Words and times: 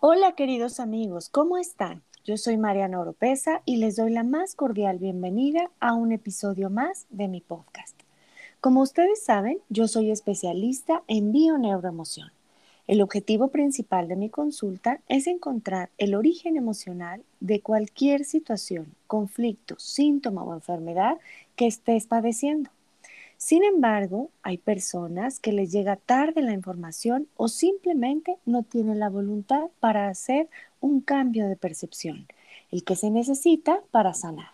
Hola 0.00 0.36
queridos 0.36 0.78
amigos, 0.78 1.28
¿cómo 1.28 1.58
están? 1.58 2.04
Yo 2.24 2.36
soy 2.36 2.56
Mariana 2.56 3.00
Oropesa 3.00 3.62
y 3.64 3.78
les 3.78 3.96
doy 3.96 4.12
la 4.12 4.22
más 4.22 4.54
cordial 4.54 4.98
bienvenida 4.98 5.72
a 5.80 5.94
un 5.94 6.12
episodio 6.12 6.70
más 6.70 7.06
de 7.10 7.26
mi 7.26 7.40
podcast. 7.40 8.00
Como 8.60 8.80
ustedes 8.80 9.24
saben, 9.24 9.58
yo 9.70 9.88
soy 9.88 10.12
especialista 10.12 11.02
en 11.08 11.32
bioneuroemoción. 11.32 12.30
El 12.86 13.02
objetivo 13.02 13.48
principal 13.48 14.06
de 14.06 14.14
mi 14.14 14.30
consulta 14.30 15.00
es 15.08 15.26
encontrar 15.26 15.90
el 15.98 16.14
origen 16.14 16.56
emocional 16.56 17.24
de 17.40 17.60
cualquier 17.60 18.24
situación, 18.24 18.94
conflicto, 19.08 19.74
síntoma 19.80 20.44
o 20.44 20.54
enfermedad 20.54 21.18
que 21.56 21.66
estés 21.66 22.06
padeciendo. 22.06 22.70
Sin 23.38 23.62
embargo, 23.62 24.30
hay 24.42 24.58
personas 24.58 25.38
que 25.38 25.52
les 25.52 25.70
llega 25.70 25.94
tarde 25.94 26.42
la 26.42 26.52
información 26.52 27.28
o 27.36 27.46
simplemente 27.46 28.36
no 28.44 28.64
tienen 28.64 28.98
la 28.98 29.08
voluntad 29.08 29.70
para 29.78 30.08
hacer 30.08 30.48
un 30.80 31.00
cambio 31.00 31.48
de 31.48 31.54
percepción, 31.54 32.26
el 32.72 32.82
que 32.82 32.96
se 32.96 33.10
necesita 33.10 33.80
para 33.92 34.12
sanar. 34.12 34.50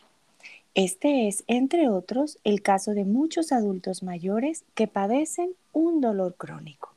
Este 0.75 1.29
es, 1.29 1.45
entre 1.47 1.89
otros, 1.89 2.39
el 2.45 2.61
caso 2.61 2.93
de 2.93 3.07
muchos 3.07 3.53
adultos 3.53 4.03
mayores 4.03 4.65
que 4.75 4.87
padecen 4.87 5.55
un 5.73 6.03
dolor 6.03 6.35
crónico. 6.37 6.93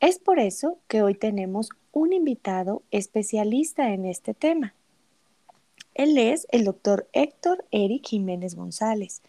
Es 0.00 0.18
por 0.18 0.40
eso 0.40 0.78
que 0.88 1.02
hoy 1.02 1.14
tenemos 1.14 1.68
un 1.92 2.12
invitado 2.12 2.82
especialista 2.90 3.92
en 3.92 4.06
este 4.06 4.34
tema. 4.34 4.74
Él 5.94 6.18
es 6.18 6.48
el 6.50 6.64
doctor 6.64 7.06
Héctor 7.12 7.64
Eric 7.70 8.08
Jiménez 8.08 8.56
González. 8.56 9.22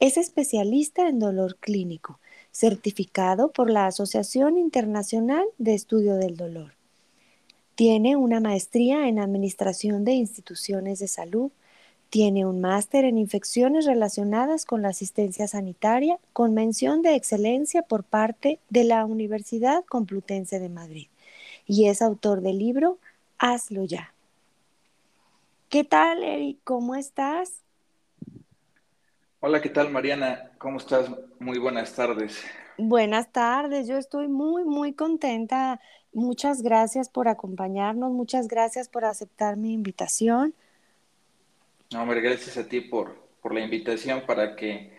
Es 0.00 0.16
especialista 0.16 1.08
en 1.08 1.18
dolor 1.18 1.56
clínico, 1.56 2.20
certificado 2.52 3.50
por 3.50 3.68
la 3.68 3.86
Asociación 3.86 4.56
Internacional 4.56 5.44
de 5.58 5.74
Estudio 5.74 6.14
del 6.14 6.36
Dolor. 6.36 6.74
Tiene 7.74 8.14
una 8.16 8.38
maestría 8.38 9.08
en 9.08 9.18
Administración 9.18 10.04
de 10.04 10.12
Instituciones 10.12 11.00
de 11.00 11.08
Salud. 11.08 11.50
Tiene 12.10 12.46
un 12.46 12.60
máster 12.60 13.04
en 13.04 13.18
infecciones 13.18 13.86
relacionadas 13.86 14.64
con 14.64 14.82
la 14.82 14.88
asistencia 14.88 15.48
sanitaria 15.48 16.18
con 16.32 16.54
mención 16.54 17.02
de 17.02 17.16
excelencia 17.16 17.82
por 17.82 18.04
parte 18.04 18.60
de 18.70 18.84
la 18.84 19.04
Universidad 19.04 19.84
Complutense 19.84 20.60
de 20.60 20.68
Madrid. 20.68 21.08
Y 21.66 21.86
es 21.86 22.02
autor 22.02 22.40
del 22.40 22.58
libro 22.58 22.98
Hazlo 23.38 23.84
ya. 23.84 24.14
¿Qué 25.68 25.84
tal, 25.84 26.22
Eric? 26.22 26.58
¿Cómo 26.64 26.94
estás? 26.94 27.62
Hola, 29.40 29.62
¿qué 29.62 29.68
tal 29.68 29.88
Mariana? 29.90 30.50
¿Cómo 30.58 30.78
estás? 30.78 31.08
Muy 31.38 31.58
buenas 31.58 31.94
tardes. 31.94 32.44
Buenas 32.76 33.30
tardes, 33.30 33.86
yo 33.86 33.96
estoy 33.96 34.26
muy, 34.26 34.64
muy 34.64 34.94
contenta. 34.94 35.80
Muchas 36.12 36.60
gracias 36.60 37.08
por 37.08 37.28
acompañarnos, 37.28 38.10
muchas 38.10 38.48
gracias 38.48 38.88
por 38.88 39.04
aceptar 39.04 39.56
mi 39.56 39.72
invitación. 39.72 40.54
No, 41.92 42.02
hombre, 42.02 42.20
gracias 42.20 42.56
a 42.56 42.68
ti 42.68 42.80
por, 42.80 43.16
por 43.40 43.54
la 43.54 43.60
invitación 43.60 44.24
para 44.26 44.56
que 44.56 44.92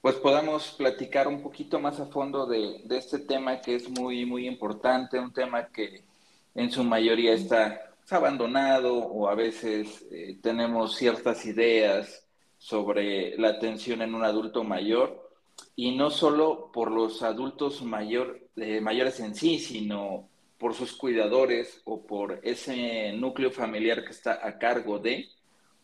pues 0.00 0.16
podamos 0.16 0.72
platicar 0.72 1.28
un 1.28 1.40
poquito 1.40 1.78
más 1.78 2.00
a 2.00 2.06
fondo 2.06 2.44
de, 2.44 2.82
este 2.90 3.20
tema 3.20 3.60
que 3.60 3.76
es 3.76 3.88
muy, 3.88 4.26
muy 4.26 4.48
importante, 4.48 5.20
un 5.20 5.32
tema 5.32 5.68
que 5.68 6.02
en 6.56 6.72
su 6.72 6.82
mayoría 6.82 7.34
está, 7.34 7.82
abandonado 8.10 8.98
o 8.98 9.28
a 9.28 9.36
veces 9.36 10.04
eh, 10.10 10.38
tenemos 10.42 10.96
ciertas 10.96 11.44
ideas 11.44 12.25
sobre 12.66 13.38
la 13.38 13.50
atención 13.50 14.02
en 14.02 14.12
un 14.12 14.24
adulto 14.24 14.64
mayor 14.64 15.30
y 15.76 15.96
no 15.96 16.10
solo 16.10 16.72
por 16.72 16.90
los 16.90 17.22
adultos 17.22 17.80
mayor, 17.82 18.40
eh, 18.56 18.80
mayores 18.80 19.20
en 19.20 19.36
sí, 19.36 19.60
sino 19.60 20.28
por 20.58 20.74
sus 20.74 20.96
cuidadores 20.96 21.80
o 21.84 22.04
por 22.04 22.40
ese 22.42 23.12
núcleo 23.12 23.52
familiar 23.52 24.04
que 24.04 24.10
está 24.10 24.44
a 24.44 24.58
cargo 24.58 24.98
de, 24.98 25.28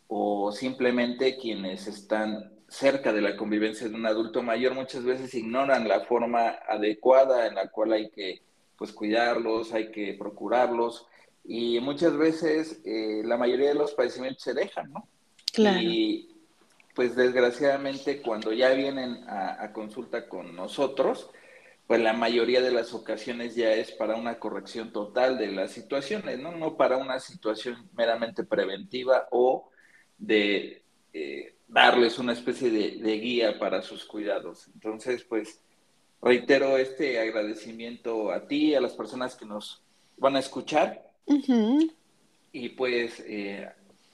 o 0.08 0.50
simplemente 0.50 1.36
quienes 1.36 1.86
están 1.86 2.50
cerca 2.66 3.12
de 3.12 3.20
la 3.20 3.36
convivencia 3.36 3.88
de 3.88 3.94
un 3.94 4.06
adulto 4.06 4.42
mayor 4.42 4.74
muchas 4.74 5.04
veces 5.04 5.32
ignoran 5.34 5.86
la 5.86 6.00
forma 6.00 6.48
adecuada 6.68 7.46
en 7.46 7.54
la 7.54 7.68
cual 7.68 7.92
hay 7.92 8.10
que 8.10 8.42
pues 8.76 8.90
cuidarlos, 8.90 9.72
hay 9.72 9.92
que 9.92 10.14
procurarlos 10.14 11.06
y 11.44 11.78
muchas 11.78 12.16
veces 12.16 12.82
eh, 12.84 13.22
la 13.24 13.36
mayoría 13.36 13.68
de 13.68 13.76
los 13.76 13.92
padecimientos 13.92 14.42
se 14.42 14.52
dejan, 14.52 14.90
¿no? 14.92 15.06
Claro 15.52 15.78
pues 16.94 17.16
desgraciadamente 17.16 18.20
cuando 18.20 18.52
ya 18.52 18.70
vienen 18.70 19.24
a, 19.28 19.72
consulta 19.72 20.28
con 20.28 20.54
nosotros, 20.54 21.30
pues 21.86 22.00
la 22.00 22.12
mayoría 22.12 22.60
de 22.60 22.70
las 22.70 22.92
ocasiones 22.92 23.54
ya 23.54 23.72
es 23.72 23.92
para 23.92 24.16
una 24.16 24.38
corrección 24.38 24.92
total 24.92 25.38
de 25.38 25.48
las 25.48 25.72
situaciones, 25.72 26.38
¿no? 26.38 26.52
No 26.52 26.76
para 26.76 26.98
una 26.98 27.18
situación 27.18 27.88
meramente 27.94 28.44
preventiva 28.44 29.28
o 29.30 29.70
de 30.18 30.82
eh, 31.12 31.56
darles 31.68 32.18
una 32.18 32.32
especie 32.34 32.70
de, 32.70 33.18
guía 33.18 33.58
para 33.58 33.82
sus 33.82 34.04
cuidados. 34.04 34.68
Entonces, 34.74 35.24
pues 35.24 35.60
reitero 36.20 36.76
este 36.76 37.18
agradecimiento 37.18 38.30
a 38.30 38.46
ti, 38.46 38.74
a 38.74 38.80
las 38.80 38.92
personas 38.92 39.34
que 39.34 39.46
nos 39.46 39.82
van 40.18 40.36
a 40.36 40.40
escuchar. 40.40 41.10
Y 42.52 42.68
pues 42.70 43.22
eh, 43.26 43.68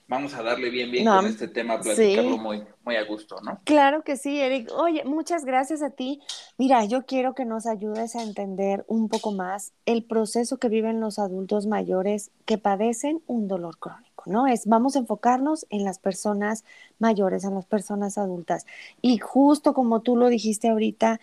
vamos 0.09 0.35
a 0.35 0.43
darle 0.43 0.71
bien, 0.71 0.91
bien 0.91 1.05
con 1.05 1.27
este 1.27 1.49
tema, 1.49 1.79
platicarlo 1.81 2.39
muy, 2.39 2.65
muy 2.85 2.97
a 2.97 3.05
gusto, 3.05 3.37
¿no? 3.43 3.61
Claro 3.65 4.03
que 4.03 4.17
sí, 4.17 4.41
Eric. 4.41 4.71
Oye, 4.75 5.05
muchas 5.05 5.45
gracias 5.45 5.83
a 5.83 5.91
ti. 5.91 6.21
Mira, 6.57 6.85
yo 6.87 7.05
quiero 7.05 7.35
que 7.35 7.45
nos 7.45 7.67
ayudes 7.67 8.17
a 8.17 8.23
entender 8.23 8.85
un 8.89 9.09
poco 9.09 9.33
más 9.33 9.73
el 9.85 10.03
proceso 10.03 10.57
que 10.57 10.71
viven 10.71 11.01
los 11.01 11.19
adultos 11.19 11.67
mayores 11.67 12.31
que 12.47 12.57
padecen 12.57 13.23
un 13.27 13.49
dolor 13.49 13.79
crónico, 13.79 14.25
¿no? 14.27 14.47
Es, 14.47 14.67
vamos 14.67 14.97
a 14.97 15.01
enfocarnos 15.01 15.67
en 15.69 15.85
las 15.85 15.99
personas 15.99 16.65
mayores, 16.99 17.45
en 17.45 17.55
las 17.55 17.67
personas 17.67 18.17
adultas. 18.17 18.67
Y 19.03 19.19
justo 19.19 19.75
como 19.75 20.01
tú 20.01 20.17
lo 20.17 20.29
dijiste 20.29 20.71
ahorita, 20.71 21.21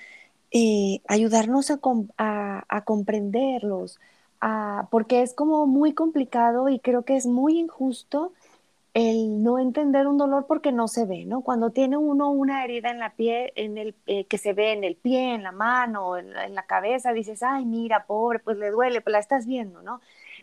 eh, 0.52 1.02
ayudarnos 1.08 1.72
a, 1.72 2.66
a 2.70 2.84
comprenderlos, 2.84 4.00
a, 4.42 4.88
porque 4.92 5.24
es 5.24 5.34
como 5.34 5.66
muy 5.66 5.94
complicado 5.94 6.70
y 6.70 6.80
creo 6.80 7.04
que 7.04 7.16
es 7.16 7.26
muy 7.26 7.58
injusto 7.58 8.32
el 8.96 9.44
no 9.44 9.60
entender 9.60 10.08
un 10.08 10.18
dolor 10.18 10.46
porque 10.48 10.72
no 10.72 10.88
se 10.88 11.06
ve, 11.06 11.26
¿no? 11.26 11.42
Cuando 11.42 11.72
tiene 11.72 11.98
uno 11.98 12.32
una 12.32 12.64
herida 12.64 12.90
en 12.92 13.00
la 13.00 13.14
piel, 13.14 13.52
en 13.56 13.78
el, 13.78 13.94
eh, 14.08 14.24
que 14.26 14.38
se 14.38 14.54
ve 14.54 14.72
en 14.72 14.86
el 14.86 14.96
pie, 14.96 15.36
en 15.36 15.44
la 15.44 15.52
mano, 15.52 16.18
en 16.18 16.32
la, 16.32 16.64
cabeza, 16.66 17.12
dices, 17.12 17.44
ay, 17.44 17.66
mira, 17.66 18.06
pobre, 18.06 18.40
pues 18.40 18.58
le 18.58 18.72
duele, 18.72 19.02
pues 19.02 19.12
la 19.12 19.20
estás 19.20 19.48
viendo, 19.48 19.82
¿no? 19.84 20.00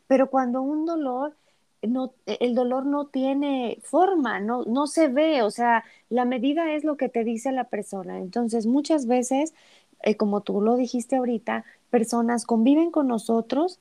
Pero 0.07 0.29
cuando 0.29 0.61
un 0.61 0.85
dolor, 0.85 1.35
no, 1.83 2.13
el 2.27 2.55
dolor 2.55 2.85
no 2.85 3.07
tiene 3.07 3.79
forma, 3.83 4.39
no, 4.39 4.65
no 4.65 4.87
se 4.87 5.09
ve, 5.09 5.43
o 5.43 5.51
sea, 5.51 5.85
la 6.11 6.27
medida 6.27 6.75
es 6.75 6.85
lo 6.85 6.99
que 6.99 7.09
te 7.09 7.25
dice 7.25 7.53
la 7.53 7.65
persona. 7.65 8.19
Entonces, 8.19 8.67
muchas 8.67 9.07
veces, 9.07 9.55
eh, 10.03 10.17
como 10.17 10.43
tú 10.43 10.61
lo 10.61 10.77
dijiste 10.77 11.17
ahorita, 11.17 11.65
personas 11.91 12.45
conviven 12.45 12.91
con 12.91 13.09
nosotros 13.09 13.81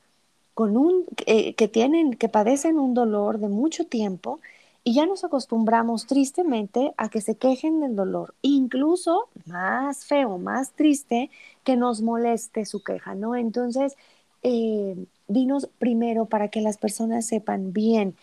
con 0.54 0.78
un, 0.78 1.06
eh, 1.26 1.56
que 1.56 1.68
tienen, 1.68 2.14
que 2.14 2.30
padecen 2.30 2.78
un 2.80 2.94
dolor 2.94 3.40
de 3.40 3.50
mucho 3.50 3.86
tiempo 3.86 4.40
y 4.84 4.94
ya 4.94 5.06
nos 5.06 5.24
acostumbramos 5.24 6.08
tristemente 6.08 6.94
a 6.98 7.10
que 7.10 7.22
se 7.22 7.36
quejen 7.36 7.82
del 7.82 7.96
dolor, 7.96 8.34
incluso 8.42 9.30
más 9.46 10.06
feo, 10.06 10.38
más 10.38 10.72
triste, 10.72 11.30
que 11.64 11.76
nos 11.76 12.02
moleste 12.02 12.66
su 12.66 12.84
queja, 12.84 13.14
¿no? 13.14 13.36
Entonces, 13.36 13.96
eh, 14.42 14.96
dinos 15.28 15.70
primero 15.78 16.26
para 16.26 16.48
que 16.48 16.62
las 16.62 16.78
personas 16.78 17.28
sepan 17.28 17.74
bien 17.74 18.16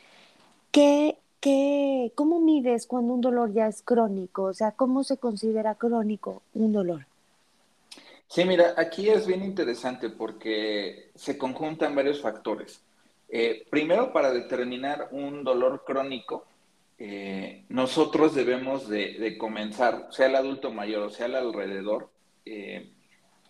qué, 0.73 1.17
qué, 1.41 2.13
cómo 2.17 2.41
mides 2.41 2.87
cuando 2.87 3.15
un 3.15 3.21
dolor 3.21 3.53
ya 3.53 3.69
es 3.69 3.83
crónico, 3.83 4.45
o 4.45 4.55
sea, 4.55 4.73
cómo 4.73 5.05
se 5.05 5.17
considera 5.17 5.77
crónico 5.77 6.43
un 6.55 6.73
dolor. 6.73 7.07
Sí, 8.27 8.45
mira, 8.45 8.75
aquí 8.77 9.09
es 9.09 9.27
bien 9.27 9.43
interesante 9.43 10.11
porque 10.11 11.11
se 11.15 11.39
conjuntan 11.39 11.95
varios 11.95 12.21
factores. 12.21 12.83
Eh, 13.29 13.67
primero, 13.71 14.13
para 14.13 14.33
determinar 14.33 15.09
un 15.13 15.45
dolor 15.45 15.85
crónico, 15.87 16.45
eh, 16.99 17.65
nosotros 17.69 18.35
debemos 18.35 18.89
de, 18.89 19.37
comenzar, 19.39 20.09
sea 20.11 20.27
el 20.27 20.37
adulto 20.37 20.73
mayor 20.73 21.03
o 21.03 21.11
sea 21.11 21.27
el 21.27 21.37
alrededor, 21.37 22.11
eh, 22.45 22.91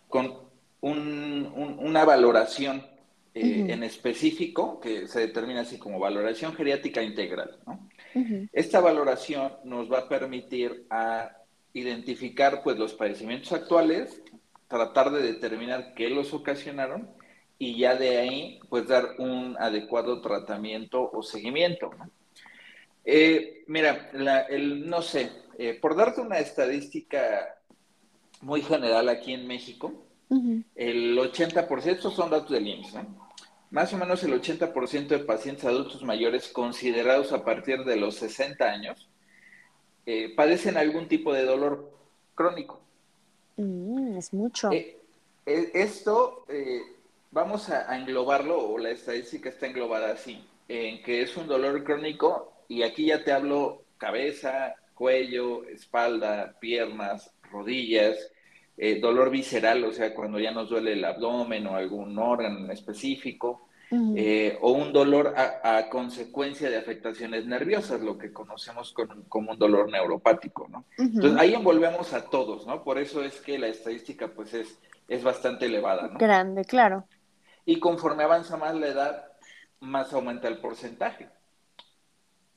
con 0.07 0.49
una 0.81 2.05
valoración 2.05 2.85
en 3.33 3.83
específico 3.83 4.79
que 4.79 5.07
se 5.07 5.19
determina 5.19 5.61
así 5.61 5.77
como 5.77 5.99
valoración 5.99 6.53
geriátrica 6.53 7.01
integral. 7.01 7.57
Esta 8.53 8.79
valoración 8.79 9.53
nos 9.65 9.91
va 9.91 9.99
a 9.99 10.09
permitir 10.09 10.85
a 10.89 11.31
identificar 11.73 12.61
pues, 12.63 12.77
los 12.77 12.93
padecimientos 12.93 13.51
actuales, 13.51 14.21
tratar 14.67 15.11
de 15.11 15.21
determinar 15.21 15.93
qué 15.95 16.09
los 16.09 16.33
ocasionaron 16.33 17.09
y 17.57 17.77
ya 17.77 17.95
de 17.95 18.17
ahí, 18.17 18.59
pues 18.69 18.87
dar 18.87 19.15
un 19.17 19.57
adecuado 19.59 20.21
tratamiento 20.21 21.09
o 21.11 21.21
seguimiento. 21.21 21.91
Eh, 23.11 23.63
mira, 23.67 24.11
el, 24.49 24.87
no 24.87 25.01
sé, 25.01 25.31
eh, 25.57 25.73
por 25.81 25.95
darte 25.95 26.21
una 26.21 26.37
estadística 26.37 27.57
muy 28.41 28.61
general 28.61 29.09
aquí 29.09 29.33
en 29.33 29.47
México, 29.47 30.05
el 30.75 31.17
80%, 31.17 31.85
estos 31.87 32.13
son 32.13 32.29
datos 32.29 32.51
del 32.51 32.67
IMSS, 32.67 32.99
más 33.71 33.91
o 33.93 33.97
menos 33.97 34.23
el 34.23 34.39
80% 34.39 35.07
de 35.07 35.19
pacientes 35.19 35.65
adultos 35.65 36.03
mayores 36.03 36.49
considerados 36.49 37.33
a 37.33 37.43
partir 37.43 37.83
de 37.83 37.95
los 37.95 38.15
60 38.15 38.63
años 38.63 39.09
eh, 40.05 40.33
padecen 40.35 40.77
algún 40.77 41.07
tipo 41.07 41.33
de 41.33 41.45
dolor 41.45 41.91
crónico. 42.33 42.79
Mm, 43.57 44.17
es 44.17 44.33
mucho. 44.33 44.71
Eh, 44.71 44.97
eh, 45.45 45.71
esto 45.73 46.45
vamos 47.31 47.69
a, 47.69 47.95
englobarlo, 47.97 48.71
o 48.71 48.77
la 48.77 48.89
estadística 48.89 49.49
está 49.49 49.67
englobada 49.67 50.11
así, 50.11 50.43
en 50.67 51.03
que 51.03 51.21
es 51.21 51.37
un 51.37 51.47
dolor 51.47 51.83
crónico, 51.83 52.51
y 52.69 52.83
aquí 52.83 53.07
ya 53.07 53.23
te 53.23 53.33
hablo 53.33 53.83
cabeza, 53.97 54.75
cuello, 54.93 55.65
espalda, 55.65 56.55
piernas, 56.59 57.33
rodillas, 57.51 58.31
eh, 58.77 58.99
dolor 59.01 59.29
visceral, 59.29 59.83
o 59.83 59.91
sea, 59.91 60.13
cuando 60.13 60.39
ya 60.39 60.51
nos 60.51 60.69
duele 60.69 60.93
el 60.93 61.03
abdomen 61.03 61.67
o 61.67 61.75
algún 61.75 62.17
órgano 62.17 62.71
específico, 62.71 63.65
eh, 64.15 64.55
o 64.61 64.71
un 64.71 64.93
dolor 64.93 65.33
a, 65.35 65.89
consecuencia 65.89 66.69
de 66.69 66.77
afectaciones 66.77 67.47
nerviosas, 67.47 67.99
lo 68.01 68.19
que 68.19 68.31
conocemos 68.31 68.93
como 69.27 69.51
un 69.53 69.57
dolor 69.57 69.89
neuropático, 69.89 70.67
¿no? 70.69 70.85
Entonces, 70.95 71.39
ahí 71.39 71.55
envolvemos 71.55 72.13
a 72.13 72.29
todos, 72.29 72.67
¿no? 72.67 72.83
Por 72.83 72.99
eso 72.99 73.23
es 73.23 73.41
que 73.41 73.57
la 73.57 73.67
estadística, 73.67 74.27
pues, 74.27 74.53
es, 74.53 74.79
es 75.07 75.23
bastante 75.23 75.65
elevada, 75.65 76.07
¿no? 76.07 76.19
Grande, 76.19 76.65
claro. 76.65 77.05
Y 77.65 77.79
conforme 77.79 78.23
avanza 78.23 78.57
más 78.57 78.75
la 78.75 78.87
edad, 78.87 79.25
más 79.79 80.13
aumenta 80.13 80.47
el 80.47 80.59
porcentaje. 80.59 81.27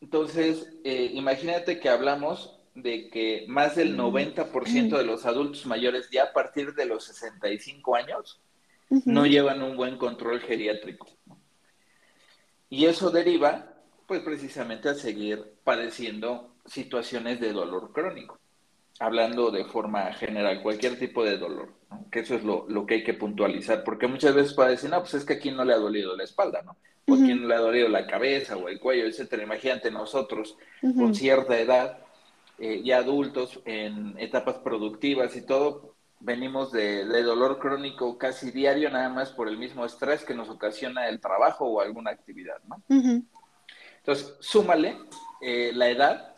Entonces, 0.02 0.69
eh, 0.82 1.12
imagínate 1.14 1.78
que 1.78 1.88
hablamos 1.88 2.58
de 2.75 3.08
que 3.08 3.44
más 3.46 3.76
del 3.76 3.96
90% 3.96 4.99
de 4.99 5.04
los 5.04 5.26
adultos 5.26 5.64
mayores 5.64 6.10
ya 6.10 6.25
a 6.25 6.32
partir 6.32 6.75
de 6.75 6.87
los 6.87 7.04
65 7.04 7.94
años 7.94 8.40
no 9.04 9.26
llevan 9.26 9.62
un 9.62 9.76
buen 9.76 9.96
control 9.96 10.40
geriátrico. 10.40 11.06
Y 12.69 12.87
eso 12.87 13.10
deriva, 13.10 13.75
pues 14.08 14.22
precisamente 14.22 14.88
a 14.88 14.94
seguir 14.94 15.54
padeciendo 15.62 16.52
situaciones 16.66 17.38
de 17.40 17.52
dolor 17.52 17.93
crónico, 17.93 18.40
hablando 19.02 19.50
de 19.50 19.64
forma 19.64 20.12
general, 20.12 20.62
cualquier 20.62 20.99
tipo 20.99 21.25
de 21.25 21.38
dolor 21.38 21.82
que 22.10 22.20
eso 22.20 22.34
es 22.34 22.44
lo, 22.44 22.87
que 22.87 22.94
hay 22.94 23.04
que 23.04 23.14
puntualizar, 23.14 23.84
porque 23.84 24.06
muchas 24.06 24.34
veces 24.34 24.54
puede 24.54 24.70
decir, 24.70 24.90
no, 24.90 25.00
pues 25.00 25.14
es 25.14 25.25
que 25.25 25.34
a 25.34 25.38
quien 25.38 25.56
no 25.56 25.64
le 25.64 25.72
ha 25.72 25.78
dolido 25.78 26.16
la 26.16 26.25
espalda, 26.25 26.62
¿no? 26.62 26.76
O 27.08 27.14
a 27.14 27.19
quien 27.19 27.43
no 27.43 27.49
le 27.49 27.54
ha 27.54 27.58
dolido 27.58 27.88
la 27.88 28.06
cabeza 28.06 28.56
o 28.56 28.69
el 28.69 28.78
cuello, 28.78 29.06
etcétera. 29.06 29.43
Imagínate 29.43 29.90
nosotros 29.90 30.56
con 30.81 31.14
cierta 31.14 31.58
edad, 31.58 31.99
eh, 32.58 32.82
ya 32.84 32.99
adultos, 32.99 33.60
en 33.64 34.14
etapas 34.19 34.58
productivas 34.58 35.34
y 35.37 35.44
todo, 35.44 35.94
venimos 36.20 36.70
de, 36.70 37.04
dolor 37.22 37.58
crónico 37.58 38.16
casi 38.19 38.52
diario, 38.52 38.88
nada 38.90 39.08
más 39.08 39.31
por 39.31 39.49
el 39.49 39.58
mismo 39.58 39.84
estrés 39.84 40.25
que 40.25 40.34
nos 40.34 40.49
ocasiona 40.49 41.08
el 41.08 41.19
trabajo 41.19 41.66
o 41.66 41.81
alguna 41.81 42.12
actividad, 42.12 42.62
¿no? 42.69 42.82
Entonces, 42.88 44.37
súmale 44.40 44.99
eh, 45.40 45.72
la 45.75 45.88
edad, 45.88 46.31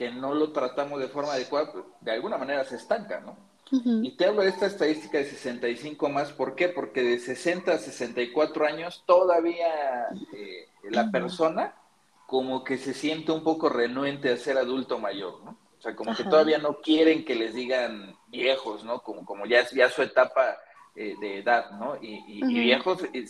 que 0.00 0.10
no 0.10 0.32
lo 0.32 0.50
tratamos 0.50 0.98
de 0.98 1.08
forma 1.08 1.34
adecuada, 1.34 1.72
pues, 1.72 1.84
de 2.00 2.12
alguna 2.12 2.38
manera 2.38 2.64
se 2.64 2.76
estanca, 2.76 3.20
¿no? 3.20 3.36
Y 3.70 4.16
te 4.16 4.24
hablo 4.24 4.40
de 4.40 4.48
esta 4.48 4.64
estadística 4.64 5.18
de 5.18 5.26
65 5.26 6.08
más, 6.08 6.32
¿por 6.32 6.54
qué? 6.54 6.70
Porque 6.70 7.02
de 7.02 7.18
60 7.18 7.70
a 7.70 7.76
64 7.76 8.66
años 8.66 9.04
todavía 9.06 10.08
eh, 10.32 10.68
la 10.84 11.10
persona 11.10 11.74
como 12.26 12.64
que 12.64 12.78
se 12.78 12.94
siente 12.94 13.30
un 13.30 13.44
poco 13.44 13.68
renuente 13.68 14.32
a 14.32 14.38
ser 14.38 14.56
adulto 14.56 14.98
mayor, 14.98 15.44
¿no? 15.44 15.50
O 15.78 15.82
sea, 15.82 15.94
como 15.94 16.16
que 16.16 16.24
todavía 16.24 16.56
no 16.56 16.80
quieren 16.80 17.22
que 17.22 17.34
les 17.34 17.52
digan 17.52 18.16
viejos, 18.28 18.82
¿no? 18.84 19.02
Como, 19.02 19.26
como 19.26 19.44
ya 19.44 19.60
es 19.60 19.70
ya 19.70 19.90
su 19.90 20.00
etapa 20.00 20.56
eh, 20.96 21.14
de 21.20 21.38
edad, 21.38 21.70
¿no? 21.78 21.96
Y, 22.02 22.42
viejos 22.44 23.04
eh, 23.12 23.24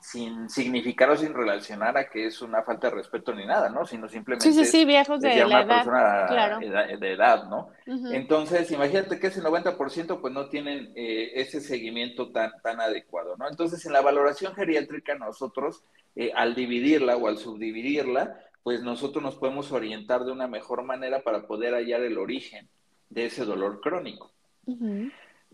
sin 0.00 0.50
significar 0.50 1.08
o 1.10 1.16
sin 1.16 1.32
relacionar 1.32 1.96
a 1.96 2.10
que 2.10 2.26
es 2.26 2.42
una 2.42 2.62
falta 2.62 2.88
de 2.88 2.96
respeto 2.96 3.32
ni 3.32 3.46
nada, 3.46 3.68
¿no? 3.68 3.86
Sino 3.86 4.08
simplemente 4.08 4.50
sí, 4.50 4.64
sí, 4.64 4.64
sí, 4.64 4.84
viejos 4.84 5.20
de 5.20 5.44
la 5.46 5.62
edad, 5.62 5.84
claro. 5.84 6.58
de 6.58 7.12
edad, 7.12 7.48
¿no? 7.48 7.70
Entonces, 7.86 8.70
imagínate 8.72 9.20
que 9.20 9.28
ese 9.28 9.40
90% 9.40 10.20
pues 10.20 10.34
no 10.34 10.48
tienen 10.48 10.92
eh, 10.96 11.32
ese 11.36 11.60
seguimiento 11.60 12.32
tan, 12.32 12.50
tan 12.62 12.80
adecuado, 12.80 13.36
¿no? 13.36 13.48
Entonces, 13.48 13.86
en 13.86 13.92
la 13.92 14.00
valoración 14.00 14.54
geriátrica 14.54 15.14
nosotros, 15.14 15.84
al 16.34 16.56
dividirla 16.56 17.16
o 17.16 17.28
al 17.28 17.38
subdividirla, 17.38 18.40
pues 18.64 18.82
nosotros 18.82 19.22
nos 19.22 19.36
podemos 19.36 19.70
orientar 19.70 20.24
de 20.24 20.32
una 20.32 20.48
mejor 20.48 20.82
manera 20.82 21.22
para 21.22 21.46
poder 21.46 21.74
hallar 21.74 22.02
el 22.02 22.18
origen 22.18 22.68
de 23.08 23.26
ese 23.26 23.44
dolor 23.44 23.80
crónico. 23.80 24.32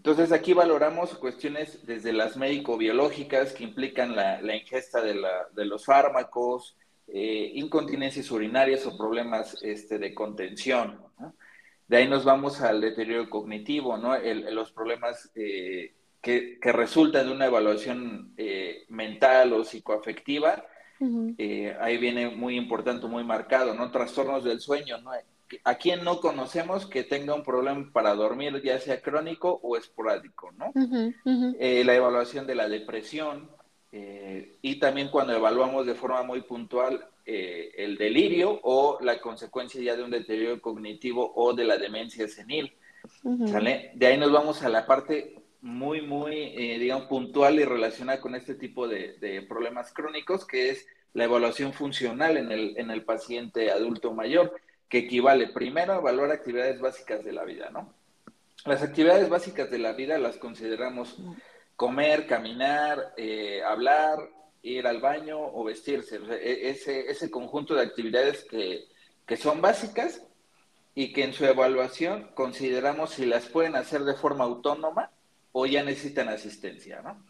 Entonces 0.04 0.32
aquí 0.32 0.52
valoramos 0.52 1.14
cuestiones 1.14 1.86
desde 1.86 2.12
las 2.12 2.36
médico-biológicas 2.36 3.54
que 3.54 3.64
implican 3.64 4.14
la, 4.14 4.54
ingesta 4.54 5.00
de, 5.00 5.64
los 5.64 5.86
fármacos, 5.86 6.76
eh, 7.08 7.52
incontinencias 7.54 8.30
urinarias 8.30 8.84
o 8.84 8.98
problemas 8.98 9.56
este, 9.62 9.98
de 9.98 10.12
contención. 10.12 11.00
De 11.88 11.96
ahí 11.96 12.06
nos 12.06 12.22
vamos 12.22 12.60
al 12.60 12.82
deterioro 12.82 13.30
cognitivo, 13.30 13.96
¿no? 13.96 14.14
los 14.18 14.72
problemas 14.72 15.30
eh, 15.36 15.94
que, 16.20 16.58
resultan 16.60 17.26
de 17.28 17.32
una 17.32 17.46
evaluación 17.46 18.34
eh, 18.36 18.84
mental 18.90 19.54
o 19.54 19.64
psicoafectiva. 19.64 20.66
ahí 21.80 21.96
viene 21.96 22.28
muy 22.28 22.58
importante, 22.58 23.06
muy 23.06 23.24
marcado, 23.24 23.72
¿no? 23.72 23.90
Trastornos 23.90 24.44
del 24.44 24.60
sueño, 24.60 24.98
¿no? 24.98 25.12
A 25.64 25.76
quien 25.76 26.04
no 26.04 26.20
conocemos 26.20 26.86
que 26.86 27.04
tenga 27.04 27.34
un 27.34 27.42
problema 27.42 27.88
para 27.92 28.14
dormir, 28.14 28.60
ya 28.62 28.78
sea 28.78 29.00
crónico 29.00 29.60
o 29.62 29.76
esporádico, 29.76 30.52
¿no? 30.52 30.72
Eh, 31.58 31.82
la 31.84 31.94
evaluación 31.94 32.46
de 32.46 32.54
la 32.54 32.68
depresión 32.68 33.50
eh, 33.92 34.56
y 34.62 34.78
también 34.78 35.08
cuando 35.08 35.34
evaluamos 35.34 35.86
de 35.86 35.94
forma 35.94 36.22
muy 36.22 36.42
puntual 36.42 37.08
eh, 37.26 37.72
el 37.76 37.96
delirio 37.96 38.60
o 38.62 38.98
la 39.00 39.20
consecuencia 39.20 39.80
ya 39.80 39.96
de 39.96 40.02
un 40.02 40.10
deterioro 40.10 40.60
cognitivo 40.60 41.32
o 41.36 41.52
de 41.52 41.64
la 41.64 41.76
demencia 41.76 42.28
senil, 42.28 42.72
¿sale? 43.46 43.92
De 43.94 44.06
ahí 44.06 44.18
nos 44.18 44.32
vamos 44.32 44.62
a 44.62 44.68
la 44.68 44.86
parte 44.86 45.40
muy, 45.60 46.02
muy, 46.02 46.34
digamos, 46.78 47.06
puntual 47.06 47.58
y 47.58 47.64
relacionada 47.64 48.20
con 48.20 48.34
este 48.34 48.54
tipo 48.54 48.86
de, 48.86 49.14
de, 49.18 49.42
problemas 49.42 49.92
crónicos, 49.92 50.44
que 50.44 50.70
es 50.70 50.86
la 51.14 51.24
evaluación 51.24 51.72
funcional 51.72 52.36
en 52.36 52.52
el, 52.52 52.74
en 52.76 52.90
el 52.90 53.04
paciente 53.04 53.70
adulto 53.70 54.12
mayor 54.12 54.52
que 54.88 54.98
equivale 54.98 55.48
primero 55.48 55.92
a 55.92 55.98
evaluar 55.98 56.30
actividades 56.30 56.80
básicas 56.80 57.24
de 57.24 57.32
la 57.32 57.44
vida, 57.44 57.70
¿no? 57.70 57.92
Las 58.64 58.82
actividades 58.82 59.28
básicas 59.28 59.70
de 59.70 59.78
la 59.78 59.92
vida 59.92 60.18
las 60.18 60.36
consideramos 60.36 61.18
comer, 61.76 62.26
caminar, 62.26 63.12
eh, 63.16 63.62
hablar, 63.62 64.18
ir 64.62 64.86
al 64.86 65.00
baño 65.00 65.38
o 65.38 65.64
vestirse. 65.64 66.18
E, 66.30 66.70
ese, 66.70 67.10
ese 67.10 67.30
conjunto 67.30 67.74
de 67.74 67.82
actividades 67.82 68.44
que, 68.44 68.88
son 69.36 69.60
básicas 69.60 70.22
y 70.94 71.12
que 71.12 71.24
en 71.24 71.34
su 71.34 71.44
evaluación 71.44 72.30
consideramos 72.34 73.10
si 73.10 73.26
las 73.26 73.46
pueden 73.46 73.76
hacer 73.76 74.04
de 74.04 74.14
forma 74.14 74.44
autónoma 74.44 75.10
o 75.52 75.66
ya 75.66 75.82
necesitan 75.82 76.28
asistencia, 76.28 77.02
¿no? 77.02 77.22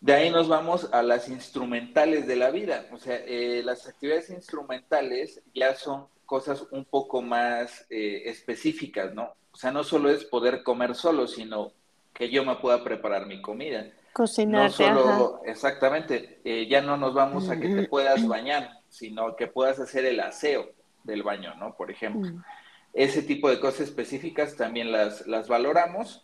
De 0.00 0.12
ahí 0.12 0.30
nos 0.30 0.48
vamos 0.48 0.88
a 0.92 1.02
las 1.02 1.28
instrumentales 1.28 2.26
de 2.26 2.36
la 2.36 2.50
vida. 2.50 2.86
O 2.92 2.98
sea, 2.98 3.16
eh, 3.16 3.62
las 3.64 3.86
actividades 3.86 4.30
instrumentales 4.30 5.42
ya 5.54 5.74
son 5.74 6.06
cosas 6.26 6.66
un 6.70 6.84
poco 6.84 7.22
más 7.22 7.86
eh, 7.88 8.24
específicas, 8.26 9.14
¿no? 9.14 9.32
O 9.52 9.56
sea, 9.56 9.70
no 9.70 9.84
solo 9.84 10.10
es 10.10 10.24
poder 10.24 10.62
comer 10.62 10.94
solo, 10.94 11.26
sino 11.26 11.72
que 12.12 12.30
yo 12.30 12.44
me 12.44 12.56
pueda 12.56 12.84
preparar 12.84 13.26
mi 13.26 13.40
comida. 13.40 13.86
Cocinar. 14.12 14.64
No 14.64 14.70
solo, 14.70 15.40
exactamente, 15.44 16.40
eh, 16.44 16.66
ya 16.68 16.80
no 16.80 16.96
nos 16.96 17.14
vamos 17.14 17.48
a 17.48 17.58
que 17.58 17.68
te 17.68 17.88
puedas 17.88 18.26
bañar, 18.26 18.80
sino 18.88 19.36
que 19.36 19.46
puedas 19.46 19.78
hacer 19.78 20.04
el 20.04 20.20
aseo 20.20 20.70
del 21.04 21.22
baño, 21.22 21.54
¿no? 21.54 21.74
Por 21.74 21.90
ejemplo. 21.90 22.32
Mm. 22.32 22.42
Ese 22.92 23.22
tipo 23.22 23.50
de 23.50 23.60
cosas 23.60 23.82
específicas 23.82 24.56
también 24.56 24.90
las, 24.90 25.26
las 25.26 25.48
valoramos. 25.48 26.22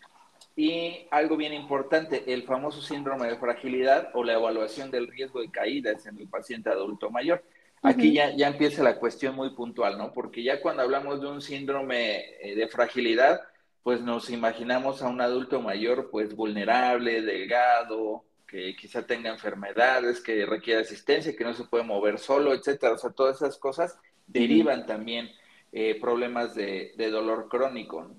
Y 0.56 1.06
algo 1.10 1.36
bien 1.36 1.54
importante, 1.54 2.32
el 2.32 2.42
famoso 2.42 2.82
síndrome 2.82 3.26
de 3.26 3.36
fragilidad 3.36 4.10
o 4.12 4.22
la 4.22 4.34
evaluación 4.34 4.90
del 4.90 5.08
riesgo 5.08 5.40
de 5.40 5.50
caídas 5.50 6.04
en 6.06 6.18
el 6.18 6.28
paciente 6.28 6.68
adulto 6.68 7.10
mayor. 7.10 7.42
Aquí 7.82 8.12
ya, 8.12 8.34
ya 8.36 8.46
empieza 8.46 8.82
la 8.82 8.98
cuestión 8.98 9.34
muy 9.34 9.50
puntual, 9.50 9.98
¿no? 9.98 10.12
Porque 10.12 10.42
ya 10.42 10.60
cuando 10.60 10.82
hablamos 10.82 11.20
de 11.20 11.26
un 11.26 11.40
síndrome 11.40 12.36
eh, 12.40 12.54
de 12.54 12.68
fragilidad, 12.68 13.40
pues 13.82 14.00
nos 14.00 14.30
imaginamos 14.30 15.02
a 15.02 15.08
un 15.08 15.20
adulto 15.20 15.60
mayor, 15.60 16.08
pues 16.10 16.36
vulnerable, 16.36 17.22
delgado, 17.22 18.24
que 18.46 18.76
quizá 18.76 19.04
tenga 19.04 19.30
enfermedades, 19.30 20.20
que 20.20 20.46
requiere 20.46 20.82
asistencia, 20.82 21.34
que 21.34 21.42
no 21.42 21.54
se 21.54 21.64
puede 21.64 21.82
mover 21.82 22.20
solo, 22.20 22.54
etcétera. 22.54 22.92
O 22.92 22.98
sea, 22.98 23.10
todas 23.10 23.36
esas 23.36 23.58
cosas 23.58 23.98
derivan 24.28 24.86
también 24.86 25.30
eh, 25.72 25.98
problemas 26.00 26.54
de, 26.54 26.94
dolor 27.10 27.48
crónico. 27.48 28.14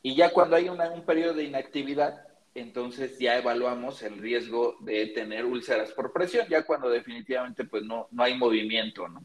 Y 0.00 0.14
ya 0.14 0.30
cuando 0.30 0.54
hay 0.54 0.68
un 0.68 0.78
periodo 1.04 1.34
de 1.34 1.44
inactividad, 1.44 2.27
entonces 2.58 3.18
ya 3.18 3.36
evaluamos 3.36 4.02
el 4.02 4.18
riesgo 4.18 4.76
de 4.80 5.06
tener 5.06 5.44
úlceras 5.44 5.92
por 5.92 6.12
presión, 6.12 6.46
ya 6.48 6.62
cuando 6.62 6.88
definitivamente 6.88 7.64
pues 7.64 7.82
no, 7.84 8.08
no 8.10 8.22
hay 8.22 8.36
movimiento, 8.36 9.08
¿no? 9.08 9.24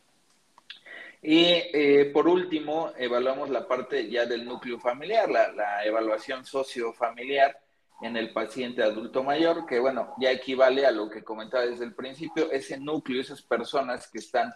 Y 1.25 1.45
eh, 1.73 2.11
por 2.13 2.27
último, 2.27 2.91
evaluamos 2.97 3.49
la 3.49 3.65
parte 3.65 4.09
ya 4.09 4.25
del 4.25 4.43
núcleo 4.43 4.77
familiar, 4.77 5.29
la, 5.29 5.85
evaluación 5.85 6.43
sociofamiliar, 6.43 7.57
en 8.01 8.17
el 8.17 8.33
paciente 8.33 8.83
adulto 8.83 9.23
mayor, 9.23 9.65
que 9.65 9.79
bueno, 9.79 10.13
ya 10.19 10.31
equivale 10.31 10.85
a 10.85 10.91
lo 10.91 11.09
que 11.09 11.23
comentaba 11.23 11.65
desde 11.65 11.85
el 11.85 11.93
principio, 11.93 12.51
ese 12.51 12.77
núcleo, 12.77 13.21
esas 13.21 13.41
personas 13.41 14.09
que 14.11 14.19
están 14.19 14.53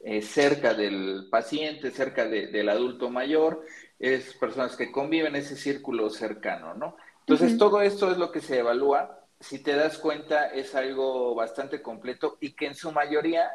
eh, 0.00 0.20
cerca 0.20 0.74
del 0.74 1.28
paciente, 1.30 1.92
cerca 1.92 2.26
del 2.26 2.68
adulto 2.68 3.08
mayor, 3.08 3.64
es 4.00 4.34
personas 4.34 4.76
que 4.76 4.90
conviven, 4.90 5.36
ese 5.36 5.54
círculo 5.54 6.10
cercano, 6.10 6.74
¿no? 6.74 6.96
Entonces, 7.28 7.58
todo 7.58 7.82
esto 7.82 8.10
es 8.10 8.16
lo 8.16 8.32
que 8.32 8.40
se 8.40 8.58
evalúa. 8.58 9.20
Si 9.38 9.58
te 9.58 9.76
das 9.76 9.98
cuenta, 9.98 10.46
es 10.46 10.74
algo 10.74 11.34
bastante 11.34 11.82
completo 11.82 12.38
y 12.40 12.52
que 12.52 12.66
en 12.66 12.74
su 12.74 12.90
mayoría 12.90 13.50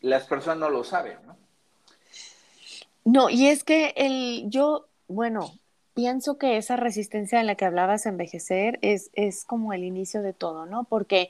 las 0.00 0.26
personas 0.26 0.58
no 0.58 0.70
lo 0.70 0.84
saben, 0.84 1.18
¿no? 1.26 1.36
No, 3.04 3.28
y 3.28 3.48
es 3.48 3.62
que 3.62 3.92
el, 3.96 4.48
yo, 4.48 4.86
bueno, 5.06 5.52
pienso 5.92 6.38
que 6.38 6.56
esa 6.56 6.76
resistencia 6.76 7.40
en 7.40 7.46
la 7.46 7.56
que 7.56 7.66
hablabas 7.66 8.06
a 8.06 8.08
envejecer 8.08 8.78
es, 8.80 9.10
es 9.12 9.44
como 9.44 9.74
el 9.74 9.84
inicio 9.84 10.22
de 10.22 10.32
todo, 10.32 10.64
¿no? 10.64 10.84
Porque 10.84 11.28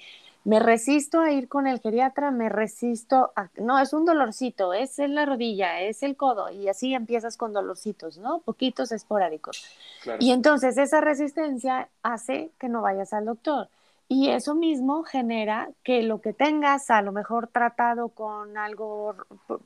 me 0.48 0.60
resisto 0.60 1.20
a 1.20 1.30
ir 1.30 1.46
con 1.46 1.66
el 1.66 1.78
geriatra, 1.78 2.30
me 2.30 2.48
resisto 2.48 3.32
a, 3.36 3.50
no, 3.58 3.78
es 3.78 3.92
un 3.92 4.06
dolorcito, 4.06 4.72
es 4.72 4.98
en 4.98 5.14
la 5.14 5.26
rodilla, 5.26 5.82
es 5.82 6.02
el 6.02 6.16
codo, 6.16 6.50
y 6.50 6.68
así 6.70 6.94
empiezas 6.94 7.36
con 7.36 7.52
dolorcitos, 7.52 8.16
¿no? 8.16 8.38
Poquitos 8.38 8.90
esporádicos. 8.90 9.62
Y 10.18 10.32
entonces 10.32 10.78
esa 10.78 11.02
resistencia 11.02 11.90
hace 12.02 12.50
que 12.58 12.70
no 12.70 12.80
vayas 12.80 13.12
al 13.12 13.26
doctor. 13.26 13.68
Y 14.08 14.30
eso 14.30 14.54
mismo 14.54 15.02
genera 15.02 15.68
que 15.82 16.02
lo 16.02 16.22
que 16.22 16.32
tengas 16.32 16.90
a 16.90 17.02
lo 17.02 17.12
mejor 17.12 17.48
tratado 17.48 18.08
con 18.08 18.56
algo 18.56 19.16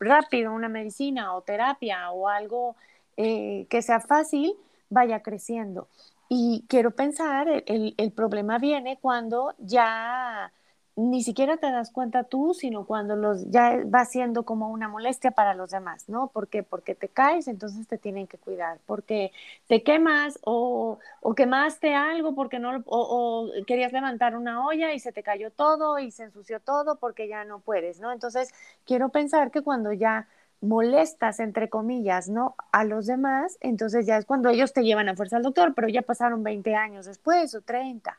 rápido, 0.00 0.52
una 0.52 0.68
medicina 0.68 1.36
o 1.36 1.42
terapia 1.42 2.10
o 2.10 2.26
algo 2.26 2.74
eh, 3.16 3.68
que 3.70 3.82
sea 3.82 4.00
fácil, 4.00 4.56
vaya 4.90 5.22
creciendo. 5.22 5.86
Y 6.28 6.64
quiero 6.66 6.90
pensar, 6.90 7.62
el, 7.66 7.94
el 7.96 8.10
problema 8.10 8.58
viene 8.58 8.98
cuando 9.00 9.54
ya 9.58 10.50
ni 10.94 11.22
siquiera 11.22 11.56
te 11.56 11.70
das 11.70 11.90
cuenta 11.90 12.25
tú, 12.25 12.52
sino 12.54 12.84
cuando 12.84 13.16
los 13.16 13.50
ya 13.50 13.78
va 13.84 14.04
siendo 14.04 14.44
como 14.44 14.68
una 14.68 14.88
molestia 14.88 15.30
para 15.30 15.54
los 15.54 15.70
demás, 15.70 16.08
¿no? 16.08 16.28
¿Por 16.28 16.49
qué? 16.49 16.62
Porque 16.62 16.94
te 16.94 17.08
caes, 17.08 17.49
entonces 17.49 17.88
te 17.88 17.96
tienen 17.96 18.26
que 18.26 18.37
cuidar, 18.37 18.78
porque 18.87 19.32
te 19.68 19.82
quemas 19.82 20.38
o, 20.44 20.99
o 21.20 21.34
quemaste 21.34 21.94
algo 21.94 22.34
porque 22.34 22.58
no 22.58 22.82
o, 22.87 23.50
o, 23.56 23.64
querías 23.66 23.92
levantar 23.92 24.37
una 24.37 24.66
olla 24.66 24.92
y 24.92 24.99
se 24.99 25.12
te 25.12 25.22
cayó 25.22 25.50
todo 25.50 25.99
y 25.99 26.11
se 26.11 26.25
ensució 26.25 26.61
todo 26.61 26.96
porque 26.96 27.26
ya 27.26 27.44
no 27.44 27.61
puedes, 27.61 27.99
¿no? 28.00 28.12
Entonces, 28.12 28.52
quiero 28.84 29.08
pensar 29.08 29.50
que 29.50 29.62
cuando 29.62 29.92
ya 29.92 30.28
molestas, 30.61 31.40
entre 31.40 31.68
comillas, 31.68 32.28
¿no? 32.28 32.54
A 32.70 32.84
los 32.84 33.06
demás, 33.06 33.58
entonces 33.61 34.06
ya 34.06 34.16
es 34.16 34.25
cuando 34.25 34.49
ellos 34.49 34.72
te 34.72 34.82
llevan 34.84 35.08
a 35.08 35.16
fuerza 35.16 35.37
al 35.37 35.42
doctor, 35.42 35.75
pero 35.75 35.88
ya 35.88 36.02
pasaron 36.02 36.42
20 36.42 36.75
años 36.76 37.06
después 37.06 37.54
o 37.54 37.62
30. 37.62 38.16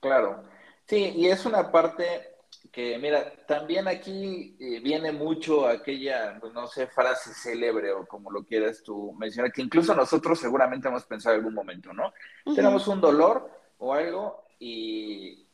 Claro, 0.00 0.42
sí, 0.86 1.12
y 1.16 1.28
es 1.28 1.44
una 1.46 1.70
parte 1.70 2.32
que, 2.70 2.98
mira, 2.98 3.32
también 3.46 3.86
aquí 3.86 4.56
eh, 4.58 4.80
viene 4.80 5.12
mucho 5.12 5.66
aquella, 5.66 6.38
pues, 6.40 6.52
no 6.54 6.66
sé, 6.66 6.86
frase 6.86 7.34
célebre 7.34 7.92
o 7.92 8.06
como 8.06 8.30
lo 8.30 8.44
quieras 8.44 8.82
tú 8.82 9.12
mencionar, 9.12 9.52
que 9.52 9.62
incluso 9.62 9.94
nosotros 9.94 10.38
seguramente 10.38 10.88
hemos 10.88 11.04
pensado 11.04 11.34
en 11.34 11.40
algún 11.40 11.54
momento, 11.54 11.92
¿no? 11.92 12.12
Tenemos 12.54 12.88
un 12.88 13.00
dolor 13.00 13.50
o 13.78 13.92
algo 13.92 14.46
y 14.58 15.46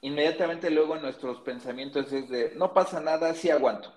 inmediatamente 0.00 0.70
luego 0.70 0.96
nuestros 0.96 1.40
pensamientos 1.40 2.12
es 2.12 2.28
de, 2.28 2.52
no 2.56 2.72
pasa 2.72 3.00
nada, 3.00 3.34
sí 3.34 3.50
aguanto. 3.50 3.92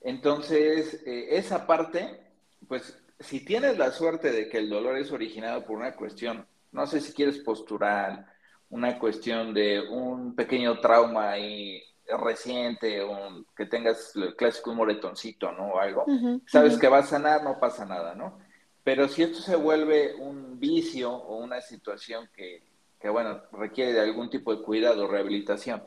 Entonces, 0.00 1.02
eh, 1.06 1.36
esa 1.36 1.66
parte, 1.66 2.22
pues 2.66 2.98
si 3.20 3.44
tienes 3.44 3.78
la 3.78 3.92
suerte 3.92 4.32
de 4.32 4.48
que 4.48 4.58
el 4.58 4.70
dolor 4.70 4.96
es 4.96 5.12
originado 5.12 5.64
por 5.64 5.76
una 5.76 5.94
cuestión, 5.94 6.46
no 6.72 6.86
sé 6.86 7.00
si 7.00 7.12
quieres 7.12 7.38
postural, 7.38 8.26
una 8.70 8.98
cuestión 8.98 9.54
de 9.54 9.80
un 9.80 10.34
pequeño 10.34 10.78
trauma 10.80 11.30
ahí 11.30 11.82
reciente, 12.06 13.04
un, 13.04 13.46
que 13.56 13.66
tengas 13.66 14.14
el 14.16 14.34
clásico 14.34 14.70
un 14.70 14.78
moretoncito, 14.78 15.52
¿no? 15.52 15.72
O 15.72 15.78
algo, 15.78 16.06
sabes 16.46 16.78
que 16.78 16.88
va 16.88 16.98
a 16.98 17.02
sanar, 17.02 17.42
no 17.42 17.58
pasa 17.58 17.84
nada, 17.84 18.14
¿no? 18.14 18.38
Pero 18.84 19.08
si 19.08 19.22
esto 19.22 19.40
se 19.40 19.56
vuelve 19.56 20.14
un 20.14 20.58
vicio 20.58 21.12
o 21.12 21.36
una 21.36 21.60
situación 21.60 22.28
que, 22.34 22.62
que 22.98 23.08
bueno, 23.08 23.42
requiere 23.52 23.92
de 23.92 24.00
algún 24.00 24.30
tipo 24.30 24.54
de 24.54 24.62
cuidado, 24.62 25.06
rehabilitación, 25.06 25.82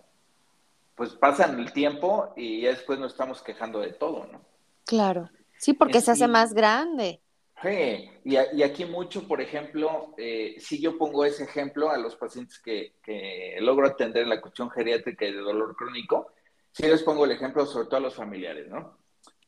pues 0.96 1.12
pasan 1.14 1.60
el 1.60 1.74
tiempo 1.74 2.34
y 2.36 2.62
ya 2.62 2.70
después 2.70 3.00
nos 3.00 3.14
estamos 3.14 3.42
quejando 3.42 3.80
de 3.80 3.94
todo, 3.94 4.28
¿no? 4.32 4.42
Claro, 4.86 5.30
sí, 5.58 5.74
porque 5.74 6.02
se 6.02 6.12
hace 6.12 6.28
más 6.28 6.54
grande. 6.54 7.22
Sí, 7.62 8.10
y, 8.24 8.36
y, 8.36 8.64
aquí 8.64 8.86
mucho, 8.86 9.28
por 9.28 9.40
ejemplo, 9.40 10.14
eh, 10.18 10.56
si 10.58 10.82
yo 10.82 10.98
pongo 10.98 11.26
ese 11.26 11.44
ejemplo 11.44 11.92
a 11.92 11.98
los 11.98 12.16
pacientes 12.16 12.60
que, 12.60 12.96
que 13.04 13.58
logro 13.60 13.88
atender 13.88 14.28
la 14.28 14.42
cuestión 14.42 14.70
geriátrica 14.72 15.26
y 15.26 15.34
de 15.34 15.40
dolor 15.40 15.76
crónico, 15.76 16.34
sí 16.72 16.84
les 16.84 17.04
pongo 17.04 17.26
el 17.26 17.32
ejemplo 17.32 17.66
sobre 17.66 17.86
todo 17.86 17.98
a 17.98 18.02
los 18.02 18.16
familiares, 18.16 18.68
¿no? 18.68 18.98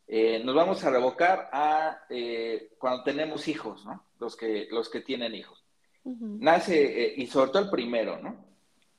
Eh, 0.08 0.44
nos 0.44 0.54
vamos 0.54 0.84
a 0.84 0.92
revocar 0.92 1.50
a 1.52 2.06
eh, 2.10 2.74
cuando 2.78 3.04
tenemos 3.04 3.48
hijos, 3.48 3.84
¿no? 3.86 4.06
Los 4.20 4.36
que, 4.36 4.68
los 4.70 4.90
que 4.90 5.02
tienen 5.02 5.34
hijos. 5.34 5.64
Nace, 6.06 7.14
y 7.16 7.26
sobre 7.28 7.52
todo 7.52 7.64
el 7.64 7.70
primero, 7.70 8.20
¿no? 8.20 8.54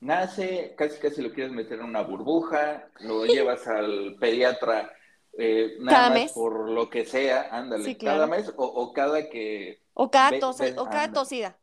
nace, 0.05 0.75
casi 0.77 0.99
casi 0.99 1.21
lo 1.21 1.31
quieres 1.31 1.51
meter 1.51 1.79
en 1.79 1.85
una 1.85 2.01
burbuja, 2.01 2.89
lo 3.01 3.25
llevas 3.25 3.67
al 3.67 4.15
pediatra 4.19 4.91
eh, 5.37 5.77
nada 5.79 6.09
más 6.09 6.31
por 6.31 6.69
lo 6.69 6.89
que 6.89 7.05
sea, 7.05 7.49
ándale, 7.51 7.97
cada 7.97 8.27
mes 8.27 8.53
o, 8.55 8.93
cada 8.93 9.29
que... 9.29 9.81
O 9.93 10.09
cada, 10.09 10.37
o 10.77 10.85
cada 10.85 11.11
tosida. 11.11 11.57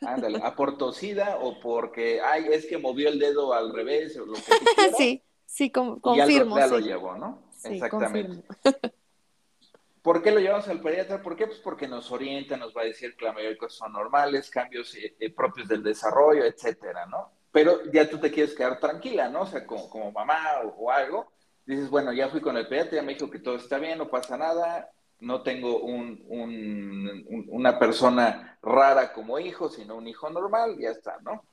Ándale, 0.00 0.40
a 0.42 0.54
por 0.54 0.78
tosida 0.78 1.38
o 1.40 1.58
porque, 1.60 2.20
ay, 2.20 2.46
es 2.52 2.66
que 2.66 2.78
movió 2.78 3.08
el 3.08 3.18
dedo 3.18 3.52
al 3.52 3.72
revés 3.72 4.16
o 4.16 4.26
lo 4.26 4.34
que 4.34 4.42
Sí, 4.96 5.22
sí, 5.44 5.70
confirmo. 5.70 6.56
Y 6.56 6.60
ya, 6.60 6.66
lo 6.68 6.78
llevó, 6.78 7.16
¿no? 7.16 7.42
Exactamente. 7.64 8.46
¿Por 10.02 10.22
qué 10.22 10.30
lo 10.30 10.38
llevamos 10.38 10.68
al 10.68 10.80
pediatra? 10.80 11.20
¿Por 11.20 11.36
qué? 11.36 11.46
Pues 11.46 11.58
porque 11.58 11.88
nos 11.88 12.10
orienta, 12.12 12.56
nos 12.56 12.74
va 12.74 12.82
a 12.82 12.86
decir 12.86 13.16
que 13.16 13.24
la 13.24 13.32
mayoría 13.32 13.50
de 13.50 13.58
cosas 13.58 13.78
son 13.78 13.92
normales, 13.92 14.48
cambios 14.48 14.94
eh, 14.94 15.16
eh, 15.18 15.30
propios 15.30 15.68
del 15.68 15.82
desarrollo, 15.82 16.44
etcétera, 16.44 17.04
¿no? 17.06 17.38
pero 17.50 17.90
ya 17.90 18.08
tú 18.08 18.18
te 18.18 18.30
quieres 18.30 18.54
quedar 18.54 18.78
tranquila, 18.78 19.28
¿no? 19.28 19.42
O 19.42 19.46
sea, 19.46 19.66
como, 19.66 19.88
como 19.88 20.12
mamá 20.12 20.60
o, 20.76 20.90
algo, 20.90 21.32
dices, 21.68 21.90
bueno, 21.90 22.12
ya 22.12 22.28
fui 22.28 22.40
con 22.40 22.56
el 22.56 22.66
pediatra, 22.66 22.96
ya 22.96 23.02
me 23.02 23.12
dijo 23.12 23.30
que 23.30 23.38
todo 23.38 23.56
está 23.56 23.78
bien, 23.78 23.98
no 23.98 24.08
pasa 24.08 24.38
nada, 24.38 24.90
no 25.20 25.42
tengo 25.42 25.80
un, 25.80 26.24
un, 26.28 27.46
una 27.48 27.78
persona 27.78 28.58
rara 28.62 29.12
como 29.12 29.38
hijo, 29.38 29.68
sino 29.68 29.96
un 29.96 30.08
hijo 30.08 30.30
normal, 30.30 30.76
ya 30.78 30.90
está, 30.90 31.18
¿no? 31.20 31.44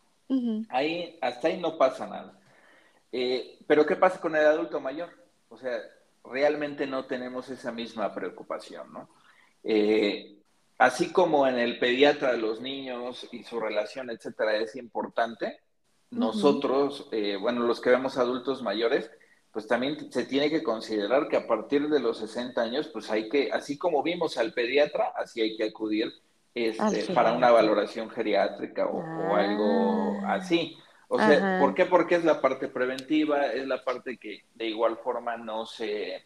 Ahí, 0.69 1.19
hasta 1.21 1.49
ahí 1.49 1.59
no 1.59 1.77
pasa 1.77 2.07
nada. 2.07 2.39
Eh, 3.11 3.59
pero 3.67 3.85
¿qué 3.85 3.95
pasa 3.95 4.19
con 4.19 4.35
el 4.35 4.45
adulto 4.45 4.79
mayor? 4.79 5.09
O 5.49 5.57
sea, 5.57 5.79
realmente 6.23 6.87
no 6.87 7.05
tenemos 7.05 7.49
esa 7.49 7.71
misma 7.71 8.13
preocupación, 8.13 8.91
¿no? 8.93 9.09
Eh, 9.63 10.37
así 10.77 11.11
como 11.11 11.45
en 11.45 11.59
el 11.59 11.77
pediatra 11.77 12.31
de 12.31 12.37
los 12.37 12.61
niños 12.61 13.27
y 13.31 13.43
su 13.43 13.59
relación, 13.59 14.09
etcétera, 14.09 14.55
es 14.55 14.77
importante, 14.77 15.59
nosotros, 16.09 17.09
eh, 17.11 17.35
bueno, 17.35 17.63
los 17.63 17.81
que 17.81 17.89
vemos 17.89 18.17
adultos 18.17 18.61
mayores, 18.61 19.11
pues 19.55 19.67
también 19.67 20.11
se 20.11 20.25
tiene 20.25 20.49
que 20.49 20.61
considerar 20.61 21.29
que 21.29 21.37
a 21.37 21.47
partir 21.47 21.87
de 21.87 22.01
los 22.01 22.17
60 22.17 22.61
años, 22.61 22.89
pues 22.91 23.09
hay 23.09 23.29
que, 23.29 23.53
así 23.53 23.77
como 23.77 24.03
vimos 24.03 24.37
al 24.37 24.51
pediatra, 24.51 25.13
así 25.15 25.39
hay 25.39 25.55
que 25.55 25.63
acudir 25.63 26.11
este, 26.53 27.13
para 27.13 27.31
una 27.31 27.51
valoración 27.51 28.09
geriátrica 28.09 28.85
o, 28.85 29.33
algo 29.33 30.19
ah. 30.25 30.33
así. 30.33 30.77
O 31.07 31.17
sea, 31.17 31.57
¿por 31.61 31.73
qué? 31.73 31.85
Porque 31.85 32.15
es 32.15 32.25
la 32.25 32.41
parte 32.41 32.67
preventiva, 32.67 33.45
es 33.45 33.65
la 33.65 33.81
parte 33.81 34.17
que 34.17 34.43
de 34.55 34.67
igual 34.67 34.97
forma 34.97 35.37
no 35.37 35.65
se, 35.65 36.25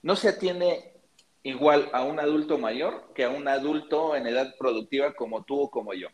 no 0.00 0.16
se 0.16 0.30
atiende 0.30 0.94
igual 1.42 1.90
a 1.92 2.04
un 2.04 2.20
adulto 2.20 2.56
mayor 2.56 3.12
que 3.14 3.24
a 3.24 3.28
un 3.28 3.48
adulto 3.48 4.16
en 4.16 4.26
edad 4.26 4.54
productiva 4.58 5.12
como 5.12 5.44
tú 5.44 5.60
o 5.60 5.70
como 5.70 5.92
yo. 5.92 6.08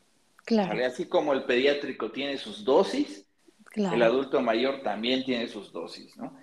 Así 0.84 1.06
como 1.06 1.34
el 1.34 1.44
pediátrico 1.44 2.10
tiene 2.10 2.36
sus 2.36 2.64
dosis, 2.64 3.28
el 3.76 4.02
adulto 4.02 4.40
mayor 4.40 4.80
también 4.82 5.24
tiene 5.24 5.46
sus 5.46 5.70
dosis, 5.70 6.16
¿no? 6.16 6.36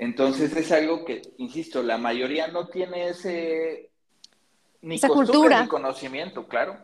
Entonces 0.00 0.56
es 0.56 0.72
algo 0.72 1.04
que, 1.04 1.20
insisto, 1.36 1.82
la 1.82 1.98
mayoría 1.98 2.48
no 2.48 2.68
tiene 2.68 3.08
ese 3.08 3.90
ni 4.80 4.98
costumbre 4.98 5.60
ni 5.60 5.68
conocimiento, 5.68 6.48
claro. 6.48 6.78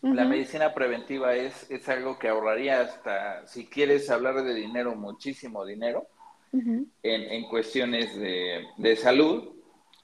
La 0.00 0.24
medicina 0.24 0.72
preventiva 0.72 1.34
es, 1.34 1.68
es 1.68 1.88
algo 1.88 2.20
que 2.20 2.28
ahorraría 2.28 2.82
hasta, 2.82 3.44
si 3.48 3.66
quieres 3.66 4.08
hablar 4.10 4.44
de 4.44 4.54
dinero, 4.54 4.94
muchísimo 4.94 5.64
dinero 5.64 6.06
en, 6.52 6.88
en, 7.02 7.48
cuestiones 7.48 8.16
de, 8.16 8.64
de 8.76 8.94
salud. 8.94 9.56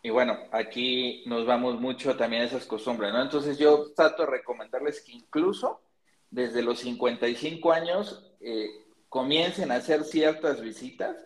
Y 0.03 0.11
bueno, 0.11 0.37
aquí 0.51 1.23
nos 1.27 1.47
vamos 1.47 1.81
mucho 1.81 2.17
también 2.17 2.43
a 2.43 2.47
esas 2.47 2.67
costumbres, 2.67 3.13
¿no? 3.13 3.23
Entonces 3.23 3.57
yo 3.57 3.93
trato 3.95 4.25
de 4.25 4.33
recomendarles 4.33 5.01
que 5.03 5.13
incluso 5.13 5.81
desde 6.29 6.61
los 6.61 6.81
55 6.81 7.73
años 7.73 8.35
eh, 8.41 8.69
comiencen 9.09 9.71
a 9.71 9.77
hacer 9.77 10.03
ciertas 10.03 10.61
visitas 10.61 11.17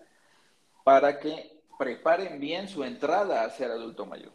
para 0.86 1.18
que 1.18 1.50
preparen 1.76 2.38
bien 2.38 2.68
su 2.68 2.84
entrada 2.84 3.42
a 3.42 3.50
ser 3.50 3.72
adulto 3.72 4.06
mayor. 4.06 4.30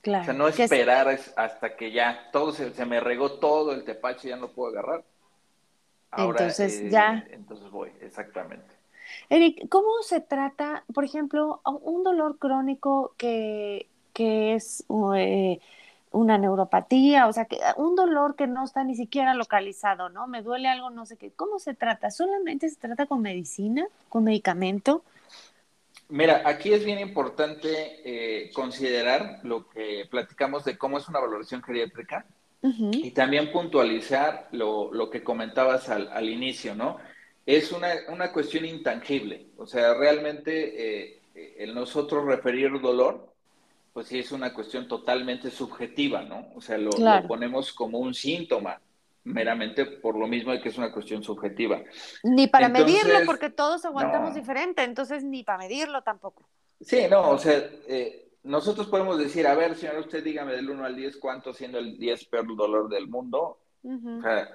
Claro. 0.00 0.22
O 0.22 0.24
sea, 0.26 0.32
no 0.34 0.46
esperar 0.46 1.08
hasta 1.08 1.74
que 1.74 1.90
ya 1.90 2.28
todo 2.30 2.52
se, 2.52 2.72
me 2.86 3.00
regó 3.00 3.32
todo 3.32 3.72
el 3.72 3.82
tepache 3.82 4.28
y 4.28 4.30
ya 4.30 4.36
no 4.36 4.52
puedo 4.52 4.70
agarrar. 4.70 5.02
entonces 6.16 6.78
eh, 6.78 6.88
ya. 6.88 7.26
Entonces 7.30 7.68
voy, 7.68 7.90
exactamente. 8.00 8.76
Eric, 9.28 9.68
¿cómo 9.68 10.02
se 10.02 10.20
trata, 10.20 10.84
por 10.94 11.04
ejemplo, 11.04 11.60
un 11.64 12.04
dolor 12.04 12.38
crónico 12.38 13.14
que, 13.16 13.88
que 14.12 14.54
es 14.54 14.84
eh, 15.16 15.58
una 16.12 16.38
neuropatía, 16.38 17.26
o 17.26 17.32
sea, 17.32 17.46
que 17.46 17.58
un 17.76 17.96
dolor 17.96 18.36
que 18.36 18.46
no 18.46 18.62
está 18.62 18.84
ni 18.84 18.94
siquiera 18.94 19.34
localizado, 19.34 20.10
¿no? 20.10 20.28
Me 20.28 20.42
duele 20.42 20.68
algo, 20.68 20.90
no 20.90 21.06
sé 21.06 21.16
qué. 21.16 21.32
¿Cómo 21.32 21.58
se 21.58 21.74
trata? 21.74 22.12
¿Solamente 22.12 22.68
se 22.68 22.76
trata 22.76 23.06
con 23.06 23.20
medicina, 23.20 23.84
con 24.08 24.22
medicamento? 24.22 25.02
Mira, 26.08 26.42
aquí 26.44 26.72
es 26.72 26.84
bien 26.84 26.98
importante 26.98 28.00
eh, 28.04 28.50
considerar 28.52 29.40
lo 29.42 29.68
que 29.68 30.06
platicamos 30.10 30.64
de 30.64 30.76
cómo 30.76 30.98
es 30.98 31.08
una 31.08 31.20
valoración 31.20 31.62
geriátrica 31.62 32.26
y 32.62 33.10
también 33.10 33.52
puntualizar 33.52 34.48
lo, 34.52 34.90
lo 34.90 35.10
que 35.10 35.22
comentabas 35.22 35.90
al, 35.90 36.08
al, 36.08 36.30
inicio, 36.30 36.74
¿no? 36.74 36.96
Es 37.44 37.72
una, 37.72 37.88
una, 38.08 38.32
cuestión 38.32 38.64
intangible, 38.64 39.48
o 39.58 39.66
sea, 39.66 39.92
realmente 39.92 41.10
eh, 41.10 41.20
el 41.58 41.74
nosotros 41.74 42.24
referir 42.24 42.80
dolor, 42.80 43.34
pues 43.92 44.06
sí 44.06 44.18
es 44.18 44.32
una 44.32 44.54
cuestión 44.54 44.88
totalmente 44.88 45.50
subjetiva, 45.50 46.22
¿no? 46.22 46.48
O 46.54 46.62
sea, 46.62 46.78
lo, 46.78 46.90
lo 46.90 47.28
ponemos 47.28 47.70
como 47.74 47.98
un 47.98 48.14
síntoma, 48.14 48.80
meramente 49.24 49.86
por 49.86 50.16
lo 50.16 50.26
mismo 50.26 50.52
de 50.52 50.60
que 50.60 50.68
es 50.68 50.78
una 50.78 50.92
cuestión 50.92 51.22
subjetiva. 51.22 51.82
Ni 52.22 52.46
para 52.46 52.68
medirlo, 52.68 53.20
porque 53.26 53.50
todos 53.50 53.84
aguantamos 53.84 54.34
diferente, 54.34 54.84
entonces 54.84 55.24
ni 55.24 55.42
para 55.42 55.58
medirlo 55.58 56.02
tampoco. 56.02 56.46
Sí, 56.80 57.06
no, 57.10 57.30
o 57.30 57.38
sea, 57.38 57.58
eh, 57.88 58.28
nosotros 58.42 58.86
podemos 58.88 59.18
decir, 59.18 59.46
a 59.46 59.54
ver, 59.54 59.74
señor, 59.74 59.96
usted 59.98 60.22
dígame 60.22 60.52
del 60.52 60.68
1 60.68 60.84
al 60.84 60.94
10 60.94 61.16
cuánto 61.16 61.54
siendo 61.54 61.78
el 61.78 61.98
10 61.98 62.26
peor 62.26 62.54
dolor 62.56 62.88
del 62.88 63.08
mundo. 63.08 63.58
O 63.82 64.22
sea, 64.22 64.48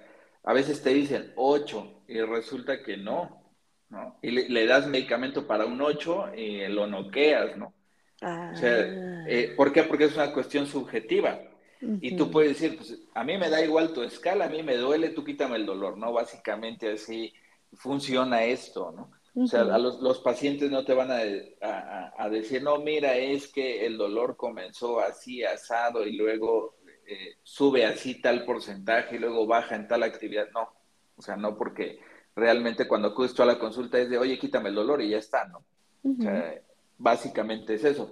a 0.43 0.53
veces 0.53 0.81
te 0.81 0.91
dicen 0.91 1.33
8 1.35 2.03
y 2.07 2.21
resulta 2.21 2.81
que 2.81 2.97
no, 2.97 3.43
¿no? 3.89 4.17
Y 4.21 4.31
le, 4.31 4.65
das 4.65 4.87
medicamento 4.87 5.45
para 5.45 5.65
un 5.65 5.81
8 5.81 6.35
y 6.35 6.67
lo 6.67 6.87
noqueas, 6.87 7.57
¿no? 7.57 7.73
O 8.21 8.55
sea, 8.55 8.77
ah. 8.79 9.25
eh, 9.27 9.53
¿por 9.55 9.71
qué? 9.71 9.83
Porque 9.83 10.05
es 10.05 10.15
una 10.15 10.33
cuestión 10.33 10.65
subjetiva. 10.65 11.39
Y 11.81 12.17
tú 12.17 12.29
puedes 12.29 12.59
decir, 12.59 12.77
pues 12.77 12.99
a 13.13 13.23
mí 13.23 13.37
me 13.37 13.49
da 13.49 13.63
igual 13.63 13.93
tu 13.93 14.03
escala, 14.03 14.45
a 14.45 14.49
mí 14.49 14.63
me 14.63 14.75
duele, 14.75 15.09
tú 15.09 15.23
quítame 15.23 15.55
el 15.55 15.65
dolor, 15.65 15.97
¿no? 15.97 16.11
Básicamente 16.11 16.91
así 16.91 17.33
funciona 17.73 18.43
esto, 18.43 18.91
¿no? 18.91 19.11
O 19.35 19.47
sea, 19.47 19.61
a 19.61 19.77
los, 19.77 20.01
los, 20.01 20.19
pacientes 20.19 20.69
no 20.69 20.83
te 20.83 20.93
van 20.93 21.11
a, 21.11 22.13
a, 22.17 22.29
decir, 22.29 22.61
no, 22.61 22.79
mira, 22.79 23.15
es 23.15 23.47
que 23.47 23.85
el 23.85 23.97
dolor 23.97 24.35
comenzó 24.35 24.99
así, 24.99 25.43
asado, 25.43 26.05
y 26.05 26.17
luego 26.17 26.75
eh, 27.07 27.37
sube 27.43 27.85
así 27.85 28.21
tal 28.21 28.43
porcentaje, 28.43 29.15
y 29.15 29.19
luego 29.19 29.47
baja 29.47 29.75
en 29.75 29.87
tal 29.87 30.03
actividad. 30.03 30.49
No, 30.51 30.67
o 31.15 31.21
sea, 31.21 31.37
no 31.37 31.57
porque 31.57 31.99
realmente 32.35 32.87
cuando 32.87 33.09
acudes 33.09 33.33
tú 33.33 33.43
a 33.43 33.45
la 33.45 33.59
consulta 33.59 33.99
es 33.99 34.09
de, 34.09 34.17
oye, 34.17 34.37
quítame 34.37 34.69
el 34.69 34.75
dolor 34.75 35.01
y 35.01 35.09
ya 35.09 35.19
está, 35.19 35.45
¿no? 35.45 35.63
O 36.03 36.21
sea, 36.21 36.61
básicamente 36.97 37.75
es 37.75 37.83
eso. 37.83 38.11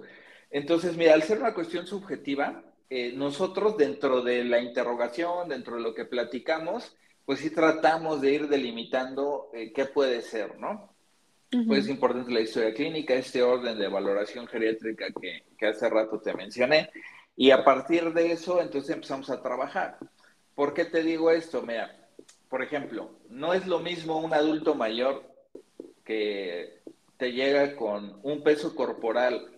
Entonces, 0.50 0.96
mira, 0.96 1.14
al 1.14 1.22
ser 1.22 1.38
una 1.38 1.52
cuestión 1.52 1.86
subjetiva, 1.86 2.62
eh, 2.90 3.12
nosotros 3.14 3.76
dentro 3.76 4.22
de 4.22 4.44
la 4.44 4.60
interrogación, 4.60 5.48
dentro 5.48 5.76
de 5.76 5.82
lo 5.82 5.94
que 5.94 6.04
platicamos, 6.04 6.96
pues 7.24 7.40
sí 7.40 7.50
tratamos 7.50 8.20
de 8.20 8.32
ir 8.32 8.48
delimitando 8.48 9.50
eh, 9.52 9.72
qué 9.72 9.84
puede 9.84 10.22
ser, 10.22 10.58
¿no? 10.58 10.94
Pues 11.66 11.84
es 11.84 11.88
importante 11.88 12.30
la 12.30 12.40
historia 12.40 12.74
clínica, 12.74 13.14
este 13.14 13.42
orden 13.42 13.78
de 13.78 13.88
valoración 13.88 14.46
geriátrica 14.46 15.06
que, 15.18 15.44
que 15.56 15.66
hace 15.66 15.88
rato 15.88 16.20
te 16.20 16.34
mencioné, 16.34 16.90
y 17.36 17.52
a 17.52 17.64
partir 17.64 18.12
de 18.12 18.32
eso, 18.32 18.60
entonces 18.60 18.90
empezamos 18.90 19.30
a 19.30 19.40
trabajar. 19.40 19.98
¿Por 20.54 20.74
qué 20.74 20.84
te 20.84 21.02
digo 21.02 21.30
esto? 21.30 21.62
Mira, 21.62 22.08
por 22.50 22.62
ejemplo, 22.62 23.12
no 23.30 23.54
es 23.54 23.66
lo 23.66 23.78
mismo 23.78 24.18
un 24.18 24.34
adulto 24.34 24.74
mayor 24.74 25.22
que 26.04 26.82
te 27.16 27.32
llega 27.32 27.76
con 27.76 28.20
un 28.22 28.42
peso 28.42 28.74
corporal 28.74 29.50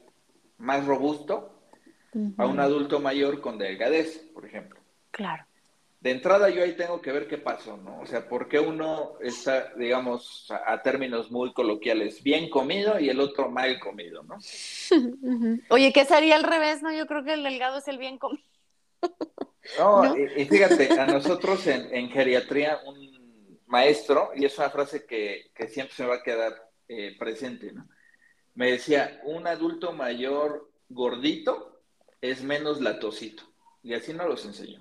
más 0.59 0.85
robusto 0.87 1.60
a 2.37 2.47
un 2.47 2.61
adulto 2.61 3.01
mayor 3.01 3.41
con 3.41 3.59
delgadez, 3.59 4.19
por 4.35 4.45
ejemplo. 4.45 4.81
Claro. 5.11 5.45
De 6.01 6.11
entrada 6.11 6.49
yo 6.49 6.63
ahí 6.63 6.73
tengo 6.77 7.03
que 7.03 7.13
ver 7.13 7.29
qué 7.29 7.37
pasó, 7.37 7.77
¿no? 7.77 8.01
O 8.01 8.07
sea, 8.07 8.27
¿por 8.27 8.49
qué 8.49 8.59
uno 8.59 9.19
está, 9.21 9.75
digamos, 9.75 10.51
a, 10.51 10.81
términos 10.81 11.31
muy 11.31 11.53
coloquiales, 11.53 12.23
bien 12.23 12.49
comido 12.49 12.99
y 12.99 13.11
el 13.11 13.21
otro 13.21 13.51
mal 13.51 13.79
comido, 13.79 14.23
¿no? 14.23 14.39
Oye, 15.69 15.93
¿qué 15.93 16.07
sería 16.07 16.37
al 16.37 16.45
revés, 16.45 16.83
no? 16.83 16.91
Yo 16.91 17.07
creo 17.07 17.23
que 17.23 17.35
el 17.35 17.43
delgado 17.43 17.79
es 17.79 17.89
el 17.89 17.99
bien 17.99 18.17
comido. 18.17 18.43
no, 19.79 20.17
Y, 20.37 20.47
fíjate, 20.47 20.99
a 20.99 21.07
nosotros 21.07 21.67
en, 21.67 22.09
geriatría, 22.09 22.79
un 22.87 23.61
maestro, 23.67 24.31
y 24.35 24.47
es 24.47 24.57
una 24.57 24.71
frase 24.71 25.05
que, 25.05 25.51
siempre 25.69 25.95
se 25.95 26.07
va 26.07 26.15
a 26.17 26.23
quedar 26.23 26.55
eh, 26.89 27.15
presente, 27.19 27.73
¿no? 27.73 27.87
Me 28.55 28.73
decía, 28.73 29.21
un 29.25 29.47
adulto 29.47 29.93
mayor 29.93 30.71
gordito 30.89 31.70
es 32.21 32.43
menos 32.43 32.81
latosito. 32.81 33.43
Y 33.83 33.95
así 33.95 34.13
nos 34.13 34.29
los 34.29 34.45
enseñó. 34.45 34.81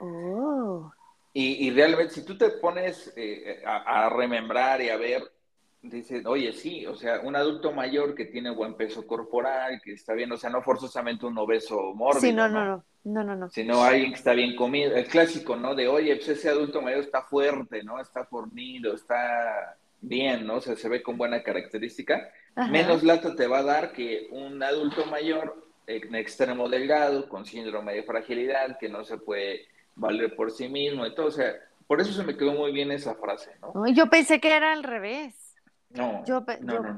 Oh. 0.00 0.92
Y, 1.34 1.70
realmente, 1.70 2.12
si 2.12 2.26
tú 2.26 2.36
te 2.36 2.50
pones 2.50 3.10
eh, 3.16 3.62
a, 3.64 4.10
remembrar 4.10 4.82
y 4.82 4.90
a 4.90 4.98
ver, 4.98 5.32
dices, 5.80 6.26
oye, 6.26 6.52
sí, 6.52 6.86
o 6.86 6.94
sea, 6.94 7.20
un 7.20 7.34
adulto 7.36 7.72
mayor 7.72 8.14
que 8.14 8.26
tiene 8.26 8.50
buen 8.50 8.74
peso 8.74 9.06
corporal, 9.06 9.80
que 9.82 9.94
está 9.94 10.12
bien, 10.12 10.30
o 10.30 10.36
sea, 10.36 10.50
no 10.50 10.60
forzosamente 10.60 11.24
un 11.24 11.38
obeso 11.38 11.94
mórbido. 11.94 12.20
Sí, 12.20 12.32
no, 12.34 12.48
no, 12.48 12.66
no, 12.66 12.84
no, 13.04 13.24
no, 13.24 13.34
no. 13.34 13.48
Sino 13.48 13.82
alguien 13.82 14.10
que 14.10 14.18
está 14.18 14.34
bien 14.34 14.54
comido. 14.56 14.94
El 14.94 15.06
clásico, 15.06 15.56
¿no? 15.56 15.74
De, 15.74 15.88
oye, 15.88 16.14
pues 16.16 16.28
ese 16.28 16.50
adulto 16.50 16.82
mayor 16.82 17.00
está 17.00 17.22
fuerte, 17.22 17.82
¿no? 17.82 17.98
Está 17.98 18.26
fornido, 18.26 18.92
está 18.92 19.78
bien, 20.02 20.46
¿no? 20.46 20.56
O 20.56 20.60
sea, 20.60 20.76
se 20.76 20.88
ve 20.90 21.02
con 21.02 21.16
buena 21.16 21.42
característica. 21.42 22.30
Menos 22.70 23.02
lata 23.02 23.34
te 23.34 23.46
va 23.46 23.60
a 23.60 23.64
dar 23.64 23.92
que 23.92 24.28
un 24.30 24.62
adulto 24.62 25.06
mayor 25.06 25.71
extremo 25.86 26.68
delgado, 26.68 27.28
con 27.28 27.44
síndrome 27.44 27.94
de 27.94 28.02
fragilidad, 28.02 28.78
que 28.78 28.88
no 28.88 29.04
se 29.04 29.18
puede 29.18 29.66
valer 29.94 30.34
por 30.34 30.50
sí 30.50 30.68
mismo 30.68 31.06
y 31.06 31.14
todo. 31.14 31.26
O 31.26 31.30
sea, 31.30 31.52
por 31.86 32.00
eso 32.00 32.12
se 32.12 32.24
me 32.24 32.36
quedó 32.36 32.52
muy 32.52 32.72
bien 32.72 32.90
esa 32.92 33.14
frase, 33.14 33.52
¿no? 33.60 33.86
Yo 33.88 34.08
pensé 34.08 34.40
que 34.40 34.54
era 34.54 34.72
al 34.72 34.82
revés. 34.82 35.34
No, 35.90 36.24
yo, 36.24 36.42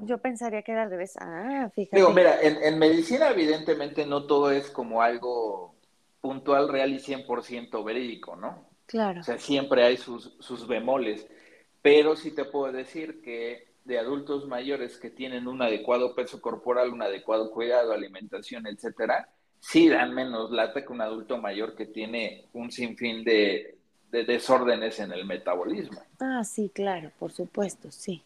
yo, 0.04 0.18
pensaría 0.18 0.62
que 0.62 0.70
era 0.70 0.84
al 0.84 0.90
revés. 0.90 1.14
Ah, 1.18 1.68
fíjate. 1.74 1.96
Digo, 1.96 2.10
mira, 2.10 2.40
en, 2.40 2.78
medicina 2.78 3.28
evidentemente 3.30 4.06
no 4.06 4.24
todo 4.24 4.52
es 4.52 4.70
como 4.70 5.02
algo 5.02 5.74
puntual, 6.20 6.68
real 6.68 6.92
y 6.92 6.98
100% 6.98 7.84
verídico, 7.84 8.36
¿no? 8.36 8.68
Claro. 8.86 9.20
O 9.20 9.24
sea, 9.24 9.38
siempre 9.38 9.82
hay 9.82 9.96
sus, 9.96 10.36
sus 10.38 10.68
bemoles. 10.68 11.26
Pero 11.82 12.14
sí 12.14 12.30
te 12.30 12.44
puedo 12.44 12.72
decir 12.72 13.20
que 13.20 13.73
de 13.84 13.98
adultos 13.98 14.46
mayores 14.46 14.96
que 14.96 15.10
tienen 15.10 15.46
un 15.46 15.60
adecuado 15.60 16.14
peso 16.14 16.40
corporal, 16.40 16.90
un 16.90 17.02
adecuado 17.02 17.50
cuidado, 17.50 17.92
alimentación, 17.92 18.66
etcétera, 18.66 19.28
sí 19.60 19.88
dan 19.88 20.14
menos 20.14 20.50
lata 20.50 20.84
que 20.84 20.92
un 20.92 21.02
adulto 21.02 21.38
mayor 21.38 21.76
que 21.76 21.86
tiene 21.86 22.46
un 22.54 22.70
sinfín 22.70 23.24
de, 23.24 23.76
desórdenes 24.10 25.00
en 25.00 25.12
el 25.12 25.26
metabolismo. 25.26 26.00
Ah, 26.20 26.44
sí, 26.44 26.70
claro, 26.72 27.10
por 27.18 27.32
supuesto, 27.32 27.90
sí. 27.90 28.22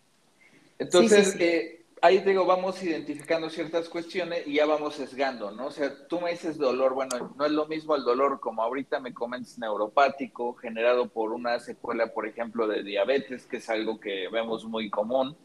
Entonces, 0.78 1.34
eh, 1.40 1.86
ahí 2.02 2.18
digo, 2.18 2.44
vamos 2.44 2.80
identificando 2.82 3.48
ciertas 3.48 3.88
cuestiones 3.88 4.46
y 4.46 4.54
ya 4.54 4.66
vamos 4.66 4.96
sesgando, 4.96 5.50
¿no? 5.50 5.68
O 5.68 5.70
sea, 5.70 6.06
tú 6.06 6.20
me 6.20 6.32
dices 6.32 6.58
dolor, 6.58 6.92
bueno, 6.92 7.34
no 7.36 7.46
es 7.46 7.52
lo 7.52 7.66
mismo 7.66 7.96
el 7.96 8.04
dolor 8.04 8.38
como 8.38 8.62
ahorita 8.62 9.00
me 9.00 9.14
comentas 9.14 9.58
neuropático, 9.58 10.54
generado 10.54 11.08
por 11.08 11.32
una 11.32 11.58
secuela, 11.58 12.12
por 12.12 12.28
ejemplo, 12.28 12.68
de 12.68 12.82
diabetes, 12.82 13.46
que 13.46 13.56
es 13.56 13.68
algo 13.70 13.98
que 13.98 14.28
vemos 14.28 14.66
muy 14.66 14.90
común 14.90 15.36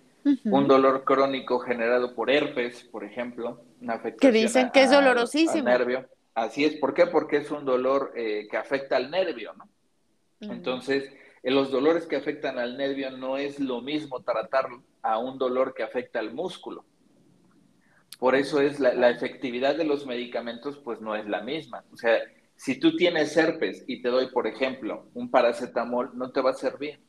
un 0.45 0.67
dolor 0.67 1.03
crónico 1.03 1.59
generado 1.59 2.15
por 2.15 2.29
herpes, 2.29 2.83
por 2.83 3.03
ejemplo, 3.03 3.63
una 3.81 3.95
afectación. 3.95 4.33
Que 4.33 4.39
dicen 4.39 4.71
que 4.71 4.83
es 4.83 4.91
dolorosísimo. 4.91 5.67
Al 5.67 5.79
nervio. 5.79 6.09
Así 6.33 6.65
es, 6.65 6.75
¿por 6.75 6.93
qué? 6.93 7.05
Porque 7.07 7.37
es 7.37 7.51
un 7.51 7.65
dolor 7.65 8.13
eh, 8.15 8.47
que 8.49 8.57
afecta 8.57 8.95
al 8.95 9.11
nervio, 9.11 9.53
¿no? 9.53 9.69
Entonces, 10.39 11.09
en 11.41 11.55
los 11.55 11.71
dolores 11.71 12.05
que 12.05 12.15
afectan 12.15 12.59
al 12.59 12.77
nervio 12.77 13.11
no 13.11 13.37
es 13.37 13.59
lo 13.59 13.81
mismo 13.81 14.21
tratar 14.21 14.67
a 15.01 15.19
un 15.19 15.37
dolor 15.37 15.73
que 15.73 15.83
afecta 15.83 16.19
al 16.19 16.33
músculo. 16.33 16.83
Por 18.19 18.35
eso 18.35 18.61
es 18.61 18.79
la, 18.79 18.93
la, 18.93 19.09
efectividad 19.09 19.75
de 19.75 19.85
los 19.85 20.05
medicamentos, 20.05 20.77
pues 20.79 21.01
no 21.01 21.15
es 21.15 21.27
la 21.27 21.41
misma. 21.41 21.83
O 21.93 21.97
sea, 21.97 22.19
si 22.55 22.79
tú 22.79 22.95
tienes 22.95 23.35
herpes 23.37 23.83
y 23.87 24.01
te 24.01 24.09
doy, 24.09 24.27
por 24.27 24.47
ejemplo, 24.47 25.07
un 25.13 25.29
paracetamol, 25.29 26.11
no 26.13 26.31
te 26.31 26.41
va 26.41 26.51
a 26.51 26.55
servir. 26.55 26.99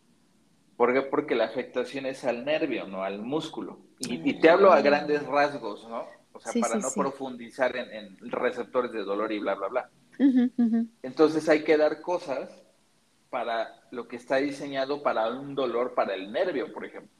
¿Por 0.76 0.92
qué? 0.92 1.02
Porque 1.02 1.34
la 1.34 1.44
afectación 1.44 2.06
es 2.06 2.24
al 2.24 2.44
nervio, 2.44 2.86
no 2.86 3.04
al 3.04 3.20
músculo. 3.20 3.78
Y, 4.00 4.34
te 4.40 4.50
hablo 4.50 4.72
a 4.72 4.80
grandes 4.80 5.24
rasgos, 5.26 5.88
¿no? 5.88 6.06
O 6.32 6.40
sea, 6.40 6.60
para 6.60 6.76
no 6.76 6.88
profundizar 6.94 7.76
en, 7.76 8.18
receptores 8.30 8.92
de 8.92 9.04
dolor 9.04 9.30
y 9.32 9.38
bla, 9.38 9.54
bla, 9.54 9.68
bla. 9.68 9.90
Entonces 11.02 11.48
hay 11.48 11.62
que 11.62 11.76
dar 11.76 12.00
cosas 12.00 12.50
para 13.30 13.82
lo 13.90 14.08
que 14.08 14.16
está 14.16 14.36
diseñado 14.36 15.02
para 15.02 15.28
un 15.28 15.54
dolor 15.54 15.94
para 15.94 16.14
el 16.14 16.32
nervio, 16.32 16.72
por 16.72 16.84
ejemplo. 16.84 17.10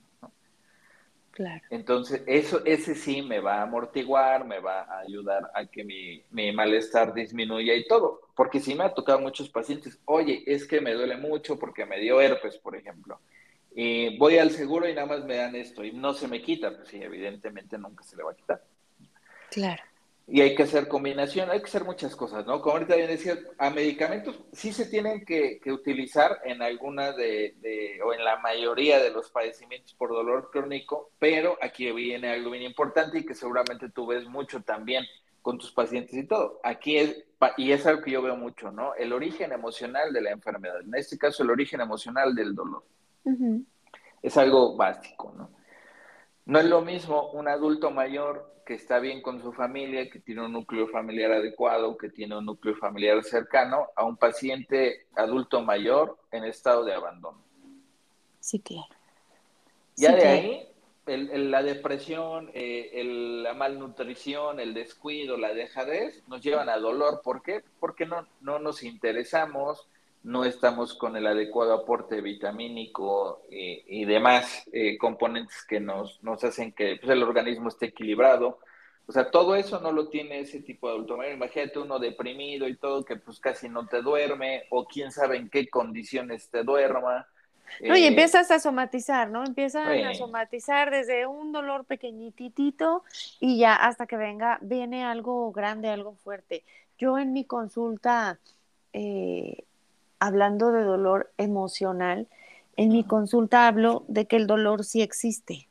Claro. 1.30 1.64
Entonces, 1.70 2.22
eso, 2.26 2.62
ese 2.64 2.94
sí 2.94 3.20
me 3.20 3.40
va 3.40 3.56
a 3.56 3.62
amortiguar, 3.62 4.44
me 4.44 4.60
va 4.60 4.82
a 4.82 5.00
ayudar 5.00 5.50
a 5.52 5.66
que 5.66 5.82
mi, 5.82 6.22
mi, 6.30 6.52
malestar 6.52 7.12
disminuya 7.12 7.74
y 7.74 7.88
todo. 7.88 8.20
Porque 8.36 8.60
sí 8.60 8.76
me 8.76 8.84
ha 8.84 8.94
tocado 8.94 9.18
muchos 9.18 9.48
pacientes, 9.48 9.98
oye, 10.04 10.44
es 10.46 10.64
que 10.64 10.80
me 10.80 10.94
duele 10.94 11.16
mucho 11.16 11.58
porque 11.58 11.84
me 11.84 11.98
dio 11.98 12.20
herpes, 12.20 12.56
por 12.58 12.76
ejemplo. 12.76 13.18
Y 13.74 14.16
voy 14.18 14.38
al 14.38 14.50
seguro 14.50 14.88
y 14.88 14.94
nada 14.94 15.06
más 15.06 15.24
me 15.24 15.36
dan 15.36 15.56
esto 15.56 15.84
y 15.84 15.92
no 15.92 16.14
se 16.14 16.28
me 16.28 16.40
quita. 16.40 16.74
Pues 16.76 16.88
sí, 16.88 17.02
evidentemente 17.02 17.76
nunca 17.76 18.04
se 18.04 18.16
le 18.16 18.22
va 18.22 18.32
a 18.32 18.36
quitar. 18.36 18.62
Claro 19.50 19.82
y 20.26 20.40
hay 20.40 20.54
que 20.54 20.62
hacer 20.62 20.88
combinación, 20.88 21.50
hay 21.50 21.58
que 21.58 21.66
hacer 21.66 21.84
muchas 21.84 22.16
cosas, 22.16 22.46
¿no? 22.46 22.62
Como 22.62 22.74
ahorita 22.74 22.96
bien 22.96 23.08
decía, 23.08 23.38
a 23.58 23.68
medicamentos 23.68 24.40
sí 24.52 24.72
se 24.72 24.86
tienen 24.86 25.24
que, 25.24 25.60
utilizar 25.66 26.40
en 26.44 26.62
alguna 26.62 27.12
de, 27.12 27.54
de, 27.60 28.00
o 28.02 28.14
en 28.14 28.24
la 28.24 28.38
mayoría 28.38 29.02
de 29.02 29.10
los 29.10 29.30
padecimientos 29.30 29.92
por 29.94 30.10
dolor 30.10 30.50
crónico, 30.50 31.10
pero 31.18 31.58
aquí 31.60 31.90
viene 31.92 32.30
algo 32.30 32.50
bien 32.50 32.64
importante 32.64 33.18
y 33.18 33.26
que 33.26 33.34
seguramente 33.34 33.90
tú 33.90 34.06
ves 34.06 34.24
mucho 34.24 34.62
también 34.62 35.04
con 35.42 35.58
tus 35.58 35.72
pacientes 35.72 36.14
y 36.14 36.26
todo. 36.26 36.58
Aquí 36.64 36.96
es, 36.96 37.22
y 37.58 37.72
es 37.72 37.84
algo 37.84 38.02
que 38.02 38.12
yo 38.12 38.22
veo 38.22 38.36
mucho, 38.36 38.70
¿no? 38.70 38.94
El 38.94 39.12
origen 39.12 39.52
emocional 39.52 40.10
de 40.10 40.22
la 40.22 40.30
enfermedad, 40.30 40.80
en 40.80 40.94
este 40.94 41.18
caso 41.18 41.42
el 41.42 41.50
origen 41.50 41.82
emocional 41.82 42.34
del 42.34 42.54
dolor. 42.54 42.82
Es 44.22 44.36
algo 44.36 44.76
básico, 44.76 45.32
¿no? 45.36 45.50
No 46.46 46.58
es 46.58 46.66
lo 46.66 46.82
mismo 46.82 47.30
un 47.30 47.48
adulto 47.48 47.90
mayor 47.90 48.54
que 48.64 48.74
está 48.74 48.98
bien 48.98 49.22
con 49.22 49.42
su 49.42 49.52
familia, 49.52 50.08
que 50.10 50.20
tiene 50.20 50.44
un 50.44 50.52
núcleo 50.52 50.88
familiar 50.88 51.32
adecuado, 51.32 51.96
que 51.96 52.08
tiene 52.08 52.36
un 52.36 52.46
núcleo 52.46 52.74
familiar 52.76 53.22
cercano, 53.22 53.88
a 53.94 54.04
un 54.04 54.16
paciente 54.16 55.06
adulto 55.14 55.62
mayor 55.62 56.18
en 56.30 56.44
estado 56.44 56.84
de 56.84 56.94
abandono. 56.94 57.42
Sí, 58.40 58.60
claro. 58.60 58.88
Ya 59.96 60.14
de 60.14 60.26
ahí, 60.26 60.68
la 61.06 61.62
depresión, 61.62 62.50
eh, 62.54 63.02
la 63.42 63.54
malnutrición, 63.54 64.60
el 64.60 64.74
descuido, 64.74 65.36
la 65.36 65.54
dejadez, 65.54 66.22
nos 66.26 66.42
llevan 66.42 66.68
a 66.68 66.78
dolor. 66.78 67.20
¿Por 67.22 67.42
qué? 67.42 67.62
Porque 67.78 68.06
no, 68.06 68.26
no 68.40 68.58
nos 68.58 68.82
interesamos, 68.82 69.86
no 70.24 70.44
estamos 70.44 70.94
con 70.94 71.16
el 71.16 71.26
adecuado 71.26 71.74
aporte 71.74 72.22
vitamínico 72.22 73.42
y, 73.50 74.04
demás 74.06 74.64
eh, 74.72 74.96
componentes 74.98 75.64
que 75.68 75.80
nos, 75.80 76.22
nos 76.22 76.42
hacen 76.42 76.72
que 76.72 76.96
pues, 76.96 77.12
el 77.12 77.22
organismo 77.22 77.68
esté 77.68 77.86
equilibrado. 77.86 78.58
O 79.06 79.12
sea, 79.12 79.30
todo 79.30 79.54
eso 79.54 79.80
no 79.80 79.92
lo 79.92 80.08
tiene 80.08 80.40
ese 80.40 80.60
tipo 80.60 80.88
de 80.88 80.94
adulto 80.94 81.18
mayor. 81.18 81.34
Imagínate 81.34 81.78
uno 81.78 81.98
deprimido 81.98 82.66
y 82.66 82.76
todo 82.76 83.04
que 83.04 83.16
pues 83.16 83.38
casi 83.38 83.68
no 83.68 83.86
te 83.86 84.00
duerme 84.00 84.64
o 84.70 84.86
quién 84.86 85.12
sabe 85.12 85.36
en 85.36 85.50
qué 85.50 85.68
condiciones 85.68 86.48
te 86.48 86.62
duerma. 86.62 87.28
No, 87.82 87.94
y 87.94 88.04
eh, 88.04 88.06
empiezas 88.06 88.50
a 88.50 88.58
somatizar, 88.58 89.28
¿no? 89.28 89.44
Empiezan 89.44 90.06
a 90.06 90.14
somatizar 90.14 90.90
desde 90.90 91.26
un 91.26 91.52
dolor 91.52 91.84
pequeñitito 91.84 93.04
y 93.40 93.58
ya 93.58 93.74
hasta 93.74 94.06
que 94.06 94.16
venga, 94.16 94.58
viene 94.62 95.04
algo 95.04 95.52
grande, 95.52 95.88
algo 95.88 96.14
fuerte. 96.14 96.64
Yo 96.96 97.18
en 97.18 97.34
mi 97.34 97.44
consulta 97.44 98.38
eh, 98.94 99.64
hablando 100.18 100.72
de 100.72 100.82
dolor 100.82 101.30
emocional, 101.38 102.28
en 102.76 102.90
mi 102.90 103.04
consulta 103.04 103.66
hablo 103.68 104.04
de 104.08 104.26
que 104.26 104.36
el 104.36 104.46
dolor 104.46 104.84
sí 104.84 105.02
existe 105.02 105.68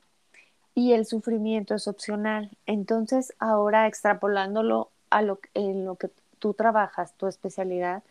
y 0.76 0.94
el 0.94 1.06
sufrimiento 1.06 1.76
es 1.76 1.88
opcional. 1.88 2.52
Entonces, 2.66 3.34
ahora 3.40 3.88
extrapolándolo 3.88 4.90
a 5.10 5.22
lo, 5.22 5.40
en 5.54 5.86
lo 5.86 5.96
que 5.96 6.10
tú 6.40 6.54
trabajas, 6.54 7.14
tu 7.18 7.28
especialidad, 7.28 8.04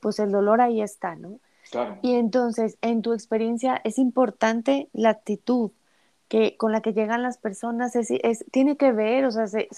pues 0.00 0.18
el 0.18 0.30
dolor 0.32 0.60
ahí 0.60 0.80
está, 0.80 1.14
¿no? 1.14 1.38
Y 2.02 2.14
entonces, 2.14 2.78
en 2.80 3.02
tu 3.02 3.12
experiencia, 3.12 3.80
es 3.82 3.98
importante 3.98 4.88
la 4.92 5.10
actitud 5.10 5.72
que, 6.28 6.56
con 6.56 6.72
la 6.72 6.80
que 6.80 6.92
llegan 6.92 7.22
las 7.22 7.38
personas, 7.38 7.94
es, 7.96 8.44
tiene 8.50 8.76
que 8.76 8.92
ver, 8.92 9.24
o 9.26 9.30
sea, 9.30 9.46
se, 9.46 9.68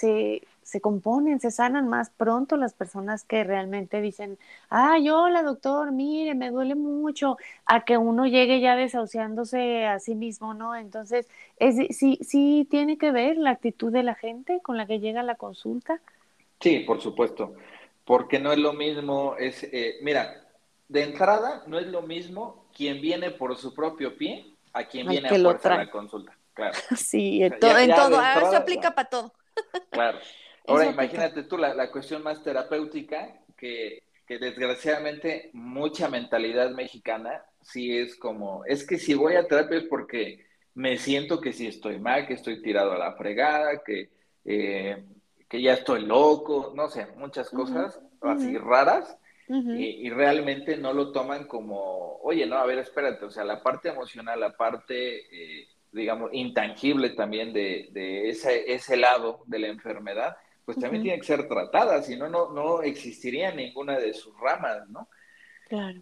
se 0.68 0.80
componen, 0.82 1.40
se 1.40 1.50
sanan 1.50 1.88
más 1.88 2.10
pronto 2.10 2.58
las 2.58 2.74
personas 2.74 3.24
que 3.24 3.42
realmente 3.42 4.02
dicen, 4.02 4.38
ay, 4.68 5.08
hola 5.08 5.42
doctor, 5.42 5.92
mire, 5.92 6.34
me 6.34 6.50
duele 6.50 6.74
mucho, 6.74 7.38
a 7.64 7.86
que 7.86 7.96
uno 7.96 8.26
llegue 8.26 8.60
ya 8.60 8.76
desahuciándose 8.76 9.86
a 9.86 9.98
sí 9.98 10.14
mismo, 10.14 10.52
¿no? 10.52 10.76
Entonces, 10.76 11.26
es, 11.58 11.96
sí, 11.96 12.18
sí 12.20 12.66
tiene 12.70 12.98
que 12.98 13.12
ver 13.12 13.38
la 13.38 13.50
actitud 13.50 13.90
de 13.90 14.02
la 14.02 14.14
gente 14.14 14.60
con 14.62 14.76
la 14.76 14.86
que 14.86 15.00
llega 15.00 15.20
a 15.20 15.24
la 15.24 15.36
consulta. 15.36 16.00
Sí, 16.60 16.80
por 16.80 17.00
supuesto, 17.00 17.54
porque 18.04 18.38
no 18.38 18.52
es 18.52 18.58
lo 18.58 18.74
mismo, 18.74 19.36
es, 19.38 19.64
eh, 19.64 19.96
mira, 20.02 20.48
de 20.88 21.02
entrada 21.02 21.62
no 21.66 21.78
es 21.78 21.86
lo 21.86 22.02
mismo 22.02 22.66
quien 22.74 23.00
viene 23.00 23.30
por 23.30 23.56
su 23.56 23.74
propio 23.74 24.16
pie 24.16 24.54
a 24.72 24.84
quien 24.84 25.08
viene 25.08 25.28
a 25.28 25.34
fuerza 25.34 25.74
a 25.74 25.78
la 25.78 25.90
consulta. 25.90 26.37
Claro. 26.58 26.74
Sí, 26.96 27.42
en, 27.42 27.58
todo, 27.60 27.78
eso 27.78 28.56
aplica 28.56 28.90
para 28.94 29.08
todo. 29.08 29.32
Claro. 29.90 30.18
Ahora 30.66 30.86
imagínate 30.86 31.44
tú 31.44 31.56
la, 31.56 31.90
cuestión 31.90 32.22
más 32.22 32.42
terapéutica, 32.42 33.40
que, 33.56 34.02
desgraciadamente 34.28 35.50
mucha 35.54 36.08
mentalidad 36.08 36.70
mexicana 36.72 37.42
sí 37.62 37.96
es 37.96 38.14
como, 38.16 38.64
es 38.66 38.86
que 38.86 38.98
si 38.98 39.14
voy 39.14 39.36
a 39.36 39.46
terapia 39.46 39.78
es 39.78 39.84
porque 39.84 40.46
me 40.74 40.98
siento 40.98 41.40
que 41.40 41.54
sí 41.54 41.66
estoy 41.66 41.98
mal, 41.98 42.26
que 42.26 42.34
estoy 42.34 42.60
tirado 42.60 42.92
a 42.92 42.98
la 42.98 43.14
fregada, 43.14 43.82
que, 43.82 44.10
eh, 44.44 45.02
que 45.48 45.62
ya 45.62 45.72
estoy 45.72 46.04
loco, 46.04 46.72
no 46.76 46.88
sé, 46.88 47.06
muchas 47.16 47.48
cosas 47.50 47.98
así 48.20 48.58
raras. 48.58 49.16
y, 49.48 50.10
realmente 50.10 50.76
no 50.76 50.92
lo 50.92 51.10
toman 51.10 51.46
como, 51.46 52.18
oye, 52.22 52.46
no, 52.46 52.56
a 52.56 52.66
ver, 52.66 52.78
espérate, 52.78 53.24
o 53.24 53.30
sea, 53.30 53.44
la 53.44 53.62
parte 53.62 53.88
emocional, 53.88 54.38
la 54.38 54.54
parte, 54.54 55.20
eh, 55.32 55.68
digamos, 55.92 56.30
intangible 56.32 57.10
también 57.10 57.52
de, 57.52 57.88
de 57.92 58.28
ese, 58.28 58.72
ese 58.72 58.96
lado 58.96 59.42
de 59.46 59.58
la 59.58 59.68
enfermedad, 59.68 60.36
pues 60.64 60.78
también 60.78 61.02
tiene 61.02 61.18
que 61.18 61.26
ser 61.26 61.48
tratada, 61.48 62.02
si 62.02 62.16
no, 62.16 62.28
no 62.28 62.82
existiría 62.82 63.52
ninguna 63.52 63.98
de 63.98 64.12
sus 64.12 64.38
ramas, 64.38 64.88
¿no? 64.90 65.08
Claro. 65.68 66.00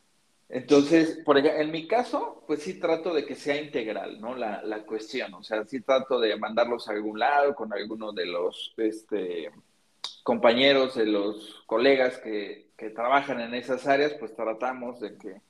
Entonces, 0.48 1.20
por 1.24 1.38
ejemplo, 1.38 1.60
en 1.60 1.70
mi 1.72 1.88
caso, 1.88 2.44
pues 2.46 2.62
sí 2.62 2.78
trato 2.78 3.12
de 3.12 3.24
que 3.24 3.34
sea 3.34 3.60
integral, 3.60 4.20
¿no? 4.20 4.36
La, 4.36 4.62
la, 4.62 4.84
cuestión, 4.84 5.34
o 5.34 5.42
sea, 5.42 5.64
sí 5.64 5.80
trato 5.80 6.20
de 6.20 6.36
mandarlos 6.36 6.88
a 6.88 6.92
algún 6.92 7.18
lado 7.18 7.54
con 7.54 7.72
alguno 7.72 8.12
de 8.12 8.26
los 8.26 8.72
este, 8.76 9.50
compañeros, 10.22 10.94
de 10.94 11.06
los 11.06 11.62
colegas 11.66 12.18
que, 12.18 12.70
que, 12.76 12.90
trabajan 12.90 13.40
en 13.40 13.54
esas 13.54 13.86
áreas, 13.88 14.14
pues 14.14 14.34
tratamos 14.36 15.00
de 15.00 15.16
que 15.16 15.40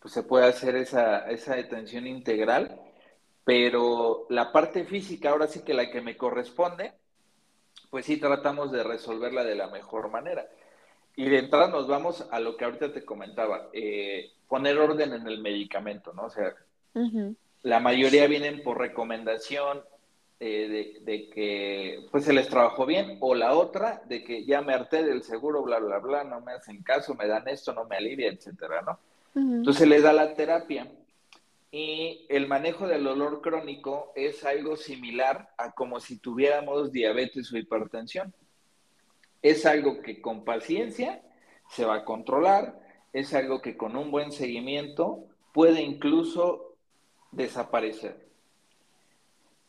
pues, 0.00 0.12
se 0.12 0.22
pueda 0.22 0.48
hacer 0.48 0.76
esa, 0.76 1.30
esa 1.30 1.56
detención 1.56 2.06
integral, 2.06 2.78
pero 3.44 4.26
la 4.28 4.52
parte 4.52 4.84
física, 4.84 5.30
ahora 5.30 5.48
sí 5.48 5.60
que 5.60 5.74
la 5.74 5.90
que 5.90 6.00
me 6.00 6.16
corresponde, 6.16 6.92
pues 7.90 8.06
sí 8.06 8.16
tratamos 8.16 8.70
de 8.72 8.84
resolverla 8.84 9.44
de 9.44 9.56
la 9.56 9.68
mejor 9.68 10.10
manera. 10.10 10.48
Y 11.16 11.28
de 11.28 11.40
entrada 11.40 11.68
nos 11.68 11.88
vamos 11.88 12.26
a 12.30 12.40
lo 12.40 12.56
que 12.56 12.64
ahorita 12.64 12.92
te 12.92 13.04
comentaba, 13.04 13.68
eh, 13.72 14.30
poner 14.48 14.78
orden 14.78 15.12
en 15.12 15.26
el 15.26 15.40
medicamento, 15.40 16.12
¿no? 16.12 16.24
O 16.26 16.30
sea, 16.30 16.54
la 17.62 17.80
mayoría 17.80 18.26
vienen 18.26 18.62
por 18.62 18.78
recomendación 18.78 19.82
eh, 20.40 21.00
de, 21.04 21.28
que 21.28 22.06
pues 22.10 22.24
se 22.24 22.32
les 22.32 22.48
trabajó 22.48 22.86
bien, 22.86 23.18
o 23.20 23.34
la 23.34 23.54
otra, 23.54 24.02
de 24.06 24.24
que 24.24 24.44
ya 24.44 24.62
me 24.62 24.72
harté 24.72 25.02
del 25.02 25.22
seguro, 25.22 25.62
bla, 25.62 25.78
bla, 25.78 25.98
bla, 25.98 26.24
no 26.24 26.40
me 26.40 26.52
hacen 26.52 26.82
caso, 26.82 27.14
me 27.14 27.26
dan 27.26 27.46
esto, 27.48 27.72
no 27.74 27.84
me 27.84 27.96
alivia, 27.96 28.28
etcétera, 28.28 28.82
¿no? 28.82 28.98
Entonces 29.34 29.88
le 29.88 30.00
da 30.00 30.12
la 30.12 30.34
terapia 30.34 30.90
y 31.74 32.26
el 32.28 32.46
manejo 32.48 32.86
del 32.86 33.02
dolor 33.02 33.40
crónico 33.40 34.12
es 34.14 34.44
algo 34.44 34.76
similar 34.76 35.48
a 35.56 35.72
como 35.72 36.00
si 36.00 36.18
tuviéramos 36.18 36.92
diabetes 36.92 37.50
o 37.50 37.56
hipertensión. 37.56 38.34
Es 39.40 39.64
algo 39.64 40.02
que 40.02 40.20
con 40.20 40.44
paciencia 40.44 41.22
se 41.70 41.86
va 41.86 41.96
a 41.96 42.04
controlar, 42.04 42.78
es 43.14 43.32
algo 43.32 43.62
que 43.62 43.78
con 43.78 43.96
un 43.96 44.10
buen 44.10 44.32
seguimiento 44.32 45.24
puede 45.54 45.80
incluso 45.80 46.76
desaparecer. 47.30 48.28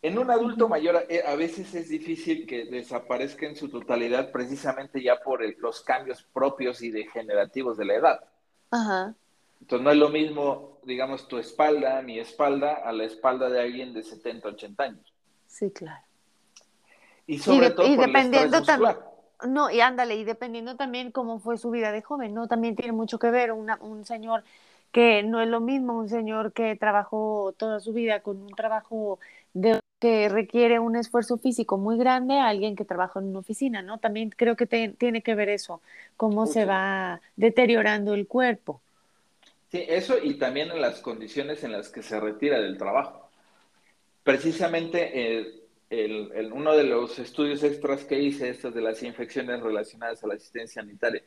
En 0.01 0.17
un 0.17 0.29
adulto 0.29 0.67
mayor 0.67 1.05
eh, 1.07 1.23
a 1.25 1.35
veces 1.35 1.73
es 1.73 1.87
difícil 1.87 2.45
que 2.45 2.65
desaparezca 2.65 3.45
en 3.45 3.55
su 3.55 3.69
totalidad 3.69 4.33
precisamente 4.33 5.01
ya 5.01 5.21
por 5.23 5.41
los 5.59 5.79
cambios 5.79 6.21
propios 6.33 6.83
y 6.83 6.91
degenerativos 6.91 7.77
de 7.77 7.85
la 7.85 7.95
edad. 7.95 8.19
Ajá. 8.71 9.15
Entonces 9.61 9.85
no 9.85 9.91
es 9.91 9.97
lo 9.97 10.09
mismo, 10.09 10.72
digamos, 10.85 11.27
tu 11.27 11.37
espalda, 11.37 12.01
mi 12.01 12.19
espalda, 12.19 12.73
a 12.73 12.91
la 12.91 13.05
espalda 13.05 13.49
de 13.49 13.61
alguien 13.61 13.93
de 13.93 14.03
70, 14.03 14.49
80 14.49 14.83
años. 14.83 15.13
Sí, 15.47 15.71
claro. 15.71 16.01
Y 17.27 17.39
sobre 17.39 17.71
todo 17.71 17.87
por 17.95 18.07
dependiendo 18.07 18.63
también, 18.63 18.95
no, 19.47 19.69
y 19.69 19.81
ándale, 19.81 20.15
y 20.15 20.23
dependiendo 20.23 20.75
también 20.75 21.11
cómo 21.11 21.39
fue 21.39 21.57
su 21.57 21.69
vida 21.69 21.91
de 21.91 22.01
joven, 22.01 22.33
¿no? 22.33 22.47
También 22.47 22.75
tiene 22.75 22.91
mucho 22.91 23.19
que 23.19 23.31
ver 23.31 23.51
un 23.51 24.05
señor 24.05 24.43
que 24.93 25.23
no 25.23 25.41
es 25.41 25.49
lo 25.49 25.59
mismo 25.59 25.97
un 25.97 26.07
señor 26.07 26.53
que 26.53 26.75
trabajó 26.75 27.53
toda 27.57 27.79
su 27.79 27.93
vida 27.93 28.21
con 28.21 28.37
un 28.41 28.51
trabajo 28.51 29.19
de, 29.53 29.79
que 29.99 30.29
requiere 30.29 30.79
un 30.79 30.95
esfuerzo 30.95 31.37
físico 31.37 31.77
muy 31.77 31.97
grande 31.97 32.37
a 32.37 32.47
alguien 32.47 32.75
que 32.75 32.85
trabaja 32.85 33.19
en 33.19 33.27
una 33.29 33.39
oficina, 33.39 33.81
¿no? 33.81 33.97
También 33.97 34.29
creo 34.29 34.55
que 34.55 34.67
tiene 34.67 35.21
que 35.23 35.33
ver 35.33 35.49
eso, 35.49 35.81
cómo 36.15 36.45
se 36.45 36.65
va 36.65 37.21
deteriorando 37.37 38.13
el 38.13 38.27
cuerpo. 38.27 38.81
Sí, 39.73 39.83
eso 39.89 40.19
y 40.21 40.35
también 40.35 40.69
en 40.69 40.79
las 40.79 40.99
condiciones 40.99 41.63
en 41.63 41.71
las 41.71 41.89
que 41.89 42.03
se 42.03 42.19
retira 42.19 42.61
del 42.61 42.77
trabajo. 42.77 43.27
precisamente 44.21 45.63
el, 45.89 46.53
uno 46.53 46.73
de 46.73 46.83
los 46.83 47.17
estudios 47.17 47.63
extras 47.63 48.05
que 48.05 48.19
hice, 48.19 48.49
estos 48.49 48.71
de 48.75 48.81
las 48.81 49.01
infecciones 49.01 49.61
relacionadas 49.61 50.23
a 50.23 50.27
la 50.27 50.35
asistencia 50.35 50.83
sanitaria, 50.83 51.23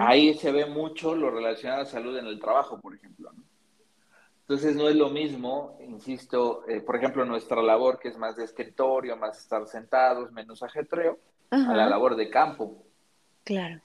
ahí 0.00 0.34
se 0.34 0.52
ve 0.52 0.66
mucho 0.66 1.14
lo 1.14 1.30
relacionado 1.30 1.80
a 1.80 1.86
salud 1.86 2.14
en 2.18 2.26
el 2.26 2.38
trabajo, 2.38 2.78
por 2.78 2.94
ejemplo. 2.94 3.32
Entonces 4.42 4.76
no 4.76 4.86
es 4.90 4.96
lo 4.96 5.08
mismo, 5.08 5.78
insisto, 5.80 6.68
eh, 6.68 6.82
por 6.82 6.96
ejemplo, 6.96 7.24
nuestra 7.24 7.62
labor 7.62 7.98
que 7.98 8.08
es 8.08 8.18
más 8.18 8.36
de 8.36 8.44
escritorio, 8.44 9.16
más 9.16 9.38
estar 9.38 9.66
sentados, 9.66 10.30
menos 10.30 10.62
ajetreo, 10.62 11.18
a 11.48 11.72
la 11.74 11.88
labor 11.88 12.16
de 12.16 12.28
campo. 12.28 12.84
Claro. 13.44 13.80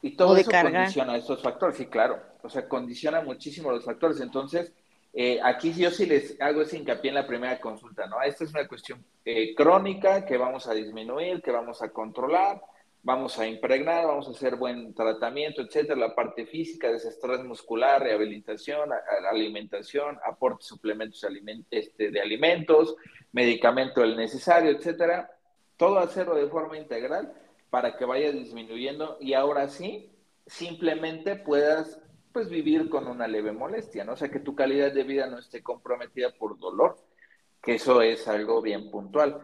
Y 0.00 0.16
todo 0.16 0.38
eso 0.38 0.50
condiciona 0.50 1.18
estos 1.18 1.42
factores, 1.42 1.76
sí, 1.76 1.84
claro. 1.84 2.31
O 2.42 2.48
sea, 2.48 2.68
condiciona 2.68 3.20
muchísimo 3.20 3.70
los 3.70 3.84
factores. 3.84 4.20
Entonces, 4.20 4.72
eh, 5.12 5.38
aquí 5.42 5.72
yo 5.74 5.90
sí 5.90 6.06
les 6.06 6.40
hago 6.40 6.62
ese 6.62 6.78
hincapié 6.78 7.10
en 7.10 7.16
la 7.16 7.26
primera 7.26 7.60
consulta, 7.60 8.06
¿no? 8.06 8.22
Esta 8.22 8.44
es 8.44 8.50
una 8.50 8.66
cuestión 8.66 9.04
eh, 9.24 9.54
crónica 9.54 10.24
que 10.24 10.38
vamos 10.38 10.66
a 10.66 10.74
disminuir, 10.74 11.42
que 11.42 11.50
vamos 11.50 11.82
a 11.82 11.90
controlar, 11.90 12.62
vamos 13.02 13.38
a 13.38 13.46
impregnar, 13.46 14.06
vamos 14.06 14.28
a 14.28 14.30
hacer 14.30 14.56
buen 14.56 14.94
tratamiento, 14.94 15.60
etcétera, 15.60 15.98
la 15.98 16.14
parte 16.14 16.46
física, 16.46 16.90
desestrés 16.90 17.44
muscular, 17.44 18.02
rehabilitación, 18.02 18.90
alimentación, 19.30 20.18
aporte 20.24 20.64
suplementos 20.64 21.26
este, 21.70 22.10
de 22.10 22.20
alimentos, 22.20 22.96
medicamento 23.32 24.02
el 24.02 24.16
necesario, 24.16 24.70
etcétera. 24.70 25.30
Todo 25.76 25.98
hacerlo 25.98 26.36
de 26.36 26.46
forma 26.46 26.78
integral 26.78 27.34
para 27.70 27.96
que 27.96 28.04
vaya 28.04 28.30
disminuyendo 28.30 29.18
y 29.20 29.34
ahora 29.34 29.68
sí, 29.68 30.10
simplemente 30.46 31.36
puedas 31.36 32.00
pues 32.32 32.48
vivir 32.48 32.88
con 32.88 33.06
una 33.06 33.26
leve 33.26 33.52
molestia, 33.52 34.04
¿no? 34.04 34.12
O 34.12 34.16
sea, 34.16 34.30
que 34.30 34.40
tu 34.40 34.54
calidad 34.54 34.92
de 34.92 35.04
vida 35.04 35.26
no 35.26 35.38
esté 35.38 35.62
comprometida 35.62 36.30
por 36.30 36.58
dolor, 36.58 36.96
que 37.62 37.74
eso 37.74 38.02
es 38.02 38.26
algo 38.28 38.60
bien 38.60 38.90
puntual. 38.90 39.40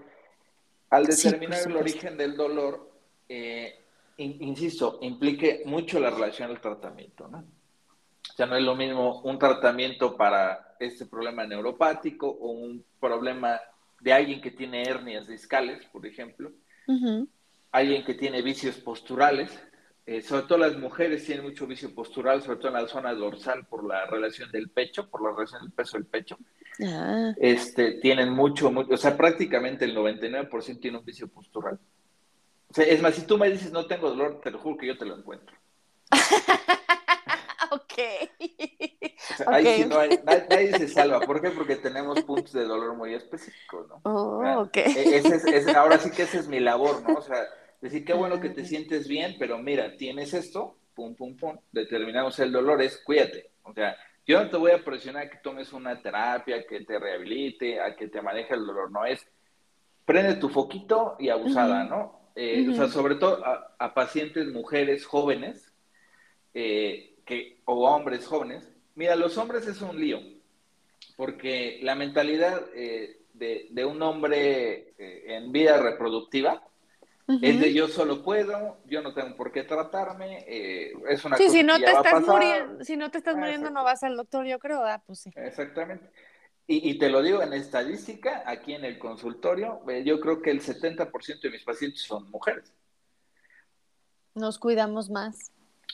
Al 0.90 1.06
determinar 1.06 1.60
el 1.66 1.76
origen 1.76 2.16
del 2.16 2.36
dolor, 2.36 2.90
eh, 3.28 3.78
insisto, 4.16 4.98
implique 5.02 5.62
mucho 5.66 6.00
la 6.00 6.10
relación 6.10 6.50
al 6.50 6.60
tratamiento, 6.60 7.28
¿no? 7.28 7.38
O 7.38 8.36
sea, 8.36 8.46
no 8.46 8.56
es 8.56 8.62
lo 8.62 8.74
mismo 8.74 9.20
un 9.22 9.38
tratamiento 9.38 10.16
para 10.16 10.76
este 10.78 11.06
problema 11.06 11.46
neuropático 11.46 12.28
o 12.28 12.50
un 12.50 12.84
problema 13.00 13.60
de 14.00 14.12
alguien 14.12 14.40
que 14.40 14.50
tiene 14.50 14.82
hernias 14.82 15.26
discales, 15.26 15.84
por 15.86 16.06
ejemplo, 16.06 16.52
alguien 17.72 18.04
que 18.04 18.14
tiene 18.14 18.42
vicios 18.42 18.76
posturales, 18.78 19.50
eh, 20.10 20.22
sobre 20.22 20.44
todo 20.44 20.56
las 20.56 20.74
mujeres 20.78 21.26
tienen 21.26 21.44
mucho 21.44 21.66
vicio 21.66 21.94
postural, 21.94 22.42
sobre 22.42 22.56
todo 22.56 22.68
en 22.68 22.82
la 22.82 22.88
zona 22.88 23.12
dorsal 23.12 23.66
por 23.66 23.86
la 23.86 24.06
relación 24.06 24.50
del 24.50 24.70
pecho, 24.70 25.06
por 25.10 25.22
la 25.22 25.36
relación 25.36 25.60
del 25.60 25.72
peso 25.72 25.98
del 25.98 26.06
pecho. 26.06 26.38
Ah. 26.82 27.34
Este, 27.36 28.00
tienen 28.00 28.30
mucho, 28.30 28.72
mucho, 28.72 28.94
o 28.94 28.96
sea, 28.96 29.14
prácticamente 29.18 29.84
el 29.84 29.94
99% 29.94 30.80
tiene 30.80 30.96
un 30.96 31.04
vicio 31.04 31.28
postural. 31.28 31.78
O 32.70 32.72
sea, 32.72 32.86
es 32.86 33.02
más, 33.02 33.16
si 33.16 33.26
tú 33.26 33.36
me 33.36 33.50
dices 33.50 33.70
no 33.70 33.86
tengo 33.86 34.08
dolor, 34.08 34.40
te 34.42 34.50
lo 34.50 34.58
juro 34.58 34.78
que 34.78 34.86
yo 34.86 34.96
te 34.96 35.04
lo 35.04 35.14
encuentro. 35.14 35.54
ok. 37.70 37.98
Ahí 39.46 39.82
sí 39.82 39.84
no 39.84 39.98
hay, 39.98 40.18
nadie, 40.24 40.72
se 40.78 40.88
salva. 40.88 41.20
¿Por 41.20 41.42
qué? 41.42 41.50
Porque 41.50 41.76
tenemos 41.76 42.22
puntos 42.22 42.54
de 42.54 42.64
dolor 42.64 42.96
muy 42.96 43.12
específicos, 43.12 43.86
¿no? 43.88 44.00
Oh, 44.04 44.62
ok. 44.62 44.76
E, 44.78 45.74
ahora 45.76 45.98
sí 45.98 46.10
que 46.10 46.22
esa 46.22 46.38
es 46.38 46.48
mi 46.48 46.60
labor, 46.60 47.02
¿no? 47.06 47.18
O 47.18 47.22
sea, 47.22 47.46
Decir, 47.80 48.04
qué 48.04 48.12
bueno 48.12 48.40
que 48.40 48.50
te 48.50 48.64
sientes 48.64 49.06
bien, 49.06 49.36
pero 49.38 49.58
mira, 49.58 49.96
tienes 49.96 50.34
esto, 50.34 50.78
pum, 50.94 51.14
pum, 51.14 51.36
pum, 51.36 51.58
determinamos 51.70 52.38
el 52.40 52.50
dolor, 52.50 52.82
es 52.82 52.98
cuídate. 52.98 53.50
O 53.62 53.72
sea, 53.72 53.96
yo 54.26 54.42
no 54.42 54.50
te 54.50 54.56
voy 54.56 54.72
a 54.72 54.84
presionar 54.84 55.26
a 55.26 55.30
que 55.30 55.38
tomes 55.38 55.72
una 55.72 56.00
terapia, 56.02 56.66
que 56.66 56.84
te 56.84 56.98
rehabilite, 56.98 57.80
a 57.80 57.94
que 57.94 58.08
te 58.08 58.20
maneje 58.20 58.54
el 58.54 58.66
dolor, 58.66 58.90
no 58.90 59.04
es 59.04 59.26
prende 60.08 60.36
tu 60.36 60.48
foquito 60.48 61.16
y 61.18 61.28
abusada, 61.28 61.84
¿no? 61.84 62.30
Eh, 62.34 62.66
o 62.70 62.72
sea, 62.72 62.88
sobre 62.88 63.16
todo 63.16 63.44
a, 63.44 63.92
pacientes 63.92 64.46
mujeres 64.46 65.04
jóvenes 65.04 65.70
eh, 66.54 67.14
que, 67.26 67.60
o 67.66 67.86
hombres 67.86 68.26
jóvenes. 68.26 68.72
Mira, 68.94 69.16
los 69.16 69.36
hombres 69.36 69.66
es 69.66 69.82
un 69.82 70.00
lío, 70.00 70.20
porque 71.14 71.78
la 71.82 71.94
mentalidad 71.94 72.62
eh, 72.74 73.20
de, 73.34 73.66
de, 73.68 73.84
un 73.84 74.00
hombre 74.00 74.94
en 74.96 75.52
vida 75.52 75.76
reproductiva 75.76 76.62
es 77.28 77.60
de 77.60 77.74
yo 77.74 77.88
solo 77.88 78.22
puedo, 78.22 78.78
yo 78.86 79.02
no 79.02 79.12
tengo 79.12 79.36
por 79.36 79.52
qué 79.52 79.62
tratarme, 79.62 80.44
eh, 80.48 80.92
es 81.10 81.24
una 81.26 81.36
sí, 81.36 81.50
si 81.50 81.62
no 81.62 81.78
te 81.78 81.90
estás 81.90 82.26
muriendo, 82.26 82.84
si 82.84 82.96
no 82.96 83.10
te 83.10 83.18
estás 83.18 83.36
muriendo 83.36 83.70
no 83.70 83.84
vas 83.84 84.02
al 84.02 84.16
doctor, 84.16 84.46
yo 84.46 84.58
creo, 84.58 84.82
ah, 84.84 85.02
pues 85.06 85.20
sí. 85.20 85.30
Exactamente. 85.36 86.10
Y, 86.66 86.90
y, 86.90 86.98
te 86.98 87.10
lo 87.10 87.22
digo 87.22 87.42
en 87.42 87.52
estadística, 87.52 88.42
aquí 88.46 88.74
en 88.74 88.84
el 88.84 88.98
consultorio, 88.98 89.82
eh, 89.88 90.04
yo 90.04 90.20
creo 90.20 90.40
que 90.42 90.50
el 90.50 90.60
70% 90.60 91.40
de 91.40 91.50
mis 91.50 91.64
pacientes 91.64 92.02
son 92.02 92.30
mujeres. 92.30 92.72
Nos 94.34 94.58
cuidamos 94.58 95.08
más. 95.08 95.52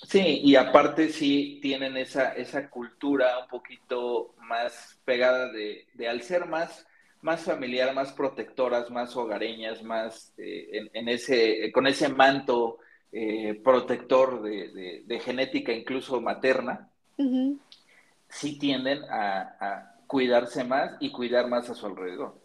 Sí, 0.08 0.40
y 0.42 0.56
aparte 0.56 1.08
sí 1.08 1.58
tienen 1.62 1.96
esa, 1.96 2.32
esa 2.32 2.68
cultura 2.70 3.38
un 3.38 3.48
poquito 3.48 4.34
más 4.38 5.00
pegada 5.04 5.50
de, 5.50 5.86
de 5.94 6.08
al 6.08 6.22
ser 6.22 6.46
más 6.46 6.86
más 7.24 7.42
familiar, 7.42 7.94
más 7.94 8.12
protectoras, 8.12 8.90
más 8.90 9.16
hogareñas, 9.16 9.82
más 9.82 10.34
eh, 10.36 10.90
en, 10.92 11.08
ese, 11.08 11.72
con 11.72 11.86
ese 11.86 12.10
manto 12.10 12.78
eh, 13.10 13.58
protector 13.64 14.42
de, 14.42 15.20
genética 15.24 15.72
incluso 15.72 16.20
materna, 16.20 16.90
sí 18.28 18.58
tienden 18.58 19.04
a, 19.10 19.90
cuidarse 20.06 20.64
más 20.64 20.96
y 21.00 21.10
cuidar 21.10 21.48
más 21.48 21.70
a 21.70 21.74
su 21.74 21.86
alrededor. 21.86 22.38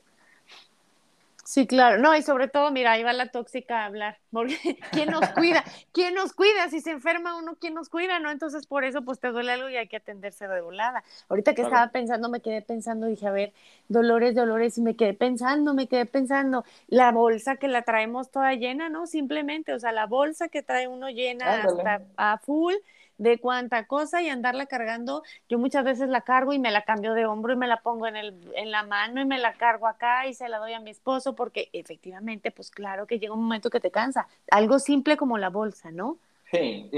Sí, 1.50 1.66
claro. 1.66 1.98
No, 1.98 2.16
y 2.16 2.22
sobre 2.22 2.48
todo, 2.48 2.70
mira, 2.70 2.92
ahí 2.92 3.02
va 3.02 3.12
la 3.12 3.32
tóxica 3.32 3.82
a 3.82 3.86
hablar, 3.86 4.20
porque 4.32 4.56
¿quién 4.92 5.10
nos 5.10 5.28
cuida? 5.30 5.64
¿Quién 5.92 6.14
nos 6.14 6.34
cuida? 6.34 6.70
Si 6.70 6.80
se 6.80 6.92
enferma 6.92 7.40
uno, 7.40 7.58
¿quién 7.60 7.74
nos 7.74 7.90
cuida? 7.90 8.20
¿No? 8.20 8.30
Entonces, 8.30 8.68
por 8.68 8.84
eso, 8.84 9.02
pues 9.02 9.20
te 9.20 9.30
duele 9.30 9.54
algo 9.54 9.68
y 9.68 9.76
hay 9.76 9.88
que 9.88 9.98
atenderse 9.98 10.48
de 10.48 10.62
volada. 10.62 11.04
Ahorita 11.28 11.56
que 11.56 11.64
estaba 11.64 11.88
pensando, 11.88 12.30
me 12.30 12.42
quedé 12.42 12.62
pensando, 12.62 13.08
dije, 13.08 13.26
a 13.26 13.32
ver, 13.32 13.52
dolores, 13.88 14.36
dolores, 14.36 14.78
y 14.78 14.82
me 14.82 14.96
quedé 14.96 15.16
pensando, 15.16 15.74
me 15.74 15.88
quedé 15.88 16.06
pensando, 16.06 16.66
la 16.86 17.12
bolsa 17.12 17.56
que 17.56 17.68
la 17.68 17.82
traemos 17.82 18.30
toda 18.30 18.54
llena, 18.54 18.90
¿no? 18.90 19.08
Simplemente, 19.08 19.74
o 19.74 19.80
sea, 19.80 19.92
la 19.92 20.06
bolsa 20.06 20.50
que 20.50 20.62
trae 20.62 20.88
uno 20.88 21.10
llena 21.10 21.64
hasta 21.64 22.04
a 22.16 22.38
full, 22.38 22.76
de 23.20 23.38
cuánta 23.38 23.86
cosa 23.86 24.24
y 24.24 24.30
andarla 24.30 24.66
cargando. 24.66 25.24
Yo 25.48 25.60
muchas 25.60 25.84
veces 25.84 26.10
la 26.10 26.22
cargo 26.22 26.54
y 26.54 26.58
me 26.58 26.72
la 26.72 26.84
cambio 26.84 27.14
de 27.14 27.26
hombro 27.26 27.54
y 27.54 27.58
me 27.58 27.68
la 27.68 27.82
pongo 27.82 28.08
en, 28.08 28.16
el, 28.16 28.34
en 28.56 28.72
la 28.72 28.84
mano 28.84 29.22
y 29.22 29.26
me 29.26 29.38
la 29.38 29.54
cargo 29.54 29.88
acá 29.88 30.26
y 30.26 30.34
se 30.34 30.50
la 30.50 30.58
doy 30.58 30.74
a 30.74 30.80
mi 30.80 30.90
esposo 30.90 31.36
porque 31.36 31.70
efectivamente, 31.74 32.50
pues 32.50 32.72
claro 32.72 33.06
que 33.06 33.20
llega 33.20 33.34
un 33.34 33.44
momento 33.44 33.70
que 33.70 33.82
te 33.82 33.92
cansa. 33.92 34.28
Algo 34.50 34.80
simple 34.80 35.18
como 35.18 35.38
la 35.38 35.50
bolsa, 35.50 35.92
¿no? 35.92 36.18
Sí, 36.50 36.90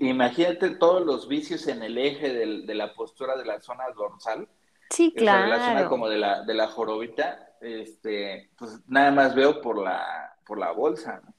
imagínate 0.00 0.70
todos 0.70 1.06
los 1.06 1.28
vicios 1.28 1.66
en 1.68 1.82
el 1.82 1.96
eje 1.96 2.28
de 2.34 2.74
la 2.74 2.92
postura 2.92 3.36
de 3.36 3.46
la 3.46 3.58
zona 3.60 3.84
dorsal. 3.96 4.46
Sí, 4.90 5.14
claro. 5.16 5.46
la 5.46 5.64
zona 5.64 5.88
como 5.88 6.08
de 6.08 6.18
la, 6.18 6.42
de 6.42 6.54
la 6.54 6.66
jorobita, 6.66 7.54
este, 7.60 8.50
pues 8.58 8.80
nada 8.86 9.10
más 9.10 9.34
veo 9.34 9.62
por 9.62 9.78
la, 9.82 10.36
por 10.44 10.58
la 10.58 10.72
bolsa. 10.72 11.22
¿no? 11.24 11.32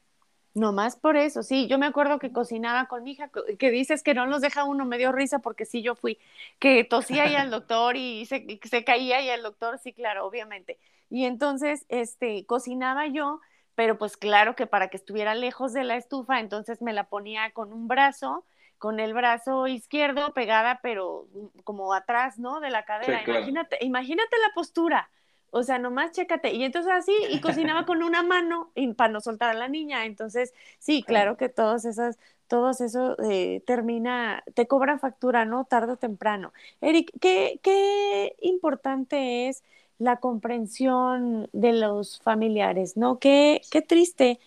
No 0.55 0.73
más 0.73 0.95
por 0.95 1.15
eso, 1.15 1.43
sí, 1.43 1.67
yo 1.67 1.77
me 1.77 1.85
acuerdo 1.85 2.17
que 2.19 2.31
cocinaba 2.31 2.87
con 2.87 3.03
mi 3.03 3.11
hija, 3.11 3.29
que 3.59 3.69
dices 3.71 4.01
que 4.01 4.15
no 4.15 4.25
nos 4.25 4.41
deja 4.41 4.63
uno, 4.63 4.83
me 4.85 4.97
dio 4.97 5.11
risa 5.11 5.39
porque 5.39 5.65
sí 5.65 5.81
yo 5.83 5.95
fui, 5.95 6.17
que 6.57 6.83
tosía 6.83 7.27
y 7.27 7.35
al 7.35 7.51
doctor 7.51 7.95
y 7.95 8.25
se, 8.25 8.59
se 8.63 8.83
caía 8.83 9.21
y 9.21 9.29
al 9.29 9.43
doctor, 9.43 9.77
sí, 9.77 9.93
claro, 9.93 10.25
obviamente. 10.25 10.79
Y 11.09 11.25
entonces, 11.25 11.85
este, 11.89 12.45
cocinaba 12.45 13.07
yo, 13.07 13.39
pero 13.75 13.97
pues 13.97 14.17
claro 14.17 14.55
que 14.55 14.67
para 14.67 14.89
que 14.89 14.97
estuviera 14.97 15.35
lejos 15.35 15.71
de 15.73 15.83
la 15.83 15.95
estufa, 15.95 16.39
entonces 16.39 16.81
me 16.81 16.93
la 16.93 17.05
ponía 17.05 17.51
con 17.51 17.71
un 17.71 17.87
brazo, 17.87 18.45
con 18.77 18.99
el 18.99 19.13
brazo 19.13 19.67
izquierdo 19.67 20.33
pegada, 20.33 20.79
pero 20.81 21.27
mm, 21.33 21.59
como 21.63 21.93
atrás, 21.93 22.39
¿no? 22.39 22.59
De 22.59 22.71
la 22.71 22.85
cadera. 22.85 23.23
Imagínate, 23.23 23.77
imagínate 23.81 24.37
la 24.39 24.53
postura. 24.53 25.09
O 25.51 25.63
sea, 25.63 25.79
nomás 25.79 26.11
chécate. 26.11 26.53
Y 26.53 26.63
entonces 26.63 26.91
así, 26.91 27.13
y 27.29 27.39
cocinaba 27.41 27.85
con 27.85 28.03
una 28.03 28.23
mano 28.23 28.71
y 28.75 28.93
para 28.93 29.11
no 29.11 29.21
soltar 29.21 29.49
a 29.51 29.53
la 29.53 29.67
niña. 29.67 30.05
Entonces, 30.05 30.53
sí, 30.79 31.03
claro 31.03 31.37
que 31.37 31.49
todos 31.49 31.85
esas, 31.85 32.17
todos 32.47 32.81
eso 32.81 33.15
eh, 33.29 33.61
termina, 33.65 34.43
te 34.55 34.67
cobra 34.67 34.97
factura, 34.99 35.45
¿no? 35.45 35.65
Tarde 35.65 35.93
o 35.93 35.97
temprano. 35.97 36.53
Eric, 36.81 37.11
¿qué, 37.21 37.59
qué 37.63 38.35
importante 38.41 39.47
es 39.49 39.63
la 39.97 40.17
comprensión 40.17 41.49
de 41.53 41.73
los 41.73 42.21
familiares, 42.21 42.97
¿no? 42.97 43.19
Qué, 43.19 43.61
qué 43.71 43.81
triste 43.81 44.39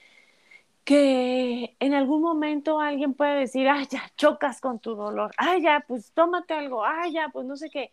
que 0.84 1.76
en 1.80 1.94
algún 1.94 2.22
momento 2.22 2.80
alguien 2.80 3.14
puede 3.14 3.38
decir, 3.40 3.68
ay, 3.68 3.86
ya, 3.90 4.02
chocas 4.16 4.60
con 4.60 4.80
tu 4.80 4.94
dolor, 4.96 5.30
ay, 5.36 5.62
ya, 5.62 5.84
pues 5.86 6.12
tómate 6.12 6.54
algo, 6.54 6.84
ay, 6.84 7.12
ya, 7.12 7.28
pues 7.32 7.46
no 7.46 7.56
sé 7.56 7.70
qué. 7.70 7.90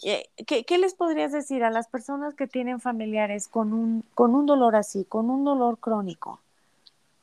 ¿Qué, 0.00 0.78
les 0.78 0.94
podrías 0.94 1.32
decir 1.32 1.64
a 1.64 1.70
las 1.70 1.88
personas 1.88 2.34
que 2.34 2.46
tienen 2.46 2.80
familiares 2.80 3.48
con 3.48 3.72
un, 3.72 4.04
con 4.14 4.34
un 4.34 4.46
dolor 4.46 4.76
así, 4.76 5.04
con 5.04 5.28
un 5.28 5.44
dolor 5.44 5.78
crónico? 5.78 6.40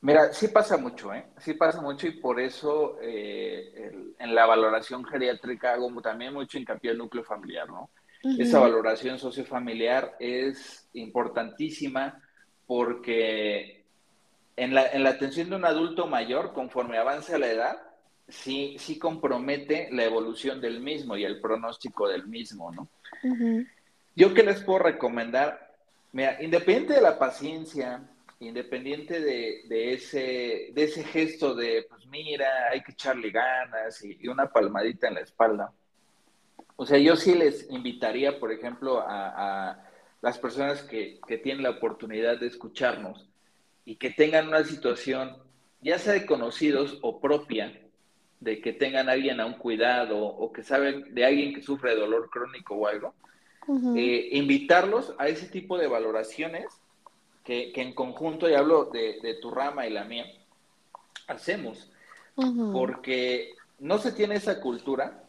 Mira, 0.01 0.33
sí 0.33 0.49
pasa 0.49 0.77
mucho, 0.77 1.13
¿eh? 1.13 1.25
Sí 1.39 1.53
pasa 1.53 1.81
mucho 1.81 2.07
y 2.07 2.11
por 2.11 2.39
eso 2.39 2.97
eh, 3.01 4.13
en 4.19 4.35
la 4.35 4.45
valoración 4.45 5.03
geriátrica 5.05 5.73
hago 5.73 5.89
también 6.01 6.33
mucho 6.33 6.57
hincapié 6.57 6.91
en 6.91 6.95
el 6.95 6.97
núcleo 6.99 7.23
familiar, 7.23 7.67
¿no? 7.67 7.89
esa 8.39 8.59
valoración 8.59 9.19
sociofamiliar 9.19 10.15
es 10.19 10.88
importantísima 10.93 12.19
porque 12.65 13.85
en 14.55 14.73
la, 14.73 14.88
en 14.88 15.03
la 15.03 15.11
atención 15.11 15.51
de 15.51 15.57
un 15.57 15.65
adulto 15.65 16.07
mayor, 16.07 16.53
conforme 16.53 16.97
avanza 16.97 17.38
la 17.38 17.51
edad, 17.51 17.77
sí, 18.27 18.75
sí 18.79 18.97
compromete 18.97 19.89
la 19.91 20.03
evolución 20.03 20.59
del 20.61 20.79
mismo 20.79 21.17
y 21.17 21.23
el 21.23 21.39
pronóstico 21.39 22.07
del 22.07 22.27
mismo, 22.27 22.71
¿no? 22.71 22.89
Yo 24.15 24.33
qué 24.33 24.43
les 24.43 24.61
puedo 24.63 24.79
recomendar, 24.79 25.75
mira, 26.11 26.41
independiente 26.41 26.93
de 26.93 27.01
la 27.01 27.19
paciencia, 27.19 28.01
independiente 28.39 29.19
de, 29.19 29.93
ese, 29.93 30.71
de 30.73 30.83
ese 30.83 31.03
gesto 31.03 31.55
de, 31.55 31.85
pues 31.89 32.05
mira, 32.07 32.69
hay 32.71 32.81
que 32.81 32.91
echarle 32.91 33.31
ganas 33.31 34.03
y, 34.03 34.27
una 34.27 34.51
palmadita 34.51 35.07
en 35.07 35.15
la 35.15 35.21
espalda. 35.21 35.71
O 36.77 36.85
sea, 36.85 36.97
yo 36.97 37.15
sí 37.15 37.33
les 37.33 37.69
invitaría, 37.69 38.39
por 38.39 38.51
ejemplo, 38.51 39.03
a, 39.05 39.81
las 40.21 40.39
personas 40.39 40.81
que, 40.81 41.19
que, 41.27 41.38
tienen 41.38 41.61
la 41.61 41.69
oportunidad 41.69 42.39
de 42.39 42.47
escucharnos 42.47 43.29
y 43.83 43.97
que 43.97 44.09
tengan 44.09 44.47
una 44.47 44.63
situación, 44.63 45.38
ya 45.81 45.99
sea 45.99 46.13
de 46.13 46.25
conocidos 46.25 46.97
o 47.03 47.21
propia, 47.21 47.85
de 48.39 48.62
que 48.62 48.74
tengan 48.74 49.10
a 49.10 49.13
alguien 49.13 49.39
a 49.39 49.45
un 49.45 49.54
cuidado 49.54 50.17
o 50.17 50.52
que 50.52 50.63
saben 50.63 51.13
de 51.13 51.26
alguien 51.26 51.54
que 51.54 51.62
sufre 51.62 51.91
de 51.91 52.02
dolor 52.02 52.30
crónico 52.30 52.76
o 52.76 52.88
algo, 52.88 53.13
eh, 53.95 54.30
invitarlos 54.34 55.13
a 55.17 55.28
ese 55.28 55.48
tipo 55.48 55.78
de 55.78 55.88
valoraciones 55.88 56.65
que, 57.43 57.71
en 57.76 57.93
conjunto, 57.93 58.50
y 58.50 58.54
hablo 58.54 58.86
de, 58.86 59.38
tu 59.41 59.52
rama 59.52 59.88
y 59.88 59.91
la 59.91 60.04
mía, 60.04 60.26
hacemos. 61.28 61.91
Porque 62.74 63.54
no 63.80 63.98
se 63.98 64.12
tiene 64.12 64.36
esa 64.36 64.60
cultura, 64.60 65.24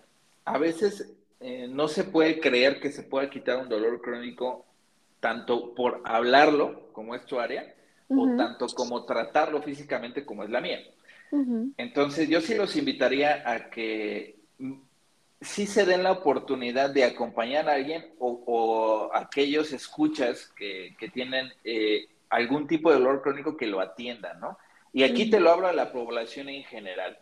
a 0.45 0.59
veces 0.59 1.13
eh, 1.41 1.69
no 1.69 1.89
se 1.89 2.05
puede 2.05 2.41
creer 2.41 2.81
que 2.81 2.91
se 2.91 3.03
pueda 3.03 3.31
quitar 3.31 3.59
un 3.59 3.69
dolor 3.69 4.01
crónico 4.01 4.65
tanto 5.21 5.75
por 5.75 6.03
hablarlo, 6.05 6.89
como 6.93 7.15
es 7.15 7.25
tu 7.27 7.39
área, 7.39 7.75
o 8.09 8.37
tanto 8.37 8.67
como 8.69 9.05
tratarlo 9.05 9.63
físicamente, 9.63 10.25
como 10.25 10.45
es 10.45 10.51
la 10.51 10.61
mía. 10.61 10.81
Entonces, 11.77 12.29
yo 12.29 12.41
sí 12.41 12.55
los 12.55 12.77
invitaría 12.77 13.43
a 13.45 13.69
que 13.71 14.37
sí 15.41 15.67
se 15.67 15.85
den 15.85 16.03
la 16.03 16.13
oportunidad 16.13 16.91
de 16.91 17.05
acompañar 17.05 17.69
a 17.69 17.75
alguien 17.75 18.07
o, 18.19 19.11
aquellos 19.13 19.73
escuchas 19.73 20.53
que, 20.57 20.95
tienen 21.13 21.53
eh, 21.65 22.07
algún 22.31 22.67
tipo 22.67 22.91
de 22.91 22.99
dolor 22.99 23.23
crónico 23.23 23.57
que 23.57 23.67
lo 23.67 23.81
atiendan, 23.81 24.41
¿no? 24.41 24.59
Y 24.93 25.03
aquí 25.03 25.29
te 25.29 25.41
lo 25.41 25.51
hablo 25.51 25.67
a 25.69 25.73
la 25.73 25.93
población 25.93 26.49
en 26.49 26.65
general, 26.65 27.19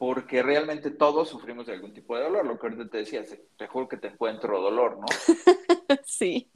porque 0.00 0.42
realmente 0.42 0.90
todos 0.90 1.28
sufrimos 1.28 1.66
de 1.66 1.74
algún 1.74 1.92
tipo 1.92 2.16
de 2.16 2.22
dolor, 2.22 2.46
lo 2.46 2.58
que 2.58 2.68
ahorita 2.68 2.88
te 2.88 2.96
decía, 2.96 3.22
te 3.58 3.66
juro 3.66 3.86
que 3.86 3.98
te 3.98 4.08
encuentro 4.08 4.58
dolor, 4.58 4.98
¿no? 4.98 5.04
sí, 6.06 6.50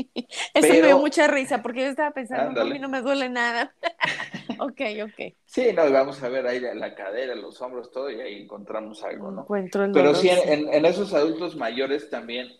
eso 0.54 0.66
me 0.66 0.80
dio 0.80 0.98
mucha 0.98 1.26
risa, 1.26 1.61
porque 1.61 1.80
yo 1.80 1.88
estaba 1.88 2.12
pensando, 2.12 2.62
a 2.62 2.64
mí 2.64 2.78
no 2.78 2.88
me 2.88 3.02
duele 3.02 3.28
nada. 3.28 3.74
ok, 4.59 4.80
ok. 5.04 5.35
Sí, 5.44 5.74
no, 5.74 5.92
vamos 5.92 6.22
a 6.22 6.30
ver 6.30 6.46
ahí 6.46 6.59
la 6.59 6.94
cadera, 6.94 7.35
los 7.35 7.61
hombros, 7.61 7.90
todo, 7.90 8.11
y 8.11 8.18
ahí 8.18 8.40
encontramos 8.40 9.04
algo, 9.04 9.30
¿no? 9.30 9.42
Encuentro 9.42 9.85
el 9.85 9.92
Pero 9.92 10.14
sí, 10.14 10.30
en, 10.30 10.87
esos 10.87 11.12
adultos 11.12 11.54
mayores 11.54 12.09
también, 12.09 12.50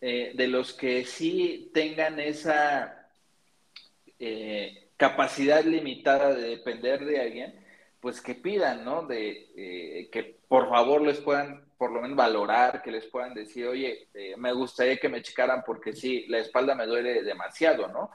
eh, 0.00 0.34
de 0.36 0.46
los 0.46 0.72
que 0.72 1.04
sí 1.04 1.72
tengan 1.74 2.20
esa 2.20 3.08
eh, 4.20 4.90
capacidad 4.96 5.64
limitada 5.64 6.32
de 6.32 6.50
depender 6.50 7.04
de 7.04 7.20
alguien, 7.20 7.67
pues 8.08 8.22
que 8.22 8.34
pidan, 8.34 8.86
¿no? 8.86 9.02
De 9.02 9.50
eh, 9.54 10.08
que 10.10 10.38
por 10.48 10.70
favor 10.70 11.02
les 11.02 11.20
puedan 11.20 11.62
por 11.76 11.92
lo 11.92 12.00
menos 12.00 12.16
valorar, 12.16 12.80
que 12.80 12.90
les 12.90 13.04
puedan 13.04 13.34
decir, 13.34 13.66
oye, 13.66 14.08
me 14.38 14.50
gustaría 14.54 14.96
que 14.96 15.10
me 15.10 15.20
checaran 15.20 15.62
porque 15.62 15.92
sí, 15.92 16.24
la 16.26 16.38
espalda 16.38 16.74
me 16.74 16.86
duele 16.86 17.22
demasiado, 17.22 17.86
¿no? 17.88 18.10